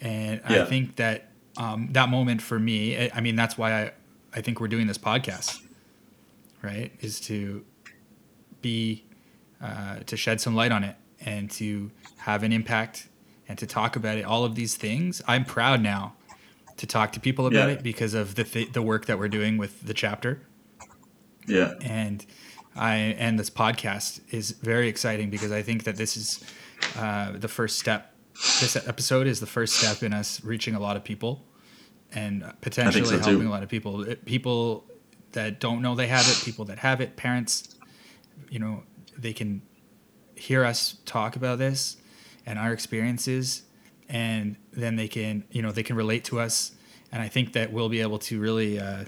And 0.01 0.41
I 0.45 0.63
think 0.65 0.95
that 0.95 1.27
um, 1.57 1.89
that 1.91 2.07
moment 2.09 2.41
for 2.41 2.57
me, 2.57 2.97
I, 2.97 3.11
I 3.15 3.21
mean, 3.21 3.35
that's 3.35 3.57
why 3.57 3.73
I, 3.83 3.91
I 4.33 4.41
think 4.41 4.61
we're 4.61 4.69
doing 4.69 4.87
this 4.87 4.97
podcast, 4.97 5.61
right? 6.63 6.91
Is 7.01 7.19
to 7.21 7.65
be 8.61 9.03
uh, 9.61 9.99
to 10.05 10.15
shed 10.15 10.39
some 10.39 10.55
light 10.55 10.71
on 10.71 10.83
it 10.85 10.95
and 11.19 11.51
to 11.51 11.91
have 12.19 12.43
an 12.43 12.53
impact 12.53 13.09
and 13.49 13.57
to 13.59 13.67
talk 13.67 13.97
about 13.97 14.17
it. 14.17 14.23
All 14.23 14.45
of 14.45 14.55
these 14.55 14.75
things, 14.77 15.21
I'm 15.27 15.43
proud 15.43 15.81
now 15.81 16.13
to 16.77 16.87
talk 16.87 17.11
to 17.13 17.19
people 17.19 17.45
about 17.45 17.67
Yeah. 17.67 17.73
it 17.75 17.83
because 17.83 18.13
of 18.13 18.35
the 18.35 18.45
th- 18.45 18.71
the 18.71 18.81
work 18.81 19.05
that 19.07 19.19
we're 19.19 19.27
doing 19.27 19.57
with 19.57 19.85
the 19.85 19.93
chapter 19.93 20.41
Yeah. 21.49 21.73
and 21.81 22.25
I 22.75 22.95
and 23.17 23.37
this 23.39 23.49
podcast 23.49 24.21
is 24.31 24.51
very 24.51 24.87
exciting 24.87 25.29
because 25.29 25.51
I 25.51 25.61
think 25.63 25.83
that 25.83 25.95
this 25.97 26.15
is 26.15 26.43
uh, 26.97 27.31
the 27.33 27.47
first 27.47 27.79
step. 27.79 28.13
This 28.61 28.75
episode 28.75 29.27
is 29.27 29.39
the 29.39 29.45
first 29.47 29.75
step 29.75 30.01
in 30.03 30.13
us 30.13 30.41
reaching 30.43 30.75
a 30.75 30.79
lot 30.79 30.95
of 30.95 31.03
people 31.03 31.45
and 32.13 32.43
potentially 32.61 33.03
so, 33.05 33.17
too. 33.17 33.29
helping 33.31 33.47
a 33.47 33.51
lot 33.51 33.63
of 33.63 33.69
people. 33.69 34.03
It- 34.03 34.23
People 34.25 34.85
that 35.33 35.59
don't 35.59 35.81
know 35.81 35.93
they 35.95 36.07
have 36.07 36.25
it, 36.27 36.41
people 36.45 36.65
that 36.65 36.79
have 36.79 37.01
it, 37.01 37.15
parents. 37.17 37.75
You 38.49 38.59
know, 38.59 38.83
they 39.17 39.33
can 39.33 39.61
hear 40.35 40.63
us 40.63 40.95
talk 41.05 41.35
about 41.35 41.59
this 41.59 41.97
and 42.45 42.57
our 42.57 42.71
experiences, 42.71 43.63
and 44.07 44.55
then 44.71 44.95
they 44.95 45.07
can, 45.07 45.43
you 45.51 45.61
know, 45.61 45.71
they 45.71 45.83
can 45.83 45.95
relate 45.97 46.23
to 46.25 46.39
us. 46.39 46.71
And 47.11 47.21
I 47.21 47.27
think 47.27 47.53
that 47.53 47.73
we'll 47.73 47.89
be 47.89 48.01
able 48.01 48.19
to 48.19 48.39
really. 48.39 48.79
Uh, 48.79 49.05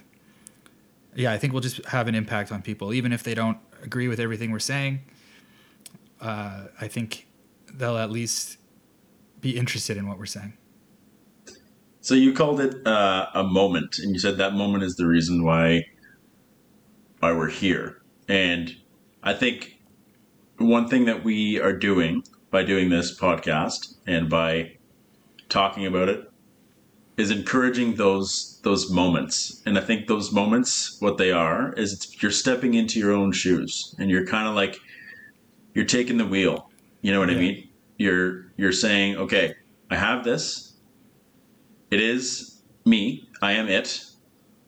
yeah, 1.15 1.31
I 1.31 1.37
think 1.37 1.53
we'll 1.53 1.61
just 1.61 1.85
have 1.85 2.07
an 2.07 2.15
impact 2.15 2.51
on 2.51 2.61
people, 2.61 2.93
even 2.93 3.11
if 3.11 3.23
they 3.23 3.33
don't 3.33 3.57
agree 3.83 4.07
with 4.07 4.19
everything 4.19 4.51
we're 4.51 4.59
saying. 4.59 5.01
Uh, 6.19 6.67
I 6.79 6.87
think 6.87 7.27
they'll 7.73 7.97
at 7.97 8.11
least 8.11 8.57
be 9.39 9.57
interested 9.57 9.97
in 9.97 10.07
what 10.07 10.17
we're 10.17 10.25
saying. 10.25 10.53
So 11.99 12.15
you 12.15 12.33
called 12.33 12.59
it 12.61 12.85
uh, 12.85 13.27
a 13.33 13.43
moment, 13.43 13.99
and 13.99 14.13
you 14.13 14.19
said 14.19 14.37
that 14.37 14.53
moment 14.53 14.83
is 14.83 14.95
the 14.95 15.05
reason 15.05 15.43
why 15.43 15.85
why 17.19 17.31
we're 17.33 17.49
here. 17.49 18.01
And 18.27 18.75
I 19.21 19.33
think 19.33 19.79
one 20.57 20.87
thing 20.87 21.05
that 21.05 21.23
we 21.23 21.59
are 21.59 21.73
doing 21.73 22.23
by 22.49 22.63
doing 22.63 22.89
this 22.89 23.17
podcast 23.17 23.95
and 24.07 24.29
by 24.29 24.77
talking 25.49 25.85
about 25.85 26.09
it 26.09 26.30
is 27.17 27.31
encouraging 27.31 27.95
those 27.95 28.59
those 28.63 28.91
moments. 28.91 29.61
And 29.65 29.77
I 29.77 29.81
think 29.81 30.07
those 30.07 30.31
moments, 30.31 30.97
what 30.99 31.17
they 31.17 31.31
are, 31.31 31.73
is 31.73 31.93
it's, 31.93 32.21
you're 32.21 32.31
stepping 32.31 32.73
into 32.73 32.99
your 32.99 33.11
own 33.11 33.31
shoes, 33.31 33.95
and 33.99 34.09
you're 34.09 34.25
kind 34.25 34.47
of 34.47 34.55
like 34.55 34.79
you're 35.73 35.85
taking 35.85 36.17
the 36.17 36.25
wheel. 36.25 36.69
You 37.01 37.11
know 37.11 37.19
what 37.19 37.29
I 37.29 37.35
mean? 37.35 37.69
You're 37.97 38.51
you're 38.57 38.71
saying, 38.71 39.17
okay, 39.17 39.55
I 39.89 39.95
have 39.95 40.23
this 40.23 40.71
it 41.91 41.99
is 41.99 42.61
me. 42.85 43.29
I 43.41 43.51
am 43.51 43.67
it. 43.67 44.03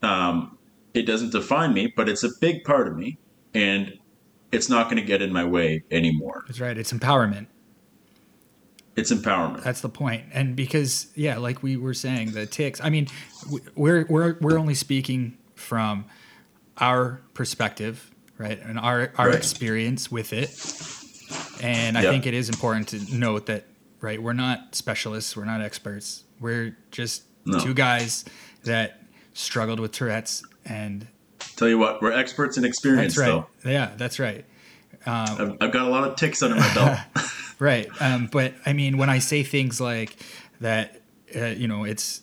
Um, 0.04 0.58
it 0.94 1.04
doesn't 1.04 1.32
define 1.32 1.74
me, 1.74 1.92
but 1.96 2.10
it's 2.10 2.24
a 2.24 2.30
big 2.42 2.66
part 2.66 2.88
of 2.88 2.98
me, 2.98 3.18
and 3.54 3.98
it's 4.52 4.70
not 4.70 4.86
going 4.86 4.98
to 4.98 5.08
get 5.08 5.22
in 5.22 5.32
my 5.32 5.46
way 5.46 5.84
anymore. 5.90 6.44
That's 6.46 6.60
right. 6.60 6.78
It's 6.78 6.92
empowerment. 6.92 7.48
It's 8.96 9.12
empowerment. 9.12 9.64
That's 9.64 9.82
the 9.82 9.90
point. 9.90 10.26
And 10.34 10.56
because, 10.56 11.08
yeah, 11.16 11.38
like 11.38 11.64
we 11.64 11.78
were 11.78 11.94
saying, 11.96 12.32
the 12.34 12.46
tics. 12.46 12.80
I 12.82 12.90
mean, 12.90 13.08
we're 13.76 14.06
we're 14.08 14.38
we're 14.40 14.58
only 14.60 14.76
speaking 14.76 15.38
from 15.56 16.06
our 16.78 17.22
perspective, 17.34 18.12
right, 18.38 18.60
and 18.62 18.78
our 18.80 19.12
our 19.18 19.28
Right. 19.30 19.36
experience 19.36 20.12
with 20.12 20.32
it. 20.34 20.50
And 21.64 21.98
I 21.98 22.02
Yep. 22.04 22.12
think 22.12 22.26
it 22.28 22.34
is 22.34 22.50
important 22.50 22.90
to 22.90 23.16
note 23.18 23.46
that, 23.48 23.66
right, 24.02 24.22
we're 24.22 24.34
not 24.34 24.76
specialists, 24.76 25.36
we're 25.36 25.46
not 25.46 25.62
experts. 25.62 26.24
We're 26.40 26.78
just 26.92 27.24
No. 27.46 27.60
two 27.60 27.74
guys 27.74 28.26
that 28.64 29.02
struggled 29.34 29.80
with 29.80 29.92
Tourette's, 29.92 30.44
and 30.66 31.08
Tell 31.56 31.68
you 31.68 31.78
what, 31.78 32.02
we're 32.02 32.12
experts 32.12 32.58
in 32.58 32.66
experience, 32.66 33.16
that's 33.16 33.28
right. 33.30 33.44
though. 33.64 33.70
Yeah, 33.72 33.92
that's 33.98 34.20
right. 34.20 34.46
Um, 35.06 35.14
I've, 35.16 35.58
I've 35.68 35.72
got 35.74 35.86
a 35.88 35.90
lot 35.90 36.08
of 36.08 36.16
tics 36.16 36.42
under 36.42 36.56
my 36.56 36.74
belt. 36.74 37.00
Right. 37.60 37.88
Um, 38.02 38.28
but 38.32 38.54
I 38.66 38.74
mean, 38.74 38.98
when 38.98 39.10
I 39.10 39.20
say 39.20 39.44
things 39.44 39.80
like 39.80 40.18
that, 40.62 41.02
uh, 41.36 41.46
you 41.48 41.68
know, 41.68 41.84
it's 41.84 42.22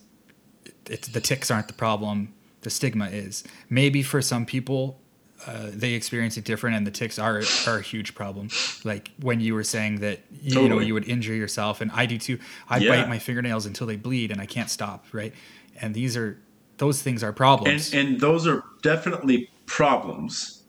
it's 0.87 1.09
the 1.09 1.21
tics 1.21 1.51
aren't 1.51 1.69
the 1.69 1.75
problem. 1.75 2.35
The 2.63 2.71
stigma 2.71 3.07
is. 3.09 3.45
Maybe 3.69 4.03
for 4.03 4.21
some 4.21 4.45
people, 4.45 5.01
uh, 5.47 5.69
they 5.73 5.95
experience 5.95 6.37
it 6.37 6.45
different, 6.45 6.77
and 6.77 6.87
the 6.87 6.91
tics 6.91 7.19
are 7.19 7.43
are 7.67 7.79
a 7.79 7.83
huge 7.83 8.15
problem. 8.15 8.49
Like 8.85 9.11
when 9.21 9.41
you 9.41 9.55
were 9.55 9.65
saying 9.65 10.01
that 10.01 10.21
you 10.43 10.69
know 10.69 10.79
you 10.79 10.93
would 10.95 11.09
injure 11.09 11.35
yourself, 11.35 11.81
and 11.81 11.91
I 11.93 12.07
do 12.07 12.19
too. 12.19 12.39
I 12.69 12.79
Yeah. 12.79 12.91
bite 13.03 13.09
my 13.09 13.19
fingernails 13.19 13.67
until 13.67 13.87
they 13.87 13.97
bleed, 13.97 14.31
and 14.31 14.41
I 14.41 14.47
can't 14.47 14.69
stop. 14.71 15.07
Right. 15.13 15.33
And 15.81 15.95
these 15.95 16.17
are 16.17 16.39
those 16.79 17.03
things 17.03 17.23
are 17.23 17.33
problems. 17.33 17.93
and 17.95 18.09
and 18.09 18.21
those 18.21 18.47
are 18.47 18.63
definitely 18.83 19.49
problems, 19.67 20.65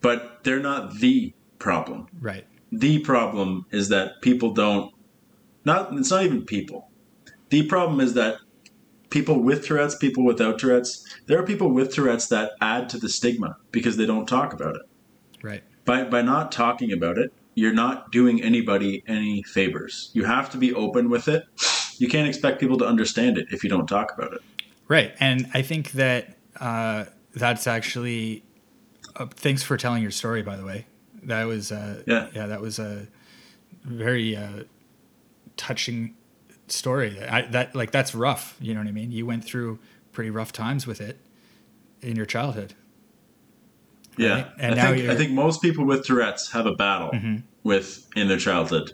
but 0.00 0.44
they're 0.44 0.60
not 0.60 0.98
the 1.00 1.34
problem. 1.58 2.06
right. 2.20 2.46
The 2.72 2.98
problem 3.00 3.66
is 3.70 3.88
that 3.90 4.20
people 4.22 4.52
don't 4.52 4.92
not 5.64 5.92
it's 5.92 6.10
not 6.10 6.24
even 6.24 6.44
people 6.44 6.88
the 7.50 7.62
problem 7.66 8.00
is 8.00 8.14
that 8.14 8.36
people 9.10 9.40
with 9.42 9.64
tourette's 9.66 9.94
people 9.94 10.24
without 10.24 10.58
tourette's 10.58 11.04
there 11.26 11.38
are 11.38 11.44
people 11.44 11.70
with 11.70 11.92
tourette's 11.94 12.28
that 12.28 12.52
add 12.60 12.88
to 12.88 12.98
the 12.98 13.08
stigma 13.08 13.56
because 13.70 13.96
they 13.96 14.06
don't 14.06 14.26
talk 14.26 14.52
about 14.52 14.74
it 14.74 14.82
Right. 15.42 15.62
by 15.84 16.04
by 16.04 16.22
not 16.22 16.50
talking 16.50 16.92
about 16.92 17.18
it 17.18 17.32
you're 17.54 17.74
not 17.74 18.10
doing 18.10 18.42
anybody 18.42 19.04
any 19.06 19.42
favors 19.42 20.10
you 20.14 20.24
have 20.24 20.50
to 20.50 20.56
be 20.56 20.72
open 20.72 21.10
with 21.10 21.28
it 21.28 21.44
you 21.98 22.08
can't 22.08 22.26
expect 22.26 22.58
people 22.58 22.78
to 22.78 22.86
understand 22.86 23.36
it 23.38 23.46
if 23.50 23.62
you 23.62 23.68
don't 23.70 23.86
talk 23.86 24.12
about 24.16 24.32
it 24.32 24.40
Right. 24.88 25.14
And 25.20 25.48
I 25.54 25.62
think 25.62 25.92
that 25.92 26.36
uh, 26.60 27.06
that's 27.34 27.66
actually. 27.66 28.44
Uh, 29.16 29.24
thanks 29.26 29.62
for 29.62 29.78
telling 29.78 30.02
your 30.02 30.10
story, 30.10 30.42
by 30.42 30.54
the 30.56 30.64
way. 30.66 30.86
That 31.22 31.44
was 31.46 31.70
uh, 31.72 32.02
Yeah. 32.06 32.28
yeah, 32.34 32.46
that 32.46 32.60
was 32.60 32.78
a 32.78 33.06
very 33.84 34.36
uh, 34.36 34.64
touching 35.56 36.14
story. 36.68 37.20
I, 37.22 37.42
that 37.42 37.74
like 37.74 37.90
that's 37.90 38.14
rough. 38.14 38.56
You 38.60 38.74
know 38.74 38.80
what 38.80 38.88
I 38.88 38.92
mean? 38.92 39.12
You 39.12 39.26
went 39.26 39.44
through 39.44 39.78
pretty 40.12 40.30
rough 40.30 40.52
times 40.52 40.86
with 40.86 41.00
it 41.00 41.18
in 42.00 42.16
your 42.16 42.26
childhood. 42.26 42.74
yeah 44.18 44.50
And 44.58 44.74
I, 44.74 44.76
now 44.76 44.92
think, 44.92 45.08
I 45.08 45.14
think 45.16 45.32
most 45.32 45.62
people 45.62 45.84
with 45.86 46.04
tourette's 46.04 46.52
have 46.52 46.66
a 46.66 46.74
battle 46.74 47.12
with 47.62 48.06
in 48.16 48.28
their 48.28 48.38
childhood 48.38 48.92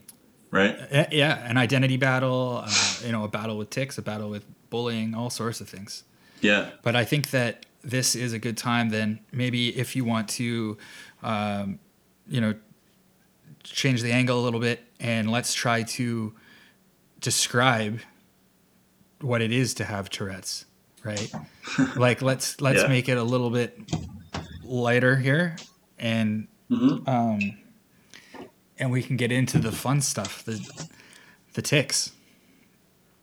right 0.50 0.76
Uh, 0.92 1.06
Yeah, 1.10 1.38
an 1.48 1.56
identity 1.56 1.96
battle. 1.96 2.62
Uh, 2.64 2.94
you 3.04 3.12
know, 3.12 3.24
a 3.24 3.28
battle 3.28 3.56
with 3.58 3.70
tics, 3.70 3.98
a 3.98 4.02
battle 4.02 4.30
with 4.30 4.44
bullying, 4.70 5.14
all 5.14 5.30
sorts 5.30 5.60
of 5.60 5.68
things. 5.68 6.04
yeah 6.40 6.70
But 6.82 6.94
I 6.94 7.04
think 7.04 7.30
that 7.30 7.66
this 7.82 8.14
is 8.14 8.32
a 8.32 8.38
good 8.38 8.56
time. 8.56 8.90
Then 8.90 9.20
maybe 9.32 9.76
if 9.76 9.96
you 9.96 10.04
want 10.04 10.28
to, 10.30 10.76
um, 11.22 11.78
you 12.28 12.40
know, 12.40 12.54
change 13.64 14.02
the 14.02 14.12
angle 14.12 14.40
a 14.40 14.42
little 14.42 14.60
bit, 14.60 14.80
and 15.00 15.30
let's 15.30 15.54
try 15.54 15.82
to 15.82 16.34
describe 17.20 18.00
what 19.20 19.40
it 19.42 19.52
is 19.52 19.74
to 19.74 19.84
have 19.84 20.10
Tourette's, 20.10 20.64
right? 21.04 21.30
like 21.96 22.22
let's 22.22 22.60
let's 22.60 22.82
Yeah. 22.82 22.88
make 22.88 23.08
it 23.08 23.18
a 23.18 23.22
little 23.22 23.50
bit 23.50 23.78
lighter 24.62 25.16
here, 25.16 25.56
and 25.98 26.48
Mhm. 26.70 27.06
um, 27.08 27.58
and 28.78 28.90
we 28.90 29.02
can 29.02 29.16
get 29.16 29.32
into 29.32 29.58
the 29.58 29.72
fun 29.72 30.00
stuff, 30.00 30.44
the 30.44 30.60
the 31.54 31.62
tics. 31.62 32.12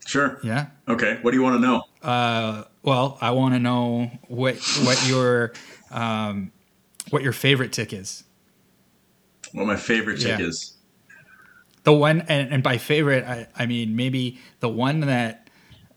sure 0.07 0.39
Yeah. 0.43 0.67
okay 0.87 1.17
what 1.23 1.31
do 1.31 1.37
you 1.37 1.43
want 1.43 1.55
to 1.55 1.59
know 1.59 1.81
Uh, 2.03 2.65
well, 2.83 3.17
I 3.21 3.31
want 3.31 3.55
to 3.55 3.59
know 3.59 4.11
what 4.27 4.55
what 4.83 5.07
your 5.07 5.53
um, 5.89 6.51
what 7.09 7.23
your 7.23 7.33
favorite 7.33 7.71
tic 7.73 7.91
is. 7.93 8.23
What 9.55 9.67
my 9.67 9.75
favorite 9.77 10.17
tic 10.19 10.39
Yeah. 10.39 10.45
is 10.47 10.73
The 11.83 11.93
one, 11.93 12.21
and, 12.27 12.51
and 12.53 12.61
by 12.63 12.77
favorite, 12.77 13.23
I, 13.25 13.47
I 13.55 13.65
mean 13.65 13.95
maybe 13.95 14.39
the 14.59 14.69
one 14.69 14.99
that 15.01 15.49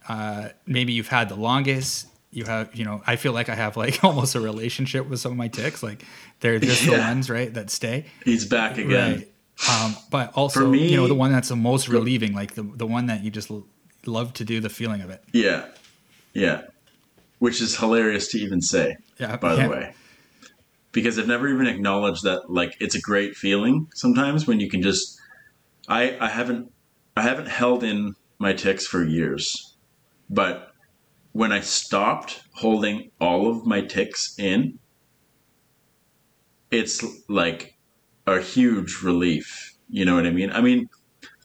uh, 0.09 0.49
maybe 0.67 0.93
you've 0.93 1.09
had 1.09 1.29
the 1.29 1.35
longest, 1.37 2.07
you 2.31 2.45
have 2.45 2.75
you 2.75 2.85
know 2.85 3.03
I 3.07 3.17
feel 3.17 3.33
like 3.33 3.49
I 3.49 3.55
have 3.55 3.77
like 3.77 4.03
almost 4.09 4.35
a 4.35 4.41
relationship 4.41 5.07
with 5.09 5.21
some 5.21 5.33
of 5.33 5.39
my 5.39 5.49
tics. 5.49 5.83
Like 5.83 6.05
they're 6.41 6.59
just 6.59 6.85
the 6.87 6.93
ones 6.93 7.29
right 7.31 7.53
that 7.55 7.71
stay. 7.71 8.07
He's 8.25 8.47
back 8.47 8.79
again. 8.79 9.17
Right. 9.19 9.29
Um, 9.83 9.97
but 10.11 10.33
also, 10.35 10.61
For 10.61 10.69
me- 10.69 10.89
you 10.89 10.97
know, 10.97 11.09
the 11.09 11.15
one 11.17 11.33
that's 11.33 11.49
the 11.49 11.57
most 11.57 11.89
relieving, 11.89 12.33
like 12.35 12.55
the 12.55 12.63
the 12.63 12.87
one 12.87 13.07
that 13.07 13.25
you 13.25 13.31
just 13.31 13.51
l- 13.51 13.67
love 14.07 14.33
to 14.35 14.45
do 14.45 14.61
the 14.61 14.69
feeling 14.71 15.01
of 15.01 15.11
it. 15.11 15.23
Yeah. 15.33 15.67
Yeah. 16.33 16.63
Which 17.41 17.61
is 17.61 17.77
hilarious 17.77 18.29
to 18.29 18.39
even 18.39 18.61
say, 18.63 18.97
Yeah. 19.19 19.37
by 19.37 19.55
yeah. 19.55 19.63
the 19.65 19.69
way. 19.71 19.95
Because 20.93 21.18
I've 21.18 21.28
never 21.28 21.49
even 21.49 21.66
acknowledged 21.66 22.24
that 22.24 22.51
like 22.51 22.76
it's 22.80 22.95
a 22.95 23.01
great 23.01 23.36
feeling 23.36 23.89
sometimes 23.95 24.47
when 24.47 24.59
you 24.59 24.70
can 24.70 24.82
just 24.82 25.20
I 25.89 26.16
I 26.18 26.28
haven't 26.28 26.72
I 27.16 27.22
haven't 27.22 27.49
held 27.49 27.84
in 27.84 28.14
my 28.39 28.53
tics 28.53 28.86
for 28.86 29.05
years. 29.05 29.76
But 30.30 30.72
when 31.32 31.53
I 31.53 31.61
stopped 31.61 32.43
holding 32.53 33.11
all 33.20 33.49
of 33.49 33.66
my 33.66 33.80
tics 33.80 34.39
in, 34.39 34.78
it's 36.70 37.05
like 37.28 37.76
a 38.26 38.41
huge 38.41 39.03
relief. 39.03 39.74
You 39.89 40.05
know 40.05 40.14
what 40.14 40.26
I 40.26 40.30
mean? 40.30 40.51
I 40.51 40.61
mean, 40.61 40.89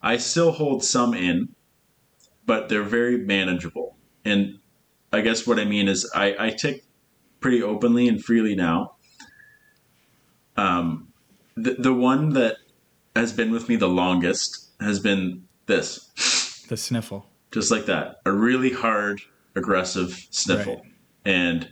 I 0.02 0.18
still 0.18 0.52
hold 0.52 0.84
some 0.84 1.14
in, 1.14 1.50
but 2.46 2.70
they're 2.70 2.84
very 2.84 3.18
manageable. 3.18 3.98
And 4.26 4.60
I 5.12 5.22
guess 5.22 5.48
what 5.48 5.60
I 5.60 5.66
mean 5.66 5.88
is 5.88 6.10
I, 6.14 6.36
I 6.38 6.50
tic 6.50 6.84
pretty 7.40 7.64
openly 7.64 8.08
and 8.08 8.24
freely 8.24 8.56
now. 8.56 8.96
Um, 10.58 11.08
the, 11.56 11.76
the 11.80 11.94
one 11.94 12.30
that 12.34 12.58
has 13.16 13.32
been 13.34 13.52
with 13.52 13.70
me 13.70 13.76
the 13.76 13.88
longest 13.88 14.70
has 14.80 15.00
been 15.00 15.44
this, 15.66 16.66
The 16.68 16.78
sniffle. 16.78 17.28
just 17.52 17.72
like 17.72 17.86
that. 17.86 18.18
A 18.26 18.32
really 18.32 18.72
hard, 18.72 19.22
aggressive 19.56 20.28
sniffle. 20.32 20.76
Right. 20.78 20.84
And 21.26 21.70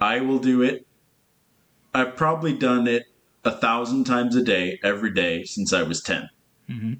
I 0.00 0.20
will 0.20 0.38
do 0.38 0.62
it. 0.62 0.86
I've 1.94 2.16
probably 2.16 2.52
done 2.52 2.86
it 2.86 3.04
a 3.44 3.50
thousand 3.52 4.04
times 4.04 4.36
a 4.36 4.42
day, 4.42 4.78
every 4.82 5.12
day 5.12 5.44
since 5.44 5.72
I 5.72 5.82
was 5.82 6.00
10. 6.02 6.28
Mhm. 6.70 6.98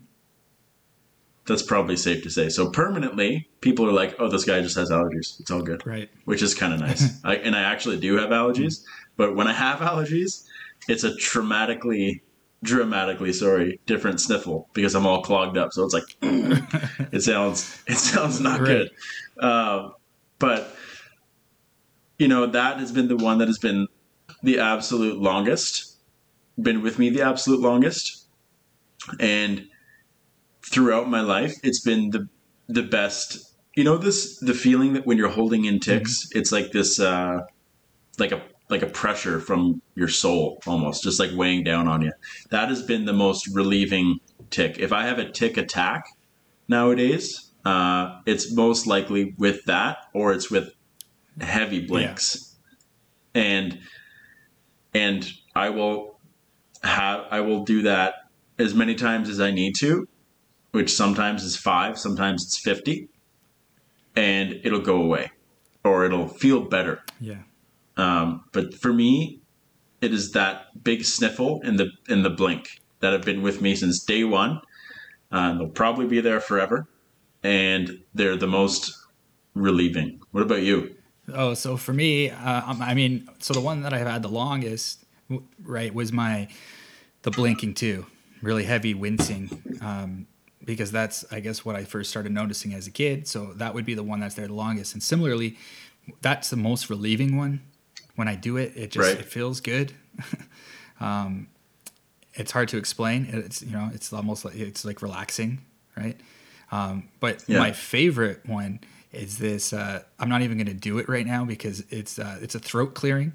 That's 1.47 1.63
probably 1.63 1.97
safe 1.97 2.23
to 2.23 2.31
say. 2.31 2.49
So 2.49 2.71
permanently, 2.71 3.49
people 3.61 3.87
are 3.87 3.93
like, 3.93 4.17
"Oh, 4.19 4.29
this 4.29 4.45
guy 4.45 4.63
just 4.63 4.77
has 4.77 4.91
allergies. 4.91 5.39
It's 5.41 5.51
all 5.51 5.63
good," 5.63 5.85
Right. 5.87 6.09
which 6.25 6.43
is 6.43 6.55
kind 6.55 6.73
of 6.73 6.81
nice. 6.81 7.21
I, 7.25 7.37
and 7.37 7.55
I 7.55 7.61
actually 7.63 7.99
do 7.99 8.17
have 8.17 8.31
allergies, 8.31 8.83
but 9.17 9.37
when 9.37 9.47
I 9.47 9.53
have 9.53 9.81
allergies, 9.81 10.45
it's 10.89 11.05
a 11.05 11.11
traumatically, 11.11 12.21
dramatically, 12.63 13.33
sorry, 13.33 13.79
different 13.87 14.21
sniffle 14.21 14.69
because 14.73 14.95
I'm 14.95 15.07
all 15.07 15.23
clogged 15.23 15.59
up. 15.59 15.73
So 15.73 15.85
it's 15.85 15.93
like, 15.95 16.17
it 17.13 17.21
sounds, 17.23 17.83
it 17.87 17.97
sounds 17.99 18.41
not 18.41 18.61
Right. 18.61 18.89
good. 19.39 19.45
Um, 19.45 19.93
but 20.39 20.75
you 22.19 22.29
know, 22.29 22.47
that 22.47 22.79
has 22.79 22.93
been 22.93 23.09
the 23.09 23.17
one 23.17 23.39
that 23.39 23.49
has 23.49 23.59
been 23.59 23.87
the 24.43 24.61
absolute 24.61 25.19
longest, 25.19 25.97
been 26.61 26.81
with 26.83 26.99
me 26.99 27.11
the 27.11 27.23
absolute 27.23 27.61
longest, 27.61 28.29
and 29.21 29.67
throughout 30.65 31.09
my 31.09 31.21
life, 31.21 31.55
it's 31.63 31.81
been 31.81 32.11
the 32.11 32.29
the 32.69 32.83
best. 32.83 33.55
You 33.75 33.85
know 33.85 33.99
this 33.99 34.39
the 34.39 34.55
feeling 34.55 34.95
that 34.95 35.07
when 35.07 35.19
you're 35.19 35.29
holding 35.29 35.65
in 35.65 35.81
tics, 35.81 36.29
it's 36.33 36.53
like 36.53 36.73
this, 36.73 37.01
uh, 37.01 37.41
like 38.19 38.33
a 38.33 38.43
like 38.71 38.83
a 38.83 38.87
pressure 38.87 39.41
from 39.41 39.83
your 39.95 40.09
soul, 40.09 40.61
almost 40.67 41.03
just 41.03 41.21
like 41.21 41.31
weighing 41.35 41.65
down 41.65 41.87
on 41.89 42.03
you. 42.03 42.13
That 42.51 42.69
has 42.69 42.83
been 42.83 43.05
the 43.05 43.13
most 43.13 43.49
relieving 43.49 44.21
tic. 44.51 44.79
If 44.79 44.93
I 44.93 45.05
have 45.05 45.19
a 45.19 45.31
tic 45.31 45.57
attack 45.57 46.05
nowadays, 46.69 47.51
uh, 47.65 48.21
it's 48.27 48.53
most 48.53 48.87
likely 48.87 49.35
with 49.37 49.65
that, 49.67 49.99
or 50.15 50.33
it's 50.33 50.51
with 50.51 50.71
heavy 51.41 51.85
blinks, 51.85 52.57
and 53.35 53.79
and 54.95 55.31
I 55.55 55.71
will 55.71 56.21
have 56.83 57.27
I 57.31 57.41
will 57.41 57.65
do 57.65 57.83
that 57.83 58.15
as 58.59 58.73
many 58.75 58.95
times 58.95 59.29
as 59.29 59.41
I 59.41 59.51
need 59.51 59.75
to, 59.81 60.07
which 60.75 60.93
sometimes 60.93 61.45
is 61.45 61.57
five, 61.57 61.97
sometimes 61.97 62.43
it's 62.43 62.59
fifty, 62.59 63.09
and 64.17 64.61
it'll 64.65 64.81
go 64.81 65.01
away, 65.01 65.31
or 65.85 66.05
it'll 66.05 66.27
feel 66.27 66.61
better. 66.61 67.01
Yeah. 67.21 67.43
Um, 67.97 68.43
but 68.53 68.75
for 68.75 68.93
me, 68.93 69.41
it 70.01 70.13
is 70.13 70.33
that 70.33 70.83
big 70.83 71.05
sniffle 71.05 71.61
and 71.63 71.79
the 71.79 71.93
and 72.09 72.25
the 72.25 72.31
blink 72.31 72.81
that 72.99 73.13
have 73.13 73.23
been 73.23 73.41
with 73.41 73.63
me 73.63 73.77
since 73.77 74.03
day 74.03 74.25
one. 74.25 74.61
Uh, 75.31 75.57
they'll 75.57 75.69
probably 75.69 76.07
be 76.07 76.21
there 76.21 76.41
forever, 76.41 76.89
and 77.45 78.03
they're 78.13 78.37
the 78.37 78.49
most 78.49 78.99
relieving. 79.55 80.21
What 80.33 80.43
about 80.43 80.63
you? 80.63 80.97
Oh, 81.33 81.55
so 81.55 81.77
for 81.77 81.93
me, 81.93 82.31
uh, 82.31 82.71
um, 82.71 82.83
I 82.83 82.95
mean, 82.95 83.29
so 83.39 83.55
the 83.55 83.61
one 83.61 83.83
that 83.83 83.93
I've 83.95 84.09
had 84.09 84.23
the 84.23 84.29
longest, 84.29 85.05
right, 85.63 85.95
was 85.95 86.13
my 86.13 86.49
the 87.23 87.31
blinking 87.31 87.75
too, 87.75 88.07
really 88.43 88.65
heavy 88.65 88.93
wincing, 88.93 89.63
um, 89.81 90.27
because 90.65 90.91
that's 90.93 91.25
I 91.31 91.41
guess 91.41 91.65
what 91.65 91.77
I 91.77 91.85
first 91.85 92.11
started 92.11 92.33
noticing 92.33 92.75
as 92.75 92.87
a 92.87 92.91
kid. 92.91 93.27
So 93.29 93.53
that 93.55 93.75
would 93.75 93.85
be 93.85 93.95
the 93.95 94.03
one 94.03 94.21
that's 94.21 94.35
there 94.35 94.47
the 94.47 94.55
longest, 94.55 94.95
and 94.95 95.03
similarly, 95.03 95.57
that's 96.23 96.51
the 96.51 96.57
most 96.57 96.91
relieving 96.91 97.37
one. 97.37 97.61
When 98.17 98.29
I 98.29 98.37
do 98.37 98.57
it, 98.57 98.73
it 98.77 98.91
just 98.93 99.09
Right. 99.11 99.21
it 99.21 99.27
feels 99.27 99.61
good. 99.61 99.93
um, 101.01 101.49
it's 102.35 102.53
hard 102.53 102.69
to 102.69 102.77
explain. 102.79 103.27
It's 103.31 103.63
you 103.63 103.73
know, 103.73 103.91
it's 103.95 104.13
almost 104.13 104.45
like 104.45 104.57
it's 104.57 104.85
like 104.85 105.03
relaxing, 105.03 105.61
right? 105.97 106.19
Um, 106.73 107.09
but 107.21 107.45
Yeah. 107.49 107.59
my 107.59 107.73
favorite 107.73 108.41
one 108.47 108.81
is 109.13 109.39
this. 109.39 109.73
Uh, 109.73 110.03
I'm 110.19 110.29
not 110.29 110.43
even 110.43 110.57
going 110.59 110.67
to 110.67 110.75
do 110.75 110.99
it 110.99 111.09
right 111.09 111.27
now 111.27 111.45
because 111.45 111.85
it's 111.91 112.19
uh, 112.19 112.39
it's 112.41 112.55
a 112.55 112.59
throat 112.59 112.95
clearing, 112.95 113.33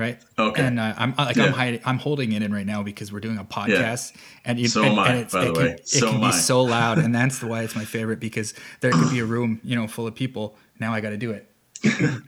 right? 0.00 0.18
Okay. 0.38 0.64
And 0.64 0.80
uh, 0.80 0.94
I'm 0.96 1.14
like 1.16 1.36
Yeah. 1.36 1.44
I'm 1.44 1.52
hiding, 1.52 1.80
I'm 1.84 1.98
holding 1.98 2.32
it 2.32 2.42
in 2.42 2.52
right 2.52 2.66
now 2.66 2.82
because 2.82 3.12
we're 3.12 3.20
doing 3.20 3.38
a 3.38 3.44
podcast, 3.44 4.16
and 4.44 4.58
you 4.58 4.66
So 4.66 4.82
and, 4.82 4.98
I, 4.98 5.08
and 5.10 5.18
it's, 5.20 5.32
by 5.32 5.44
it 5.44 5.48
the 5.48 5.52
can, 5.54 5.66
it 5.66 5.88
So 5.88 6.10
can 6.10 6.20
be 6.20 6.32
so 6.32 6.62
loud, 6.64 6.98
and 6.98 7.14
that's 7.14 7.38
the 7.38 7.46
why 7.52 7.62
it's 7.62 7.76
my 7.76 7.84
favorite 7.84 8.18
because 8.18 8.54
there 8.80 8.90
could 8.90 9.10
be 9.10 9.20
a 9.20 9.24
room, 9.26 9.60
you 9.62 9.76
know, 9.76 9.86
full 9.86 10.06
of 10.06 10.14
people. 10.14 10.56
Now 10.80 10.92
I 10.94 11.00
got 11.00 11.10
to 11.10 11.18
do 11.18 11.30
it, 11.30 11.48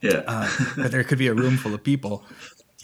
Yeah, 0.00 0.22
uh, 0.28 0.48
but 0.76 0.92
there 0.92 1.02
could 1.02 1.18
be 1.18 1.26
a 1.26 1.34
room 1.34 1.56
full 1.56 1.74
of 1.74 1.82
people. 1.82 2.24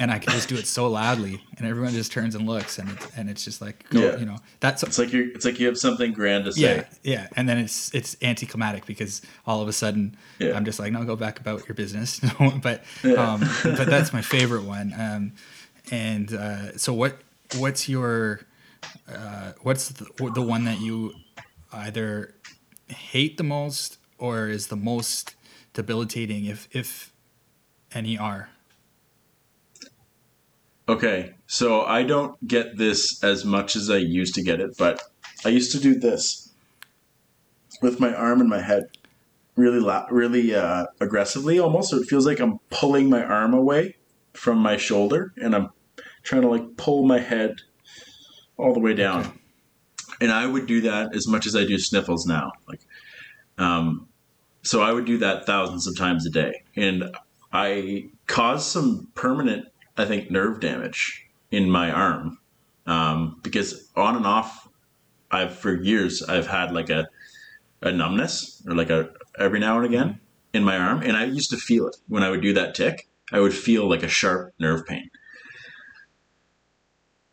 And 0.00 0.10
I 0.10 0.18
can 0.18 0.32
just 0.32 0.48
do 0.48 0.56
it 0.56 0.66
so 0.66 0.88
loudly, 0.88 1.40
and 1.56 1.68
everyone 1.68 1.92
just 1.92 2.10
turns 2.10 2.34
and 2.34 2.46
looks, 2.48 2.80
and 2.80 2.90
it's, 2.90 3.16
and 3.16 3.30
it's 3.30 3.44
just 3.44 3.60
like, 3.60 3.88
go, 3.90 4.00
Yeah. 4.00 4.16
you 4.16 4.26
know, 4.26 4.38
that's 4.58 4.82
it's 4.82 4.98
like 4.98 5.12
you 5.12 5.30
it's 5.36 5.44
like 5.44 5.60
you 5.60 5.68
have 5.68 5.78
something 5.78 6.12
grand 6.12 6.46
to 6.46 6.52
say. 6.52 6.60
yeah, 6.60 6.84
yeah, 7.04 7.28
and 7.36 7.48
then 7.48 7.58
it's 7.58 7.94
it's 7.94 8.16
anticlimactic 8.20 8.86
because 8.86 9.22
all 9.46 9.62
of 9.62 9.68
a 9.68 9.72
sudden 9.72 10.16
Yeah. 10.40 10.56
I'm 10.56 10.64
just 10.64 10.80
like, 10.80 10.90
no, 10.90 11.04
go 11.04 11.14
back 11.14 11.38
about 11.38 11.68
your 11.68 11.76
business. 11.76 12.18
but 12.60 12.82
um, 13.16 13.48
but 13.62 13.86
that's 13.86 14.12
my 14.12 14.20
favorite 14.20 14.64
one. 14.64 14.92
Um, 14.98 15.32
and 15.92 16.32
uh, 16.34 16.76
so 16.76 16.92
what 16.92 17.18
what's 17.58 17.88
your 17.88 18.40
uh, 19.08 19.52
what's 19.62 19.90
the, 19.90 20.06
the 20.34 20.42
one 20.42 20.64
that 20.64 20.80
you 20.80 21.14
either 21.72 22.34
hate 22.88 23.36
the 23.36 23.44
most 23.44 23.98
or 24.18 24.48
is 24.48 24.66
the 24.66 24.76
most 24.76 25.36
debilitating, 25.72 26.46
if 26.46 26.66
if 26.72 27.12
any 27.92 28.18
are? 28.18 28.48
Okay, 30.88 31.34
so 31.46 31.82
I 31.82 32.02
don't 32.02 32.46
get 32.46 32.76
this 32.76 33.22
as 33.24 33.44
much 33.44 33.74
as 33.74 33.88
I 33.90 33.96
used 33.96 34.34
to 34.34 34.42
get 34.42 34.60
it, 34.60 34.76
but 34.76 35.02
I 35.44 35.48
used 35.48 35.72
to 35.72 35.80
do 35.80 35.94
this 35.94 36.52
with 37.80 38.00
my 38.00 38.14
arm 38.14 38.40
and 38.40 38.50
my 38.50 38.60
head 38.60 38.84
really 39.56 39.80
la- 39.80 40.06
really 40.10 40.54
uh, 40.54 40.86
aggressively 41.00 41.58
almost 41.58 41.90
so 41.90 41.96
it 41.96 42.06
feels 42.06 42.26
like 42.26 42.40
I'm 42.40 42.58
pulling 42.70 43.08
my 43.08 43.22
arm 43.22 43.54
away 43.54 43.96
from 44.32 44.58
my 44.58 44.76
shoulder 44.76 45.32
and 45.36 45.54
I'm 45.54 45.70
trying 46.22 46.42
to 46.42 46.48
like 46.48 46.76
pull 46.76 47.06
my 47.06 47.20
head 47.20 47.56
all 48.56 48.72
the 48.72 48.80
way 48.80 48.94
down. 48.94 49.38
And 50.20 50.32
I 50.32 50.46
would 50.46 50.66
do 50.66 50.80
that 50.82 51.14
as 51.14 51.28
much 51.28 51.46
as 51.46 51.54
I 51.54 51.64
do 51.64 51.78
sniffles 51.78 52.26
now. 52.26 52.52
Like 52.68 52.80
um 53.58 54.08
so 54.62 54.82
I 54.82 54.92
would 54.92 55.04
do 55.04 55.18
that 55.18 55.46
thousands 55.46 55.86
of 55.86 55.96
times 55.96 56.26
a 56.26 56.30
day 56.30 56.62
and 56.74 57.14
I 57.52 58.08
caused 58.26 58.66
some 58.66 59.08
permanent 59.14 59.66
I 59.96 60.04
think 60.04 60.30
nerve 60.30 60.60
damage 60.60 61.26
in 61.50 61.70
my 61.70 61.90
arm 61.90 62.38
um, 62.86 63.40
because 63.42 63.90
on 63.96 64.16
and 64.16 64.26
off, 64.26 64.68
I've 65.30 65.54
for 65.54 65.74
years 65.74 66.22
I've 66.22 66.46
had 66.46 66.72
like 66.72 66.90
a 66.90 67.08
a 67.82 67.92
numbness 67.92 68.62
or 68.66 68.74
like 68.74 68.90
a 68.90 69.10
every 69.38 69.60
now 69.60 69.76
and 69.76 69.86
again 69.86 70.20
in 70.52 70.64
my 70.64 70.76
arm, 70.76 71.02
and 71.02 71.16
I 71.16 71.24
used 71.24 71.50
to 71.50 71.56
feel 71.56 71.86
it 71.86 71.96
when 72.08 72.22
I 72.22 72.30
would 72.30 72.40
do 72.42 72.52
that 72.54 72.74
tic. 72.74 73.08
I 73.32 73.40
would 73.40 73.54
feel 73.54 73.88
like 73.88 74.02
a 74.02 74.08
sharp 74.08 74.54
nerve 74.58 74.86
pain. 74.86 75.10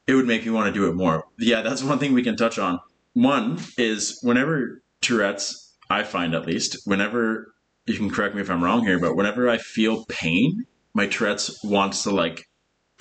It 0.07 0.15
would 0.15 0.25
make 0.25 0.45
me 0.45 0.51
want 0.51 0.67
to 0.67 0.79
do 0.79 0.89
it 0.89 0.95
more. 0.95 1.25
Yeah, 1.37 1.61
that's 1.61 1.83
one 1.83 1.99
thing 1.99 2.13
we 2.13 2.23
can 2.23 2.35
touch 2.35 2.57
on. 2.57 2.79
One 3.13 3.59
is 3.77 4.19
whenever 4.23 4.81
Tourette's, 5.01 5.73
I 5.89 6.03
find 6.03 6.33
at 6.33 6.45
least, 6.45 6.77
whenever 6.85 7.53
you 7.85 7.95
can 7.95 8.09
correct 8.09 8.35
me 8.35 8.41
if 8.41 8.49
I'm 8.49 8.63
wrong 8.63 8.85
here, 8.85 8.99
but 8.99 9.15
whenever 9.15 9.49
I 9.49 9.57
feel 9.57 10.05
pain, 10.05 10.65
my 10.93 11.07
Tourette's 11.07 11.63
wants 11.63 12.03
to 12.03 12.11
like 12.11 12.47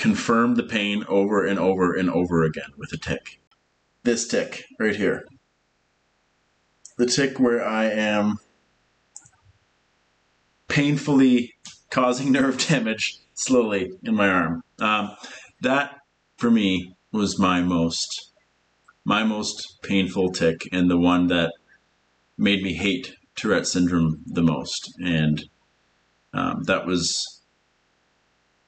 confirm 0.01 0.55
the 0.55 0.62
pain 0.62 1.05
over 1.09 1.44
and 1.44 1.59
over 1.59 1.94
and 1.94 2.09
over 2.09 2.42
again 2.42 2.70
with 2.78 2.90
a 2.94 2.96
tic. 2.96 3.38
This 4.03 4.26
tic 4.26 4.64
right 4.78 4.96
here. 4.96 5.26
The 6.96 7.05
tic 7.05 7.38
where 7.38 7.62
I 7.62 7.84
am 7.84 8.38
painfully 10.68 11.53
causing 11.90 12.32
nerve 12.38 12.66
damage 12.66 13.18
slowly 13.34 13.92
in 14.03 14.14
my 14.14 14.28
arm. 14.30 14.62
Um, 14.80 15.16
that 15.61 15.98
for 16.38 16.51
me 16.51 16.94
was 17.12 17.38
my 17.38 17.61
most 17.61 18.32
my 19.05 19.22
most 19.22 19.82
painful 19.82 20.30
tic 20.30 20.66
and 20.72 20.90
the 20.90 20.98
one 20.98 21.26
that 21.26 21.53
made 22.38 22.62
me 22.62 22.72
hate 22.72 23.16
Tourette 23.34 23.66
syndrome 23.66 24.22
the 24.26 24.42
most. 24.42 24.94
And 24.98 25.44
um, 26.32 26.62
that 26.64 26.86
was 26.86 27.42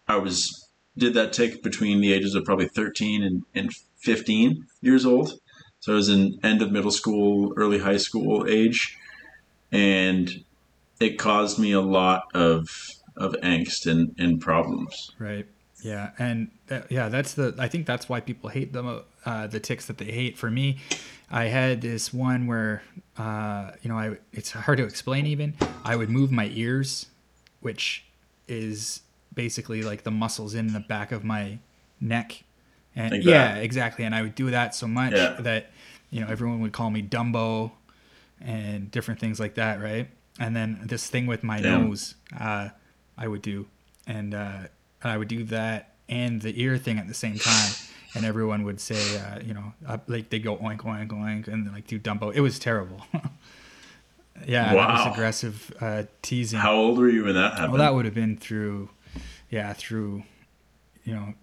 I 0.06 0.16
was 0.16 0.62
did 0.96 1.14
that 1.14 1.32
tic 1.32 1.62
between 1.62 2.00
the 2.00 2.12
ages 2.12 2.34
of 2.34 2.44
probably 2.44 2.68
13 2.68 3.22
and, 3.22 3.42
and 3.54 3.72
15 3.98 4.66
years 4.80 5.06
old. 5.06 5.38
So 5.80 5.92
I 5.92 5.96
was 5.96 6.08
in 6.08 6.38
end 6.42 6.62
of 6.62 6.70
middle 6.70 6.90
school, 6.90 7.52
early 7.56 7.78
high 7.78 7.96
school 7.96 8.46
age, 8.48 8.96
and 9.72 10.44
it 11.00 11.18
caused 11.18 11.58
me 11.58 11.72
a 11.72 11.80
lot 11.80 12.24
of 12.34 12.68
of 13.16 13.32
angst 13.42 13.90
and, 13.90 14.14
and 14.18 14.40
problems. 14.40 15.12
Right. 15.18 15.46
Yeah, 15.82 16.12
and 16.18 16.50
that, 16.68 16.90
yeah, 16.92 17.08
that's 17.08 17.34
the. 17.34 17.54
I 17.58 17.66
think 17.66 17.86
that's 17.86 18.08
why 18.08 18.20
people 18.20 18.50
hate 18.50 18.72
the 18.72 19.04
uh, 19.26 19.46
the 19.48 19.58
tics 19.58 19.86
that 19.86 19.98
they 19.98 20.04
hate. 20.12 20.38
For 20.38 20.48
me, 20.48 20.78
I 21.28 21.46
had 21.46 21.80
this 21.80 22.14
one 22.14 22.46
where, 22.46 22.82
uh, 23.18 23.72
you 23.82 23.90
know, 23.90 23.98
I 23.98 24.18
it's 24.32 24.52
hard 24.52 24.78
to 24.78 24.84
explain. 24.84 25.26
Even 25.26 25.54
I 25.84 25.96
would 25.96 26.08
move 26.08 26.30
my 26.30 26.50
ears, 26.54 27.06
which 27.60 28.04
is 28.46 29.00
basically 29.34 29.82
like 29.82 30.02
the 30.04 30.10
muscles 30.10 30.54
in 30.54 30.72
the 30.72 30.80
back 30.80 31.12
of 31.12 31.24
my 31.24 31.58
neck, 32.00 32.42
and 32.94 33.12
Like 33.12 33.24
yeah, 33.24 33.54
exactly. 33.56 34.04
And 34.04 34.14
I 34.14 34.22
would 34.22 34.34
do 34.34 34.50
that 34.50 34.74
so 34.74 34.86
much 34.86 35.12
Yeah. 35.12 35.36
that 35.40 35.70
you 36.10 36.20
know 36.20 36.28
everyone 36.28 36.60
would 36.60 36.72
call 36.72 36.90
me 36.90 37.02
Dumbo, 37.02 37.72
and 38.40 38.90
different 38.90 39.20
things 39.20 39.38
like 39.40 39.54
that, 39.54 39.80
right? 39.80 40.08
And 40.40 40.56
then 40.56 40.80
this 40.84 41.08
thing 41.08 41.26
with 41.26 41.42
my 41.44 41.60
nose, 41.60 42.14
uh, 42.38 42.70
I 43.18 43.28
would 43.28 43.42
do, 43.42 43.66
and 44.06 44.34
uh, 44.34 44.58
I 45.02 45.16
would 45.18 45.28
do 45.28 45.44
that 45.44 45.94
and 46.08 46.42
the 46.42 46.60
ear 46.60 46.76
thing 46.78 46.98
at 46.98 47.06
the 47.08 47.14
same 47.14 47.38
time, 47.38 47.70
and 48.14 48.24
everyone 48.26 48.64
would 48.64 48.80
say, 48.80 49.16
uh, 49.16 49.38
you 49.40 49.54
know, 49.54 49.72
uh, 49.86 49.98
like 50.08 50.28
they 50.30 50.38
go 50.38 50.56
oink 50.56 50.78
oink 50.78 51.08
oink 51.08 51.46
and 51.48 51.66
then 51.66 51.72
like 51.72 51.86
do 51.86 51.98
Dumbo. 51.98 52.34
It 52.34 52.40
was 52.40 52.58
terrible. 52.58 53.00
yeah, 54.46 54.74
that 54.74 54.76
Wow. 54.76 55.04
was 55.06 55.12
aggressive 55.14 55.72
uh, 55.80 56.02
teasing. 56.22 56.58
How 56.58 56.74
old 56.74 56.98
were 56.98 57.08
you 57.08 57.24
when 57.24 57.34
that 57.34 57.52
happened? 57.52 57.72
well, 57.72 57.78
that 57.78 57.94
would 57.94 58.04
have 58.04 58.14
been 58.14 58.36
through, 58.36 58.90
yeah, 59.52 59.72
through, 59.74 60.24
you 61.04 61.14
know, 61.14 61.34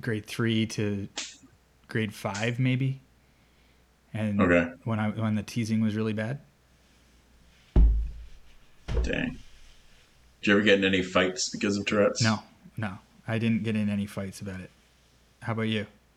grade 0.00 0.24
three 0.24 0.64
to 0.68 1.08
grade 1.88 2.14
five 2.14 2.58
maybe. 2.58 3.00
And 4.14 4.40
Okay. 4.40 4.72
when 4.84 4.98
I 4.98 5.10
when 5.10 5.34
the 5.34 5.42
teasing 5.42 5.82
was 5.82 5.94
really 5.94 6.14
bad. 6.14 6.38
Dang. 9.02 9.38
Did 10.40 10.46
you 10.46 10.52
ever 10.54 10.62
get 10.62 10.78
in 10.78 10.84
any 10.84 11.02
fights 11.02 11.50
because 11.50 11.76
of 11.76 11.84
Tourette's? 11.84 12.22
No, 12.22 12.38
no, 12.76 12.96
I 13.26 13.38
didn't 13.38 13.64
get 13.64 13.76
in 13.76 13.90
any 13.90 14.06
fights 14.06 14.40
about 14.40 14.60
it. 14.60 14.70
How 15.42 15.52
about 15.52 15.62
you? 15.62 15.86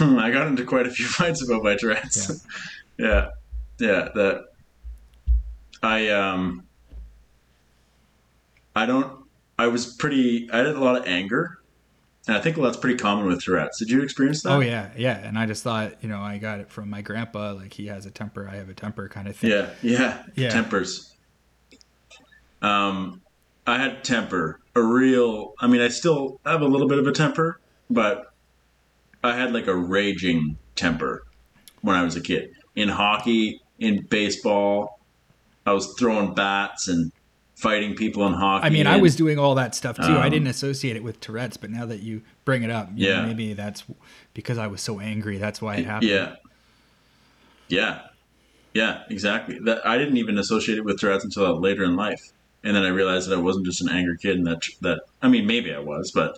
I 0.00 0.30
got 0.30 0.48
into 0.48 0.64
quite 0.64 0.86
a 0.86 0.90
few 0.90 1.06
fights 1.18 1.42
about 1.42 1.62
my 1.62 1.76
Tourette's. 1.76 2.44
Yeah. 2.98 3.28
yeah. 3.78 4.08
That 4.14 4.44
I 5.82 6.08
um 6.08 6.64
I 8.74 8.86
don't 8.86 9.25
I 9.58 9.66
was 9.68 9.86
pretty 9.94 10.48
I 10.52 10.58
had 10.58 10.66
a 10.66 10.80
lot 10.80 10.96
of 10.96 11.06
anger. 11.06 11.58
And 12.28 12.36
I 12.36 12.40
think 12.40 12.56
that's 12.56 12.76
pretty 12.76 12.98
common 12.98 13.26
with 13.26 13.40
Tourette's. 13.42 13.78
Did 13.78 13.88
you 13.88 14.02
experience 14.02 14.42
that? 14.42 14.50
Oh 14.50 14.60
yeah, 14.60 14.90
yeah. 14.96 15.16
And 15.18 15.38
I 15.38 15.46
just 15.46 15.62
thought, 15.62 16.02
you 16.02 16.08
know, 16.08 16.20
I 16.20 16.38
got 16.38 16.58
it 16.58 16.70
from 16.70 16.90
my 16.90 17.00
grandpa. 17.00 17.52
Like 17.52 17.72
he 17.72 17.86
has 17.86 18.04
a 18.04 18.10
temper, 18.10 18.48
I 18.50 18.56
have 18.56 18.68
a 18.68 18.74
temper, 18.74 19.08
kind 19.08 19.28
of 19.28 19.36
thing. 19.36 19.50
Yeah, 19.50 19.70
yeah. 19.82 20.22
Yeah. 20.34 20.50
Tempers. 20.50 21.14
Um 22.62 23.22
I 23.66 23.78
had 23.78 24.04
temper. 24.04 24.60
A 24.74 24.82
real 24.82 25.54
I 25.60 25.68
mean 25.68 25.80
I 25.80 25.88
still 25.88 26.40
have 26.44 26.62
a 26.62 26.66
little 26.66 26.88
bit 26.88 26.98
of 26.98 27.06
a 27.06 27.12
temper, 27.12 27.60
but 27.88 28.32
I 29.22 29.36
had 29.36 29.52
like 29.52 29.66
a 29.66 29.76
raging 29.76 30.58
temper 30.74 31.24
when 31.82 31.96
I 31.96 32.02
was 32.02 32.16
a 32.16 32.20
kid. 32.20 32.50
In 32.74 32.88
hockey, 32.88 33.62
in 33.78 34.04
baseball, 34.06 35.00
I 35.64 35.72
was 35.72 35.94
throwing 35.98 36.34
bats 36.34 36.88
and 36.88 37.12
fighting 37.56 37.94
people 37.94 38.26
in 38.26 38.34
hockey. 38.34 38.66
I 38.66 38.70
mean, 38.70 38.86
I 38.86 38.98
was 38.98 39.16
doing 39.16 39.38
all 39.38 39.54
that 39.56 39.74
stuff 39.74 39.96
too. 39.96 40.02
I 40.02 40.26
Um, 40.26 40.30
didn't 40.30 40.48
associate 40.48 40.94
it 40.96 41.02
with 41.02 41.20
Tourette's, 41.20 41.56
but 41.56 41.70
now 41.70 41.86
that 41.86 42.00
you 42.02 42.20
bring 42.44 42.62
it 42.62 42.70
up, 42.70 42.90
you 42.94 43.08
know, 43.08 43.14
Yeah. 43.14 43.26
maybe 43.26 43.54
that's 43.54 43.82
because 44.34 44.58
I 44.58 44.66
was 44.66 44.80
so 44.82 45.00
angry. 45.00 45.38
That's 45.38 45.60
why 45.62 45.76
it 45.76 45.86
happened. 45.86 46.10
Yeah. 46.10 46.34
Yeah. 47.68 48.00
Yeah, 48.74 49.00
exactly. 49.08 49.58
That 49.64 49.86
I 49.86 49.96
didn't 49.96 50.18
even 50.18 50.36
associate 50.38 50.76
it 50.76 50.84
with 50.84 51.00
Tourette's 51.00 51.24
until 51.24 51.58
later 51.58 51.82
in 51.82 51.96
life. 51.96 52.20
And 52.62 52.76
then 52.76 52.82
I 52.84 52.88
realized 52.88 53.30
that 53.30 53.38
I 53.38 53.40
wasn't 53.40 53.64
just 53.64 53.80
an 53.80 53.88
angry 53.88 54.18
kid 54.18 54.36
and 54.36 54.46
that 54.46 54.62
that 54.82 55.00
I 55.22 55.28
mean 55.28 55.46
maybe 55.46 55.72
I 55.72 55.78
was, 55.78 56.10
but 56.12 56.36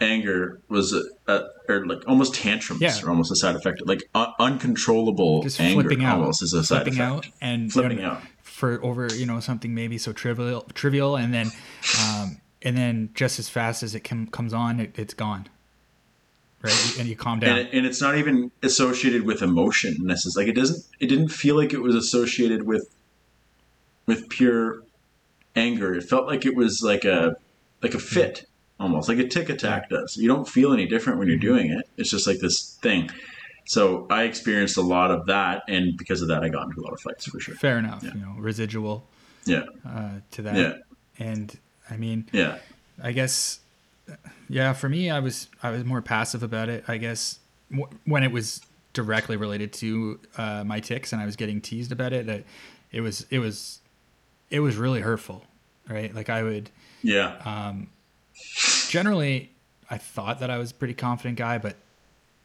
anger 0.00 0.60
was 0.68 0.92
a, 0.92 1.02
a 1.32 1.44
or 1.68 1.86
like 1.86 2.02
almost 2.06 2.34
tantrums 2.34 2.82
Yeah. 2.82 3.00
are 3.02 3.08
almost 3.08 3.32
a 3.32 3.36
side 3.36 3.56
effect. 3.56 3.80
Like 3.86 4.02
un- 4.14 4.32
uncontrollable 4.38 5.42
Just 5.42 5.58
anger 5.60 5.82
flipping 5.88 6.04
out, 6.04 6.18
almost 6.18 6.42
is 6.42 6.52
a 6.52 6.62
side 6.64 6.82
flipping 6.82 6.94
effect. 7.00 7.10
out, 7.12 7.26
and 7.40 7.72
Flipping 7.72 7.98
you 7.98 8.02
know, 8.04 8.10
out. 8.10 8.22
For 8.54 8.80
over 8.84 9.08
you 9.12 9.26
know 9.26 9.40
something 9.40 9.74
maybe 9.74 9.98
so 9.98 10.12
trivial, 10.12 10.60
trivial, 10.74 11.16
and 11.16 11.34
then 11.34 11.50
um, 12.00 12.40
and 12.62 12.76
then 12.76 13.10
just 13.12 13.40
as 13.40 13.48
fast 13.48 13.82
as 13.82 13.96
it 13.96 14.04
com- 14.04 14.28
comes 14.28 14.54
on, 14.54 14.78
it, 14.78 14.96
it's 14.96 15.12
gone. 15.12 15.48
Right, 16.62 16.96
and 17.00 17.08
you 17.08 17.16
calm 17.16 17.40
down. 17.40 17.58
And, 17.58 17.68
it, 17.68 17.74
and 17.74 17.84
it's 17.84 18.00
not 18.00 18.16
even 18.16 18.52
associated 18.62 19.26
with 19.26 19.42
emotion 19.42 19.96
necessarily. 20.02 20.46
Like 20.46 20.56
it 20.56 20.60
doesn't. 20.60 20.84
It 21.00 21.08
didn't 21.08 21.30
feel 21.30 21.56
like 21.56 21.72
it 21.72 21.82
was 21.82 21.96
associated 21.96 22.62
with 22.62 22.94
with 24.06 24.28
pure 24.28 24.84
anger. 25.56 25.92
It 25.92 26.04
felt 26.04 26.28
like 26.28 26.46
it 26.46 26.54
was 26.54 26.80
like 26.80 27.04
a 27.04 27.34
like 27.82 27.94
a 27.94 27.98
fit, 27.98 28.46
almost 28.78 29.08
like 29.08 29.18
a 29.18 29.26
tic 29.26 29.48
attack 29.48 29.90
does. 29.90 30.16
You 30.16 30.28
don't 30.28 30.48
feel 30.48 30.72
any 30.72 30.86
different 30.86 31.18
when 31.18 31.26
you're 31.26 31.38
doing 31.38 31.72
it. 31.72 31.88
It's 31.96 32.10
just 32.10 32.26
like 32.28 32.38
this 32.38 32.78
thing. 32.80 33.10
So 33.66 34.06
I 34.10 34.24
experienced 34.24 34.76
a 34.76 34.82
lot 34.82 35.10
of 35.10 35.26
that, 35.26 35.62
and 35.68 35.96
because 35.96 36.20
of 36.22 36.28
that, 36.28 36.42
I 36.44 36.48
got 36.48 36.64
into 36.66 36.80
a 36.80 36.82
lot 36.82 36.92
of 36.92 37.00
fights 37.00 37.26
for 37.26 37.40
sure. 37.40 37.54
Fair 37.54 37.78
enough. 37.78 38.02
Yeah. 38.02 38.14
You 38.14 38.20
know, 38.20 38.34
residual 38.38 39.08
Yeah, 39.46 39.62
uh, 39.88 40.20
to 40.32 40.42
that. 40.42 40.56
yeah, 40.56 40.72
And 41.18 41.58
I 41.90 41.96
mean, 41.96 42.28
yeah, 42.32 42.58
I 43.02 43.12
guess, 43.12 43.60
yeah, 44.48 44.72
for 44.74 44.88
me, 44.88 45.10
I 45.10 45.20
was 45.20 45.48
I 45.62 45.70
was 45.70 45.84
more 45.84 46.02
passive 46.02 46.42
about 46.42 46.68
it. 46.68 46.84
I 46.88 46.98
guess 46.98 47.38
w- 47.70 47.88
when 48.04 48.22
it 48.22 48.32
was 48.32 48.60
directly 48.92 49.36
related 49.36 49.72
to 49.72 50.20
uh, 50.36 50.62
my 50.64 50.78
tics 50.80 51.12
and 51.12 51.20
I 51.22 51.26
was 51.26 51.36
getting 51.36 51.60
teased 51.60 51.90
about 51.90 52.12
it, 52.12 52.26
that 52.26 52.44
it 52.92 53.00
was 53.00 53.26
it 53.30 53.38
was 53.38 53.80
it 54.50 54.60
was 54.60 54.76
really 54.76 55.00
hurtful, 55.00 55.42
right? 55.88 56.14
Like 56.14 56.28
I 56.28 56.42
would 56.42 56.70
yeah. 57.02 57.36
um, 57.44 57.88
generally, 58.88 59.50
I 59.90 59.98
thought 59.98 60.40
that 60.40 60.50
I 60.50 60.58
was 60.58 60.70
a 60.70 60.74
pretty 60.74 60.94
confident 60.94 61.38
guy, 61.38 61.58
but 61.58 61.76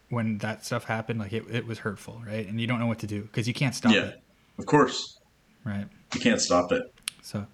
when 0.09 0.37
that 0.39 0.65
stuff 0.65 0.83
happened, 0.85 1.19
like 1.19 1.33
it, 1.33 1.43
it 1.49 1.65
was 1.65 1.79
hurtful, 1.79 2.21
right? 2.25 2.47
And 2.47 2.59
you 2.59 2.67
don't 2.67 2.79
know 2.79 2.87
what 2.87 2.99
to 2.99 3.07
do 3.07 3.23
because 3.23 3.47
you 3.47 3.53
can't 3.53 3.75
stop 3.75 3.93
yeah. 3.93 4.05
it, 4.05 4.21
Of 4.57 4.65
course, 4.65 5.19
right? 5.63 5.87
you 6.13 6.19
can't 6.19 6.41
stop 6.41 6.71
it. 6.71 6.83
So 7.21 7.45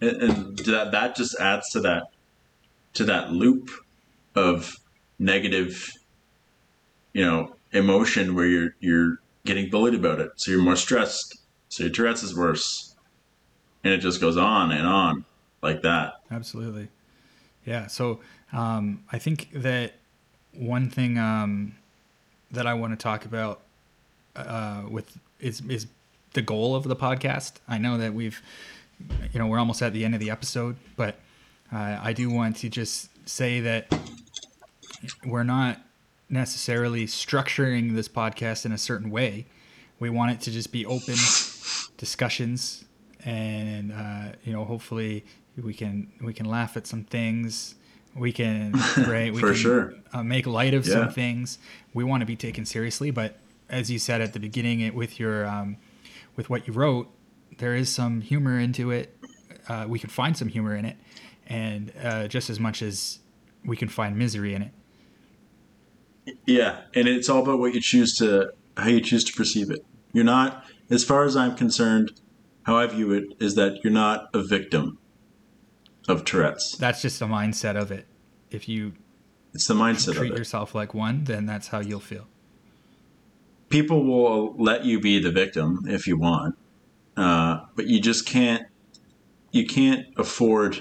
and, 0.00 0.22
and 0.22 0.58
that 0.58 0.92
that 0.92 1.16
just 1.16 1.38
adds 1.40 1.70
to 1.70 1.80
that 1.80 2.04
to 2.94 3.04
that 3.04 3.32
loop 3.32 3.70
of 4.34 4.76
negative 5.18 5.90
you 7.12 7.24
know 7.24 7.54
emotion 7.72 8.34
where 8.34 8.46
you're 8.46 8.74
you're 8.80 9.18
getting 9.44 9.70
bullied 9.70 9.94
about 9.94 10.20
it 10.20 10.32
so 10.36 10.50
you're 10.50 10.62
more 10.62 10.76
stressed 10.76 11.38
so 11.68 11.84
your 11.84 11.92
tourette's 11.92 12.22
is 12.22 12.36
worse 12.36 12.96
and 13.84 13.92
it 13.92 13.98
just 13.98 14.20
goes 14.20 14.36
on 14.36 14.72
and 14.72 14.86
on 14.86 15.24
like 15.62 15.82
that 15.82 16.14
Absolutely. 16.34 16.88
Yeah. 17.64 17.86
So 17.86 18.20
um, 18.52 19.04
I 19.12 19.18
think 19.18 19.48
that 19.52 19.94
one 20.52 20.90
thing 20.90 21.16
um, 21.18 21.76
that 22.54 22.66
I 22.66 22.74
want 22.74 22.98
to 22.98 23.02
talk 23.02 23.24
about 23.24 23.60
uh, 24.36 24.82
with 24.88 25.16
is 25.40 25.60
is 25.68 25.86
the 26.32 26.42
goal 26.42 26.74
of 26.74 26.84
the 26.84 26.96
podcast. 26.96 27.54
I 27.68 27.78
know 27.78 27.96
that 27.98 28.12
we've, 28.12 28.42
you 29.32 29.38
know, 29.38 29.46
we're 29.46 29.58
almost 29.58 29.82
at 29.82 29.92
the 29.92 30.04
end 30.04 30.14
of 30.14 30.20
the 30.20 30.30
episode, 30.30 30.76
but 30.96 31.16
uh, 31.72 31.98
I 32.02 32.12
do 32.12 32.30
want 32.30 32.56
to 32.58 32.68
just 32.68 33.08
say 33.28 33.60
that 33.60 33.92
we're 35.24 35.44
not 35.44 35.80
necessarily 36.28 37.06
structuring 37.06 37.94
this 37.94 38.08
podcast 38.08 38.66
in 38.66 38.72
a 38.72 38.78
certain 38.78 39.10
way. 39.10 39.46
We 40.00 40.10
want 40.10 40.32
it 40.32 40.40
to 40.42 40.50
just 40.50 40.72
be 40.72 40.84
open 40.84 41.14
discussions, 41.96 42.84
and 43.24 43.92
uh, 43.92 44.32
you 44.44 44.52
know, 44.52 44.64
hopefully 44.64 45.24
we 45.62 45.72
can 45.72 46.12
we 46.20 46.32
can 46.32 46.46
laugh 46.46 46.76
at 46.76 46.86
some 46.86 47.04
things. 47.04 47.76
We 48.16 48.32
can 48.32 48.72
right 49.08 49.32
we 49.32 49.40
For 49.40 49.48
can, 49.48 49.56
sure. 49.56 49.94
uh, 50.12 50.22
make 50.22 50.46
light 50.46 50.74
of 50.74 50.86
Yeah. 50.86 50.92
some 50.94 51.10
things. 51.10 51.58
We 51.92 52.04
want 52.04 52.20
to 52.20 52.26
be 52.26 52.36
taken 52.36 52.64
seriously, 52.64 53.10
but 53.10 53.38
as 53.68 53.90
you 53.90 53.98
said 53.98 54.20
at 54.20 54.32
the 54.32 54.40
beginning, 54.40 54.80
it 54.80 54.94
with 54.94 55.18
your 55.18 55.46
um, 55.46 55.76
with 56.36 56.48
what 56.50 56.66
you 56.66 56.72
wrote, 56.74 57.08
there 57.58 57.74
is 57.74 57.88
some 57.88 58.20
humor 58.20 58.58
into 58.58 58.90
it. 58.90 59.16
Uh, 59.68 59.86
we 59.88 59.98
can 59.98 60.10
find 60.10 60.36
some 60.36 60.48
humor 60.48 60.76
in 60.76 60.84
it, 60.84 60.96
and 61.46 61.92
uh, 62.02 62.28
just 62.28 62.50
as 62.50 62.60
much 62.60 62.82
as 62.82 63.18
we 63.64 63.76
can 63.76 63.88
find 63.88 64.16
misery 64.16 64.54
in 64.54 64.62
it. 64.62 64.72
yeah 66.46 66.80
and 66.94 67.06
it's 67.08 67.28
all 67.28 67.42
about 67.42 67.58
what 67.58 67.74
you 67.74 67.80
choose 67.80 68.16
to 68.18 68.50
how 68.76 68.88
you 68.88 69.00
choose 69.00 69.24
to 69.24 69.32
perceive 69.34 69.70
it 69.70 69.84
you're 70.12 70.24
not 70.24 70.64
as 70.90 71.04
far 71.04 71.24
as 71.24 71.36
i'm 71.36 71.54
concerned 71.54 72.10
how 72.64 72.78
I 72.78 72.86
view 72.86 73.12
it 73.12 73.24
is 73.40 73.56
that 73.56 73.84
you're 73.84 73.92
not 73.92 74.28
a 74.32 74.42
victim 74.42 74.98
of 76.08 76.24
Tourette's. 76.24 76.76
That's 76.78 77.02
just 77.02 77.20
a 77.22 77.26
mindset 77.26 77.76
of 77.76 77.90
it. 77.90 78.06
If 78.50 78.68
you 78.68 78.92
It's 79.52 79.66
the 79.66 79.74
mindset 79.74 80.08
of 80.08 80.16
treat 80.16 80.32
it. 80.32 80.38
yourself 80.38 80.74
like 80.74 80.94
one, 80.94 81.24
then 81.24 81.46
that's 81.46 81.68
how 81.68 81.80
you'll 81.80 82.00
feel. 82.00 82.26
People 83.68 84.04
will 84.04 84.54
let 84.56 84.84
you 84.84 85.00
be 85.00 85.18
the 85.18 85.32
victim 85.32 85.80
if 85.86 86.06
you 86.06 86.16
want, 86.16 86.56
uh, 87.16 87.60
but 87.74 87.86
you 87.86 88.00
just 88.00 88.26
can't. 88.26 88.66
You 89.50 89.66
can't 89.66 90.06
afford 90.16 90.80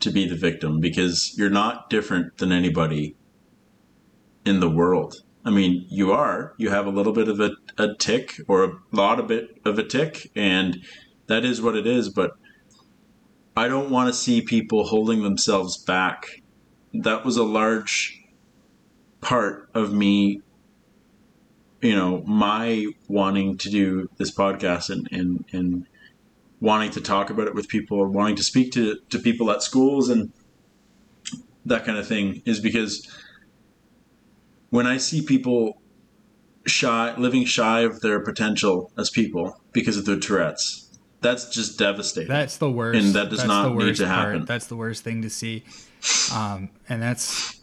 to 0.00 0.10
be 0.10 0.26
the 0.28 0.36
victim 0.36 0.80
because 0.80 1.34
you're 1.36 1.50
not 1.50 1.90
different 1.90 2.38
than 2.38 2.52
anybody 2.52 3.16
in 4.44 4.60
the 4.60 4.70
world. 4.70 5.16
I 5.44 5.50
mean, 5.50 5.86
you 5.88 6.12
are. 6.12 6.54
You 6.56 6.70
have 6.70 6.86
a 6.86 6.90
little 6.90 7.12
bit 7.12 7.28
of 7.28 7.40
a, 7.40 7.52
a 7.76 7.94
tic 7.98 8.40
or 8.46 8.64
a 8.64 8.72
lot 8.92 9.18
of 9.18 9.26
bit 9.28 9.60
of 9.64 9.78
a 9.78 9.84
tic, 9.84 10.30
and 10.36 10.78
that 11.26 11.44
is 11.44 11.60
what 11.60 11.74
it 11.76 11.86
is. 11.86 12.08
But 12.08 12.32
I 13.56 13.68
don't 13.68 13.90
want 13.90 14.08
to 14.08 14.14
see 14.14 14.40
people 14.40 14.84
holding 14.84 15.22
themselves 15.22 15.76
back. 15.76 16.42
That 16.94 17.24
was 17.24 17.36
a 17.36 17.44
large 17.44 18.22
part 19.20 19.68
of 19.74 19.92
me, 19.92 20.40
you 21.80 21.94
know, 21.94 22.22
my 22.22 22.86
wanting 23.08 23.58
to 23.58 23.70
do 23.70 24.08
this 24.16 24.34
podcast 24.34 24.90
and, 24.90 25.08
and, 25.12 25.44
and 25.52 25.86
wanting 26.60 26.90
to 26.92 27.00
talk 27.00 27.28
about 27.28 27.46
it 27.46 27.54
with 27.54 27.68
people 27.68 27.98
or 27.98 28.08
wanting 28.08 28.36
to 28.36 28.44
speak 28.44 28.72
to, 28.72 28.98
to 29.10 29.18
people 29.18 29.50
at 29.50 29.62
schools 29.62 30.08
and 30.08 30.32
that 31.66 31.84
kind 31.84 31.98
of 31.98 32.06
thing 32.06 32.42
is 32.44 32.58
because 32.58 33.08
when 34.70 34.86
I 34.86 34.96
see 34.96 35.22
people 35.22 35.80
shy, 36.66 37.14
living 37.16 37.44
shy 37.44 37.80
of 37.80 38.00
their 38.00 38.20
potential 38.20 38.90
as 38.96 39.10
people 39.10 39.60
because 39.72 39.96
of 39.96 40.06
their 40.06 40.18
Tourette's, 40.18 40.91
that's 41.22 41.48
just 41.48 41.78
devastating. 41.78 42.28
That's 42.28 42.56
the 42.58 42.70
worst. 42.70 43.02
And 43.02 43.14
that 43.14 43.30
does 43.30 43.38
that's 43.38 43.48
not 43.48 43.74
need 43.74 43.96
to 43.96 44.06
part. 44.06 44.16
happen. 44.16 44.44
That's 44.44 44.66
the 44.66 44.76
worst 44.76 45.04
thing 45.04 45.22
to 45.22 45.30
see. 45.30 45.64
Um, 46.34 46.70
and 46.88 47.00
that's 47.00 47.60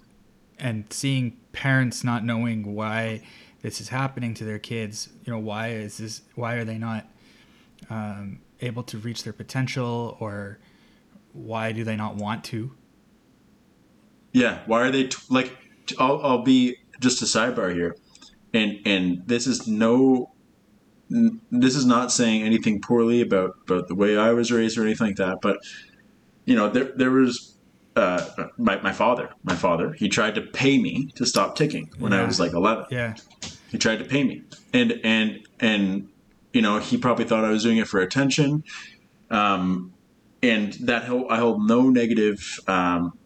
and 0.58 0.86
seeing 0.92 1.38
parents 1.52 2.04
not 2.04 2.24
knowing 2.24 2.74
why 2.74 3.22
this 3.62 3.82
is 3.82 3.90
happening 3.90 4.34
to 4.36 4.44
their 4.46 4.60
kids. 4.60 5.10
You 5.26 5.34
know, 5.34 5.40
why 5.40 5.70
is 5.70 5.98
this? 5.98 6.22
Why 6.36 6.56
are 6.56 6.64
they 6.64 6.78
not 6.78 7.08
um, 7.90 8.40
able 8.62 8.84
to 8.84 8.98
reach 8.98 9.24
their 9.24 9.34
potential, 9.34 10.18
or 10.20 10.60
why 11.34 11.72
do 11.72 11.84
they 11.84 11.96
not 11.96 12.16
want 12.16 12.44
to? 12.46 12.72
Yeah, 14.32 14.60
why 14.66 14.82
are 14.82 14.92
they 14.92 15.08
t- 15.08 15.18
like? 15.30 15.58
T- 15.86 15.96
I'll, 16.00 16.22
I'll 16.24 16.44
be 16.44 16.78
just 17.00 17.22
a 17.22 17.26
sidebar 17.26 17.74
here, 17.74 17.96
and 18.54 18.80
and 18.86 19.24
this 19.28 19.48
is 19.48 19.68
no, 19.68 20.32
this 21.10 21.76
is 21.76 21.86
not 21.86 22.12
saying 22.12 22.44
anything 22.44 22.82
poorly 22.82 23.22
about 23.22 23.56
about 23.68 23.88
the 23.88 23.96
way 23.96 24.18
I 24.18 24.32
was 24.32 24.52
raised 24.52 24.78
or 24.78 24.84
anything 24.84 25.08
like 25.08 25.16
that. 25.18 25.40
But 25.42 25.58
you 26.46 26.56
know, 26.56 26.70
there 26.70 26.92
there 26.96 27.12
was 27.12 27.56
uh, 27.96 28.48
my 28.58 28.80
my 28.82 28.92
father. 28.94 29.30
My 29.44 29.56
father 29.56 29.94
he 29.94 30.10
tried 30.10 30.36
to 30.36 30.42
pay 30.42 30.78
me 30.78 31.12
to 31.16 31.26
stop 31.26 31.56
ticking 31.56 31.92
when 31.98 32.14
I 32.14 32.26
was 32.26 32.40
like 32.40 32.54
eleven. 32.54 32.86
Yeah, 32.92 33.16
He 33.70 33.78
tried 33.78 34.00
to 34.00 34.06
pay 34.06 34.24
me, 34.24 34.44
and 34.74 35.00
and 35.04 35.48
and 35.60 36.10
you 36.54 36.62
know 36.62 36.80
he 36.80 36.98
probably 36.98 37.26
thought 37.26 37.44
I 37.44 37.50
was 37.50 37.64
doing 37.64 37.78
it 37.78 37.88
for 37.88 38.00
attention, 38.00 38.64
um, 39.32 39.94
and 40.44 40.74
that 40.74 41.04
I 41.30 41.38
hold 41.38 41.68
no 41.68 41.90
negative 41.90 42.60
um, 42.68 43.18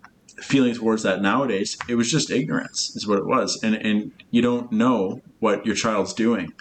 feeling 0.42 0.74
towards 0.74 1.04
that 1.04 1.22
nowadays. 1.22 1.78
It 1.88 1.96
was 1.96 2.10
just 2.10 2.32
ignorance, 2.32 2.96
is 2.96 3.06
what 3.06 3.20
it 3.20 3.26
was, 3.26 3.62
and 3.62 3.76
and 3.76 4.12
you 4.32 4.42
don't 4.42 4.72
know 4.72 5.22
what 5.40 5.66
your 5.66 5.76
child's 5.76 6.14
doing. 6.14 6.54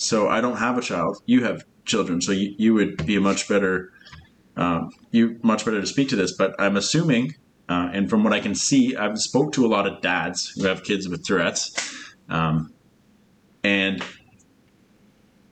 So 0.00 0.28
I 0.28 0.40
don't 0.40 0.56
have 0.56 0.78
a 0.78 0.80
child. 0.80 1.22
You 1.26 1.44
have 1.44 1.64
children, 1.84 2.22
so 2.22 2.32
you, 2.32 2.54
you 2.56 2.72
would 2.72 3.04
be 3.04 3.16
a 3.16 3.20
much 3.20 3.48
better 3.48 3.92
um, 4.56 4.90
you 5.10 5.38
much 5.42 5.64
better 5.64 5.80
to 5.80 5.86
speak 5.86 6.08
to 6.08 6.16
this. 6.16 6.32
But 6.32 6.54
I'm 6.58 6.76
assuming, 6.76 7.34
uh, 7.68 7.90
and 7.92 8.08
from 8.08 8.24
what 8.24 8.32
I 8.32 8.40
can 8.40 8.54
see, 8.54 8.96
I've 8.96 9.18
spoke 9.18 9.52
to 9.52 9.66
a 9.66 9.68
lot 9.68 9.86
of 9.86 10.00
dads 10.00 10.48
who 10.48 10.64
have 10.64 10.84
kids 10.84 11.06
with 11.06 11.24
Tourette's. 11.24 11.72
Um, 12.30 12.72
and 13.62 14.02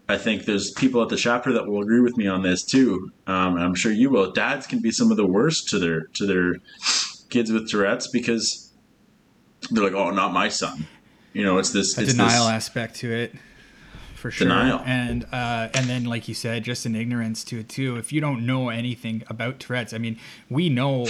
I 0.09 0.17
think 0.17 0.47
there's 0.47 0.71
people 0.73 1.03
at 1.03 1.11
the 1.11 1.17
chapter 1.17 1.53
that 1.53 1.67
will 1.67 1.83
agree 1.83 2.01
with 2.01 2.17
me 2.17 2.27
on 2.27 2.43
this 2.43 2.65
too. 2.65 3.13
Um, 3.27 3.57
and 3.57 3.65
I'm 3.65 3.75
sure 3.75 3.93
you 3.93 4.09
will. 4.09 4.33
Dads 4.33 4.67
can 4.67 4.81
be 4.81 4.91
some 4.91 5.11
of 5.11 5.19
the 5.19 5.27
worst 5.27 5.69
to 5.69 5.79
their 5.79 6.07
to 6.15 6.27
their 6.27 6.55
kids 7.29 7.53
with 7.53 7.71
Tourette's 7.71 8.09
because 8.09 8.73
they're 9.71 9.85
like, 9.85 9.93
"Oh, 9.93 10.11
not 10.11 10.33
my 10.33 10.49
son." 10.49 10.87
You 11.35 11.45
know, 11.45 11.59
it's 11.59 11.71
this 11.71 11.99
it's 11.99 12.13
denial 12.13 12.47
this, 12.47 12.53
aspect 12.53 12.97
to 12.97 13.13
it 13.13 13.35
for 14.19 14.31
sure 14.31 14.47
Denial. 14.49 14.81
and 14.85 15.25
uh, 15.33 15.69
and 15.75 15.87
then 15.87 16.05
like 16.05 16.29
you 16.29 16.35
said 16.35 16.65
just 16.65 16.85
an 16.87 16.95
ignorance 16.97 17.45
to 17.45 17.61
it 17.61 17.69
too 17.69 17.97
if 17.97 18.13
you 18.13 18.21
don't 18.21 18.45
know 18.45 18.69
anything 18.69 19.23
about 19.29 19.59
tourette's 19.61 19.93
i 19.93 19.99
mean 19.99 20.19
we 20.51 20.69
know 20.69 21.07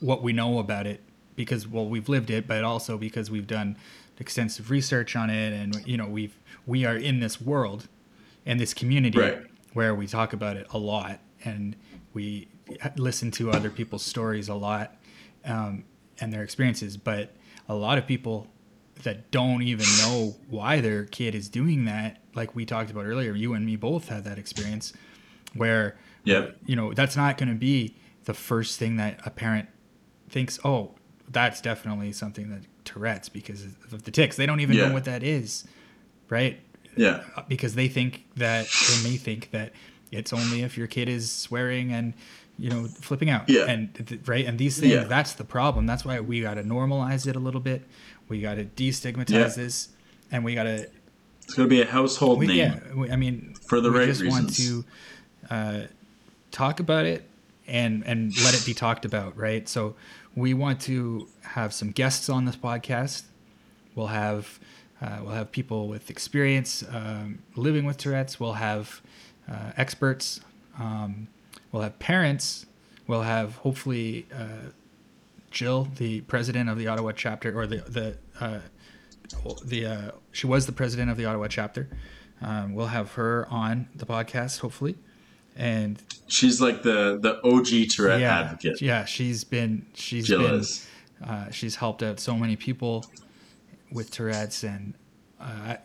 what 0.00 0.22
we 0.22 0.32
know 0.32 0.58
about 0.58 0.86
it 0.86 1.00
because 1.36 1.66
well 1.68 1.86
we've 1.86 2.08
lived 2.08 2.30
it 2.30 2.46
but 2.46 2.62
also 2.64 2.96
because 2.96 3.30
we've 3.30 3.46
done 3.46 3.76
extensive 4.18 4.70
research 4.70 5.16
on 5.16 5.28
it 5.30 5.52
and 5.52 5.84
you 5.86 5.96
know 5.96 6.06
we've 6.06 6.36
we 6.66 6.84
are 6.84 6.96
in 6.96 7.20
this 7.20 7.40
world 7.40 7.88
and 8.46 8.60
this 8.60 8.72
community 8.72 9.18
Right. 9.18 9.42
where 9.72 9.94
we 9.94 10.06
talk 10.06 10.32
about 10.32 10.56
it 10.56 10.66
a 10.70 10.78
lot 10.78 11.18
and 11.44 11.74
we 12.12 12.48
listen 12.96 13.30
to 13.32 13.50
other 13.50 13.68
people's 13.70 14.04
stories 14.04 14.48
a 14.48 14.54
lot 14.54 14.96
um, 15.44 15.84
and 16.20 16.32
their 16.32 16.42
experiences 16.42 16.96
but 16.96 17.32
a 17.68 17.74
lot 17.74 17.98
of 17.98 18.06
people 18.06 18.46
that 19.02 19.30
don't 19.30 19.62
even 19.62 19.86
know 19.98 20.36
why 20.48 20.80
their 20.80 21.04
kid 21.04 21.34
is 21.34 21.48
doing 21.48 21.84
that 21.84 22.22
like 22.34 22.54
we 22.54 22.64
talked 22.64 22.90
about 22.90 23.04
earlier 23.04 23.34
you 23.34 23.52
and 23.54 23.66
me 23.66 23.76
both 23.76 24.08
had 24.08 24.24
that 24.24 24.38
experience 24.38 24.92
where 25.54 25.96
Yeah. 26.24 26.50
you 26.64 26.76
know 26.76 26.94
that's 26.94 27.16
not 27.16 27.36
going 27.36 27.48
to 27.48 27.54
be 27.54 27.96
the 28.24 28.34
first 28.34 28.78
thing 28.78 28.96
that 28.96 29.20
a 29.26 29.30
parent 29.30 29.68
thinks 30.30 30.58
oh 30.64 30.92
that's 31.28 31.60
definitely 31.60 32.12
something 32.12 32.50
that 32.50 32.62
tourette's 32.84 33.28
because 33.28 33.64
of 33.92 34.04
the 34.04 34.10
tics 34.10 34.36
they 34.36 34.46
don't 34.46 34.60
even 34.60 34.76
Yeah. 34.76 34.88
know 34.88 34.94
what 34.94 35.04
that 35.04 35.22
is 35.22 35.64
right 36.28 36.60
yeah, 36.96 37.24
uh, 37.36 37.42
because 37.48 37.74
they 37.74 37.88
think 37.88 38.24
that 38.36 38.66
they 38.88 39.10
may 39.10 39.16
think 39.16 39.50
that 39.50 39.72
it's 40.12 40.32
only 40.32 40.62
if 40.62 40.78
your 40.78 40.86
kid 40.86 41.08
is 41.08 41.28
swearing 41.30 41.92
and 41.92 42.14
you 42.56 42.70
know 42.70 42.84
flipping 42.86 43.30
out 43.30 43.48
Yeah. 43.48 43.64
and 43.64 43.92
th- 43.94 44.20
right 44.26 44.46
and 44.46 44.58
these 44.60 44.78
things 44.78 44.92
Yeah. 44.92 45.04
that's 45.04 45.32
the 45.32 45.42
problem 45.44 45.86
that's 45.86 46.04
why 46.04 46.20
we 46.20 46.40
got 46.40 46.54
to 46.54 46.62
normalize 46.62 47.26
it 47.26 47.34
a 47.34 47.40
little 47.40 47.60
bit 47.60 47.82
we 48.28 48.40
got 48.40 48.54
to 48.54 48.64
destigmatize 48.64 49.30
Yeah. 49.30 49.48
this 49.48 49.88
and 50.30 50.44
we 50.44 50.54
got 50.54 50.64
to 50.64 50.86
it's 51.42 51.54
going 51.54 51.68
to 51.68 51.74
be 51.74 51.82
a 51.82 51.86
household 51.86 52.38
we, 52.38 52.46
name. 52.46 52.56
yeah 52.56 52.94
we, 52.94 53.10
i 53.10 53.16
mean 53.16 53.54
For 53.66 53.80
the 53.80 53.90
we 53.90 53.98
right 53.98 54.06
just 54.08 54.26
want 54.26 54.54
to 54.56 54.84
uh, 55.50 55.80
talk 56.50 56.80
about 56.80 57.04
it 57.04 57.28
and 57.66 58.02
and 58.06 58.32
let 58.44 58.54
it 58.54 58.64
be 58.66 58.74
talked 58.74 59.04
about 59.04 59.36
right? 59.36 59.68
So 59.68 59.94
we 60.36 60.52
want 60.54 60.80
to 60.82 61.28
have 61.42 61.72
some 61.72 61.90
guests 61.92 62.28
on 62.28 62.44
this 62.44 62.56
podcast. 62.56 63.22
We'll 63.94 64.08
have 64.08 64.58
uh, 65.00 65.18
we'll 65.22 65.32
have 65.34 65.50
people 65.52 65.88
with 65.88 66.10
experience 66.10 66.82
um, 66.90 67.38
living 67.56 67.84
with 67.84 67.96
tourette's. 67.98 68.38
We'll 68.40 68.54
have 68.54 69.00
uh, 69.50 69.72
experts. 69.76 70.40
Um, 70.78 71.28
we'll 71.72 71.82
have 71.82 71.98
parents. 71.98 72.66
We'll 73.06 73.22
have 73.22 73.56
hopefully 73.56 74.26
uh, 74.34 74.70
jill 75.54 75.88
the 75.96 76.20
president 76.22 76.68
of 76.68 76.76
the 76.76 76.86
ottawa 76.88 77.12
chapter 77.12 77.56
or 77.58 77.66
the 77.66 77.78
the 77.88 78.18
uh, 78.44 78.60
the 79.64 79.86
uh, 79.86 80.10
she 80.32 80.46
was 80.46 80.66
the 80.66 80.72
president 80.72 81.10
of 81.10 81.16
the 81.16 81.24
Ottawa 81.24 81.48
chapter. 81.48 81.88
Um, 82.42 82.74
we'll 82.74 82.88
have 82.88 83.12
her 83.12 83.46
on 83.50 83.88
the 83.94 84.04
podcast 84.04 84.60
hopefully, 84.60 84.96
and 85.56 86.02
She's 86.26 86.60
like 86.60 86.82
the 86.82 87.18
the 87.20 87.40
OG 87.42 87.88
Tourette 87.90 88.20
yeah, 88.20 88.40
advocate. 88.40 88.82
yeah, 88.82 89.04
she's 89.06 89.44
been 89.44 89.86
she's 89.94 90.26
Jill 90.26 90.42
been 90.42 90.54
is. 90.60 90.86
uh, 91.26 91.50
she's 91.50 91.76
helped 91.76 92.02
out 92.02 92.20
so 92.20 92.34
many 92.36 92.56
people 92.56 93.04
with 93.92 94.10
Tourette's, 94.10 94.62
and 94.64 94.94
uh, 95.40 95.76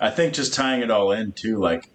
I 0.00 0.10
think 0.10 0.32
just 0.34 0.54
tying 0.54 0.82
it 0.82 0.90
all 0.90 1.12
in 1.12 1.32
too, 1.32 1.58
like, 1.58 1.90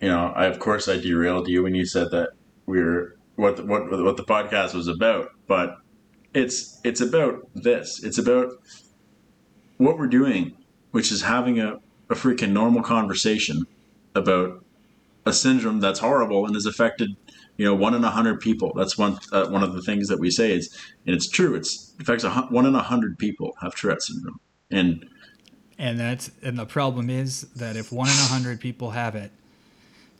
you 0.00 0.08
know, 0.08 0.32
I 0.34 0.46
of 0.46 0.58
course 0.58 0.88
I 0.88 0.98
derailed 0.98 1.48
you 1.48 1.62
when 1.62 1.74
you 1.74 1.84
said 1.84 2.10
that 2.12 2.30
we 2.66 2.82
were 2.82 3.16
what 3.36 3.56
the, 3.56 3.64
what 3.66 3.90
what 3.90 4.16
the 4.16 4.24
podcast 4.24 4.74
was 4.74 4.88
about, 4.88 5.30
but 5.46 5.76
it's 6.34 6.80
it's 6.84 7.00
about 7.00 7.48
this. 7.54 8.02
It's 8.02 8.18
about 8.18 8.52
what 9.78 9.98
we're 9.98 10.08
doing, 10.08 10.56
which 10.90 11.10
is 11.10 11.22
having 11.22 11.58
a, 11.58 11.78
a 12.10 12.14
freaking 12.14 12.50
normal 12.50 12.82
conversation 12.82 13.64
about 14.14 14.64
a 15.24 15.32
syndrome 15.32 15.80
that's 15.80 16.00
horrible 16.00 16.46
and 16.46 16.54
has 16.54 16.66
affected 16.66 17.16
you 17.56 17.64
know 17.64 17.74
one 17.74 17.94
in 17.94 18.04
a 18.04 18.10
hundred 18.10 18.40
people. 18.40 18.72
That's 18.74 18.96
one 18.96 19.18
uh, 19.32 19.46
one 19.48 19.62
of 19.62 19.74
the 19.74 19.82
things 19.82 20.08
that 20.08 20.18
we 20.18 20.30
say 20.30 20.52
is, 20.52 20.76
and 21.06 21.14
it's 21.14 21.28
true. 21.28 21.54
It's 21.54 21.94
it 21.98 22.02
affects 22.02 22.24
a, 22.24 22.30
one 22.30 22.66
in 22.66 22.74
a 22.74 22.82
hundred 22.82 23.18
people 23.18 23.54
have 23.60 23.74
Tourette 23.74 24.02
syndrome, 24.02 24.40
and 24.70 25.06
and 25.78 25.98
that's 25.98 26.30
and 26.42 26.58
the 26.58 26.66
problem 26.66 27.10
is 27.10 27.42
that 27.56 27.76
if 27.76 27.92
one 27.92 28.08
in 28.08 28.14
a 28.14 28.28
hundred 28.28 28.60
people 28.60 28.90
have 28.90 29.14
it, 29.14 29.32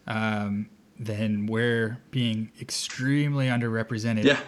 um, 0.07 0.69
then 0.99 1.47
we're 1.47 1.99
being 2.11 2.51
extremely 2.61 3.47
underrepresented. 3.47 4.25
yeah. 4.25 4.41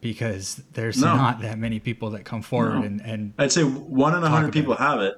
Because 0.00 0.62
there's 0.72 1.00
No. 1.00 1.14
not 1.16 1.40
that 1.42 1.58
many 1.58 1.78
people 1.80 2.10
that 2.10 2.24
come 2.24 2.42
forward 2.42 2.76
No. 2.80 2.82
and 2.82 3.00
and 3.02 3.34
I'd 3.38 3.52
say 3.52 3.62
one 3.64 4.14
in 4.16 4.22
a 4.22 4.28
hundred 4.28 4.52
people 4.52 4.72
it. 4.74 4.78
have 4.78 5.00
it, 5.00 5.14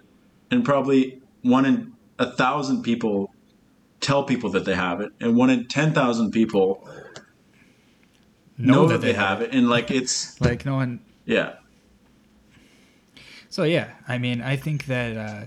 and 0.50 0.64
probably 0.64 1.20
one 1.42 1.64
in 1.64 1.92
a 2.18 2.30
thousand 2.30 2.82
people 2.82 3.32
tell 4.00 4.24
people 4.24 4.50
that 4.50 4.64
they 4.64 4.74
have 4.74 5.00
it, 5.00 5.12
and 5.20 5.36
one 5.36 5.50
in 5.50 5.66
ten 5.68 5.92
thousand 5.92 6.30
people 6.32 6.86
know, 8.58 8.86
that, 8.86 9.00
they, 9.00 9.12
have 9.12 9.40
it. 9.40 9.52
and 9.52 9.68
like 9.68 9.90
it's 9.90 10.40
like 10.40 10.64
no 10.64 10.74
one. 10.76 11.00
Yeah. 11.24 11.54
So 13.48 13.64
yeah, 13.64 13.90
I 14.08 14.18
mean, 14.18 14.40
I 14.40 14.56
think 14.56 14.86
that 14.86 15.16
uh, 15.16 15.46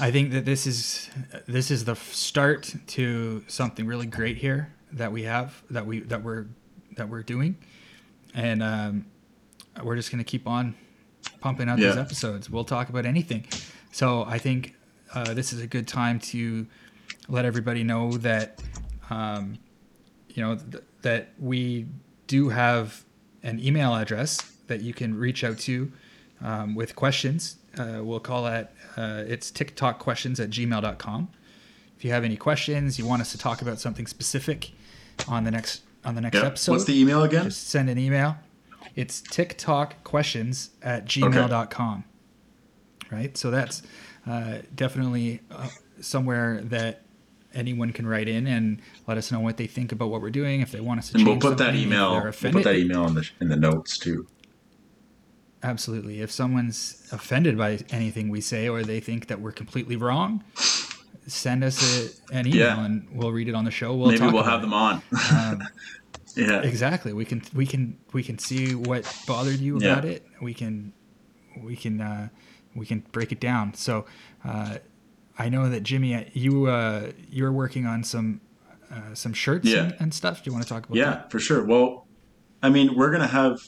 I 0.00 0.10
think 0.10 0.32
that 0.32 0.44
this 0.44 0.66
is 0.66 1.08
this 1.46 1.70
is 1.70 1.84
the 1.84 1.94
start 1.96 2.74
to 2.88 3.44
something 3.46 3.86
really 3.86 4.06
great 4.06 4.36
here 4.38 4.72
that 4.92 5.12
we 5.12 5.22
have 5.24 5.62
that 5.70 5.86
we 5.86 6.00
that 6.00 6.22
we're 6.22 6.46
that 6.96 7.08
we're 7.08 7.22
doing, 7.22 7.56
and 8.34 8.62
um, 8.62 9.06
we're 9.82 9.96
just 9.96 10.10
gonna 10.10 10.24
keep 10.24 10.46
on 10.46 10.74
pumping 11.40 11.68
out 11.68 11.78
these 11.78 11.96
episodes. 11.98 12.50
We'll 12.50 12.64
talk 12.64 12.88
about 12.88 13.06
anything. 13.06 13.46
So 13.92 14.24
I 14.24 14.38
think 14.38 14.74
uh, 15.14 15.34
this 15.34 15.52
is 15.52 15.60
a 15.60 15.66
good 15.66 15.88
time 15.88 16.20
to 16.20 16.66
let 17.28 17.44
everybody 17.44 17.82
know 17.84 18.12
that 18.18 18.62
um, 19.10 19.58
you 20.28 20.42
know 20.42 20.56
th- 20.56 20.84
that 21.02 21.32
we 21.38 21.86
do 22.26 22.48
have 22.50 23.04
an 23.42 23.58
email 23.64 23.94
address 23.94 24.40
that 24.66 24.82
you 24.82 24.94
can 24.94 25.18
reach 25.18 25.42
out 25.42 25.58
to 25.58 25.90
um, 26.42 26.74
with 26.74 26.94
questions. 26.94 27.56
Uh, 27.78 28.00
we'll 28.02 28.20
call 28.20 28.46
it 28.46 28.68
uh, 28.96 29.24
it's 29.26 29.50
Tic 29.50 29.76
Talk 29.76 29.98
questions 29.98 30.40
at 30.40 30.50
gmail.com. 30.50 31.28
If 31.96 32.04
you 32.04 32.10
have 32.12 32.24
any 32.24 32.36
questions, 32.36 32.98
you 32.98 33.06
want 33.06 33.20
us 33.22 33.32
to 33.32 33.38
talk 33.38 33.60
about 33.62 33.78
something 33.78 34.06
specific 34.06 34.70
on 35.28 35.44
the 35.44 35.50
next 35.50 35.82
on 36.04 36.14
the 36.14 36.20
next 36.20 36.36
Yeah. 36.36 36.46
episode, 36.46 36.72
What's 36.72 36.84
the 36.84 36.98
email 36.98 37.22
again? 37.22 37.44
just 37.44 37.68
send 37.68 37.90
an 37.90 37.98
email. 37.98 38.36
It's 38.96 39.20
Tic 39.20 39.56
Talk 39.58 40.02
questions 40.04 40.70
at 40.82 41.04
gmail.com. 41.06 42.04
Right? 43.10 43.36
So 43.36 43.50
that's 43.50 43.82
uh, 44.26 44.58
definitely 44.74 45.40
uh, 45.50 45.68
somewhere 46.00 46.60
that 46.64 47.02
anyone 47.52 47.92
can 47.92 48.06
write 48.06 48.28
in 48.28 48.46
and 48.46 48.80
let 49.08 49.18
us 49.18 49.32
know 49.32 49.40
what 49.40 49.56
they 49.56 49.66
think 49.66 49.90
about 49.92 50.10
what 50.10 50.20
we're 50.20 50.30
doing. 50.30 50.60
If 50.60 50.70
they 50.72 50.80
want 50.80 51.00
us 51.00 51.10
to 51.10 51.18
and 51.18 51.26
we'll 51.26 51.38
put 51.38 51.58
that 51.58 51.74
email. 51.74 52.12
We'll 52.22 52.32
put 52.32 52.64
that 52.64 52.76
email 52.76 53.06
in 53.06 53.14
the 53.14 53.28
in 53.40 53.48
the 53.48 53.56
notes 53.56 53.98
too. 53.98 54.26
Absolutely. 55.62 56.22
If 56.22 56.30
someone's 56.30 57.06
offended 57.12 57.58
by 57.58 57.80
anything 57.90 58.30
we 58.30 58.40
say 58.40 58.68
or 58.68 58.82
they 58.82 58.98
think 59.00 59.26
that 59.26 59.40
we're 59.40 59.52
completely 59.52 59.94
wrong, 59.96 60.42
send 61.30 61.64
us 61.64 61.80
a, 62.30 62.34
an 62.36 62.46
email 62.46 62.58
Yeah. 62.58 62.84
and 62.84 63.06
we'll 63.12 63.32
read 63.32 63.48
it 63.48 63.54
on 63.54 63.64
the 63.64 63.70
show. 63.70 63.94
We'll 63.94 64.10
Maybe 64.10 64.26
we'll 64.26 64.42
have 64.42 64.60
it. 64.60 64.62
them 64.62 64.74
on. 64.74 65.02
Um, 65.32 65.62
yeah. 66.36 66.60
exactly. 66.62 67.12
We 67.12 67.24
can 67.24 67.42
we 67.54 67.66
can 67.66 67.98
we 68.12 68.22
can 68.22 68.38
see 68.38 68.74
what 68.74 69.10
bothered 69.26 69.58
you 69.58 69.78
Yeah. 69.80 69.92
about 69.92 70.04
it. 70.04 70.26
We 70.42 70.54
can 70.54 70.92
we 71.62 71.76
can 71.76 72.00
uh, 72.00 72.28
we 72.74 72.86
can 72.86 73.00
break 73.12 73.32
it 73.32 73.40
down. 73.40 73.74
So 73.74 74.04
uh, 74.44 74.78
I 75.38 75.48
know 75.48 75.68
that 75.68 75.82
Jimmy, 75.82 76.30
you 76.34 76.66
uh, 76.66 77.12
you're 77.30 77.52
working 77.52 77.86
on 77.86 78.04
some 78.04 78.40
uh, 78.90 79.14
some 79.14 79.32
shirts 79.32 79.66
Yeah. 79.68 79.84
and, 79.84 79.96
and 80.00 80.14
stuff. 80.14 80.42
Do 80.44 80.50
you 80.50 80.52
want 80.54 80.64
to 80.66 80.68
talk 80.68 80.84
about 80.86 80.94
that? 80.94 81.00
Yeah, 81.00 81.10
that? 81.10 81.30
for 81.30 81.38
sure. 81.38 81.64
Well, 81.64 82.06
I 82.62 82.68
mean, 82.70 82.94
we're 82.96 83.10
gonna 83.10 83.26
have 83.28 83.60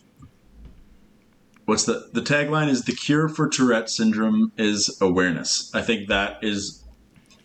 what's 1.64 1.84
the 1.84 2.08
the 2.12 2.20
tagline 2.20 2.68
is 2.68 2.82
the 2.82 2.92
cure 2.92 3.28
for 3.28 3.48
Tourette 3.48 3.88
syndrome 3.88 4.52
is 4.56 4.96
awareness. 5.00 5.70
I 5.74 5.82
think 5.82 6.08
that 6.08 6.38
is 6.42 6.81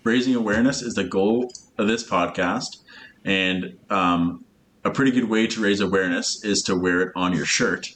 raising 0.03 0.35
awareness 0.35 0.81
is 0.81 0.93
the 0.93 1.03
goal 1.03 1.51
of 1.77 1.87
this 1.87 2.07
podcast, 2.07 2.77
and 3.25 3.77
um, 3.89 4.45
a 4.83 4.91
pretty 4.91 5.11
good 5.11 5.29
way 5.29 5.47
to 5.47 5.61
raise 5.61 5.79
awareness 5.79 6.43
is 6.43 6.61
to 6.63 6.75
wear 6.75 7.01
it 7.01 7.11
on 7.15 7.33
your 7.33 7.45
shirt. 7.45 7.87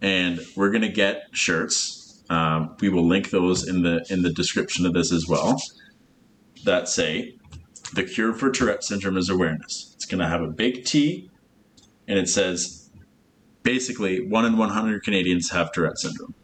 And 0.00 0.40
we're 0.56 0.70
gonna 0.70 0.88
get 0.88 1.24
shirts. 1.32 2.24
Um, 2.28 2.76
we 2.80 2.88
will 2.88 3.06
link 3.06 3.30
those 3.30 3.68
in 3.68 3.82
the 3.82 4.04
in 4.10 4.22
the 4.22 4.32
description 4.32 4.86
of 4.86 4.92
this 4.92 5.12
as 5.12 5.26
well. 5.28 5.60
That 6.64 6.88
say 6.88 7.36
the 7.92 8.04
cure 8.04 8.32
for 8.32 8.50
Tourette 8.50 8.82
syndrome 8.82 9.16
is 9.16 9.28
awareness. 9.28 9.92
It's 9.94 10.06
going 10.06 10.20
to 10.20 10.28
have 10.28 10.40
a 10.40 10.48
big 10.48 10.84
T, 10.84 11.30
and 12.08 12.18
it 12.18 12.28
says 12.28 12.90
basically 13.62 14.26
one 14.26 14.44
in 14.44 14.56
100 14.56 15.02
Canadians 15.02 15.50
have 15.50 15.72
Tourette 15.72 15.98
syndrome. 15.98 16.34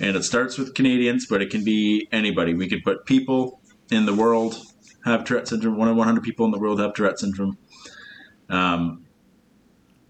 And 0.00 0.16
it 0.16 0.22
starts 0.22 0.56
with 0.56 0.74
Canadians, 0.74 1.26
but 1.28 1.42
it 1.42 1.50
can 1.50 1.62
be 1.62 2.08
anybody. 2.10 2.54
We 2.54 2.68
could 2.68 2.82
put 2.82 3.04
people 3.04 3.59
in 3.90 4.06
the 4.06 4.14
world 4.14 4.56
have 5.04 5.24
Tourette 5.24 5.48
syndrome. 5.48 5.76
One 5.76 5.88
in 5.88 5.96
100 5.96 6.22
people 6.22 6.44
in 6.44 6.52
the 6.52 6.58
world 6.58 6.80
have 6.80 6.94
Tourette 6.94 7.18
syndrome. 7.18 7.58
Um, 8.48 9.06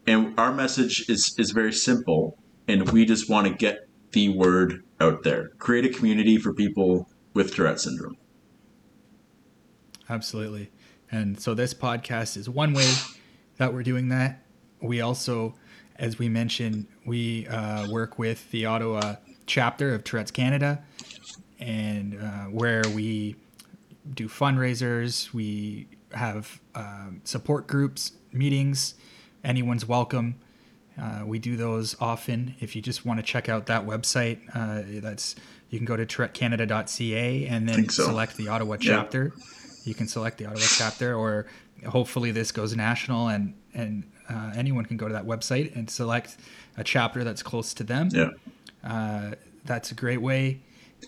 and 0.07 0.39
our 0.39 0.53
message 0.53 1.09
is, 1.09 1.35
is 1.39 1.51
very 1.51 1.73
simple, 1.73 2.39
and 2.67 2.91
we 2.91 3.05
just 3.05 3.29
want 3.29 3.47
to 3.47 3.55
get 3.55 3.89
the 4.13 4.31
word 4.31 4.83
out 5.01 5.23
there. 5.23 5.51
Create 5.59 5.85
a 5.85 5.89
community 5.89 6.37
for 6.37 6.53
people 6.53 7.09
with 7.35 7.55
Tourette 7.55 7.81
syndrome. 7.81 8.17
Absolutely. 10.09 10.71
And 11.13 11.41
so 11.41 11.55
this 11.55 11.75
podcast 11.75 12.37
is 12.37 12.49
one 12.49 12.73
way 12.73 12.91
that 13.59 13.73
we're 13.73 13.83
doing 13.83 14.09
that. 14.09 14.45
We 14.81 15.01
also, 15.01 15.55
as 15.97 16.19
we 16.19 16.29
mentioned, 16.29 16.87
we 17.07 17.47
uh, 17.47 17.89
work 17.91 18.19
with 18.19 18.51
the 18.51 18.67
Ottawa 18.67 19.17
chapter 19.47 19.95
of 19.95 20.03
Tourette's 20.03 20.31
Canada, 20.31 20.83
and 21.59 22.19
uh, 22.21 22.45
where 22.47 22.83
we 22.95 23.37
do 24.13 24.29
fundraisers, 24.29 25.33
we 25.33 25.87
have 26.13 26.61
um, 26.75 27.21
support 27.25 27.67
groups, 27.67 28.13
meetings. 28.33 28.95
Anyone's 29.45 29.87
welcome. 29.87 30.37
Uh, 31.01 31.23
we 31.25 31.39
do 31.39 31.57
those 31.57 31.97
often. 32.01 32.55
If 32.61 32.77
you 32.77 32.83
just 32.83 33.07
want 33.07 33.19
to 33.21 33.23
check 33.23 33.49
out 33.49 33.67
that 33.67 33.87
website, 33.87 34.39
uh, 34.55 35.01
that's 35.01 35.35
you 35.71 35.79
can 35.79 35.87
go 35.87 35.97
to 35.97 36.05
tourettecanada.ca 36.05 37.47
and 37.47 37.69
then 37.69 37.89
so. 37.89 38.05
select 38.05 38.37
the 38.37 38.49
Ottawa 38.49 38.77
Yeah. 38.81 38.97
chapter. 38.97 39.33
You 39.85 39.95
can 39.95 40.09
select 40.09 40.39
the 40.39 40.47
Ottawa 40.47 40.67
chapter, 40.77 41.15
or 41.17 41.47
hopefully 41.87 42.33
this 42.33 42.53
goes 42.53 42.77
national, 42.77 43.29
and 43.29 43.55
and 43.73 44.05
uh, 44.29 44.53
anyone 44.55 44.85
can 44.85 44.97
go 44.97 45.07
to 45.09 45.15
that 45.15 45.27
website 45.27 45.75
and 45.75 45.89
select 45.89 46.37
a 46.77 46.85
chapter 46.85 47.25
that's 47.25 47.43
close 47.43 47.73
to 47.75 47.85
them. 47.85 48.09
Yeah. 48.13 48.31
Uh, 48.85 49.35
that's 49.65 49.91
a 49.93 49.95
great 49.95 50.21
way 50.21 50.61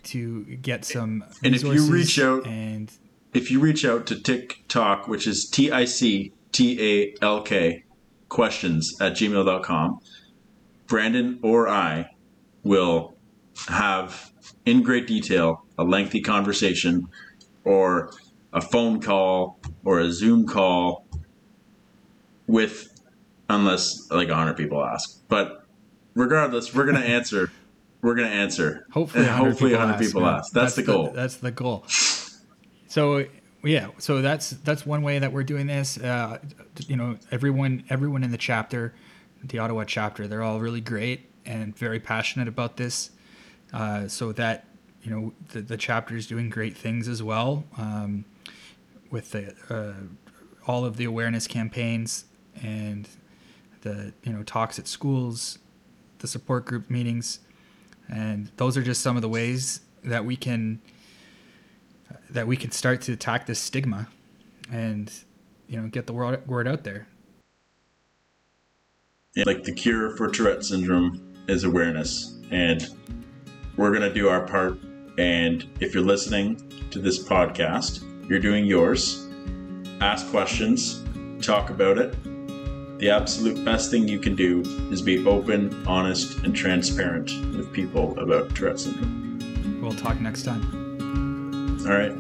to 0.05 0.45
get 0.45 0.84
some. 0.84 1.24
And 1.45 1.55
if 1.55 1.62
you 1.62 1.90
reach 1.90 2.18
out- 2.18 2.47
and 2.47 2.90
if 3.32 3.51
you 3.51 3.61
reach 3.61 3.84
out 3.84 4.07
to 4.07 4.20
Tic 4.20 4.64
Talk, 4.68 5.09
which 5.09 5.26
is 5.26 5.49
T 5.49 5.70
I 5.70 5.84
C 5.84 6.32
T 6.53 6.78
A 6.80 7.14
L 7.24 7.43
K 7.43 7.84
questions 8.28 8.95
at 9.01 9.12
gmail.com, 9.12 10.01
Brandon 10.86 11.38
or 11.43 11.68
I 11.68 12.11
will 12.62 13.14
have 13.68 14.32
in 14.66 14.82
great 14.82 15.07
detail 15.07 15.64
a 15.78 15.84
lengthy 15.84 16.20
conversation 16.20 17.09
or 17.64 18.11
a 18.53 18.61
phone 18.61 19.01
call 19.01 19.59
or 19.84 20.01
a 20.01 20.11
Zoom 20.11 20.47
call 20.47 21.07
with, 22.47 23.01
unless 23.49 24.11
like 24.11 24.28
100 24.28 24.57
people 24.57 24.84
ask. 24.84 25.20
But 25.28 25.64
regardless, 26.14 26.74
we're 26.74 26.84
going 26.84 26.97
to 27.01 27.07
answer. 27.09 27.51
We're 28.03 28.14
going 28.14 28.28
to 28.28 28.34
answer. 28.34 28.86
hopefully, 28.90 29.24
100 29.24 29.48
hopefully 29.48 29.70
people 29.70 29.86
100 29.86 29.94
ask, 29.94 30.12
people 30.12 30.26
ask. 30.26 30.53
That's, 30.53 30.74
the 30.74 30.82
goal. 30.82 31.12
that's 31.14 31.36
the 31.36 31.53
goal. 31.53 31.84
So 32.88 33.26
yeah, 33.64 33.88
so 33.98 34.20
that's 34.20 34.50
that's 34.50 34.84
one 34.84 35.03
way 35.03 35.18
that 35.20 35.32
we're 35.32 35.44
doing 35.44 35.68
this. 35.68 35.98
Uh, 35.98 36.38
you 36.88 36.96
know, 36.96 37.16
everyone 37.30 37.84
everyone 37.88 38.24
in 38.24 38.32
the 38.32 38.38
chapter, 38.38 38.92
the 39.44 39.61
Ottawa 39.61 39.84
chapter, 39.84 40.26
they're 40.26 40.42
all 40.42 40.61
really 40.61 40.80
great 40.80 41.30
and 41.46 41.76
very 41.76 42.00
passionate 42.00 42.48
about 42.48 42.76
this. 42.76 43.11
Uh, 43.72 44.09
so 44.09 44.32
that 44.32 44.66
you 45.03 45.11
know 45.11 45.32
the, 45.50 45.61
the 45.61 45.76
chapter 45.76 46.16
is 46.16 46.26
doing 46.26 46.50
great 46.50 46.76
things 46.76 47.09
as 47.09 47.22
well 47.22 47.64
um, 47.78 48.24
with 49.11 49.30
the 49.30 49.55
uh, 49.70 49.92
all 50.66 50.84
of 50.84 50.96
the 50.96 51.05
awareness 51.05 51.46
campaigns 51.46 52.24
and 52.62 53.09
the 53.82 54.12
you 54.24 54.32
know 54.32 54.42
talks 54.42 54.78
at 54.78 54.88
schools, 54.88 55.59
the 56.18 56.26
support 56.26 56.64
group 56.64 56.90
meetings, 56.90 57.40
and 58.09 58.50
those 58.57 58.76
are 58.76 58.82
just 58.82 59.00
some 59.00 59.16
of 59.16 59.22
the 59.22 59.28
ways 59.28 59.80
that 60.05 60.24
we 60.24 60.36
can 60.36 60.80
that 62.30 62.46
we 62.46 62.57
can 62.57 62.70
start 62.70 63.00
to 63.03 63.12
attack 63.12 63.46
this 63.46 63.59
stigma 63.59 64.09
and 64.70 65.12
you 65.68 65.80
know 65.80 65.88
get 65.88 66.07
the 66.07 66.12
word, 66.12 66.46
word 66.46 66.66
out 66.68 66.84
there 66.84 67.07
Yeah, 69.34 69.44
like 69.46 69.64
the 69.64 69.72
cure 69.72 70.16
for 70.16 70.28
Tourette 70.28 70.64
syndrome 70.64 71.34
is 71.48 71.64
awareness, 71.64 72.38
and 72.50 72.86
we're 73.76 73.92
gonna 73.92 74.12
do 74.12 74.28
our 74.28 74.46
part. 74.46 74.78
And 75.18 75.66
if 75.80 75.94
you're 75.94 76.03
listening 76.03 76.57
to 76.90 76.98
this 76.98 77.22
podcast, 77.22 78.03
you're 78.28 78.40
doing 78.40 78.64
yours. 78.64 79.26
Ask 80.00 80.28
questions, 80.30 81.03
talk 81.40 81.70
about 81.70 81.98
it. 81.98 82.14
The 83.03 83.11
absolute 83.11 83.64
best 83.64 83.90
thing 83.90 84.07
you 84.07 84.20
can 84.20 84.36
do 84.36 84.61
is 84.92 85.03
be 85.03 85.26
open, 85.26 85.84
honest, 85.88 86.38
and 86.44 86.55
transparent 86.55 87.32
with 87.57 87.72
people 87.72 88.16
about 88.16 88.55
Tourette 88.55 88.78
syndrome. 88.78 89.80
we'll 89.82 89.90
talk 89.90 90.20
next 90.20 90.44
time 90.44 90.62
All 91.84 91.92
right. 91.92 92.14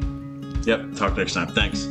Yep. 0.66 0.96
Talk 0.96 1.16
next 1.16 1.34
time. 1.34 1.46
Thanks. 1.54 1.86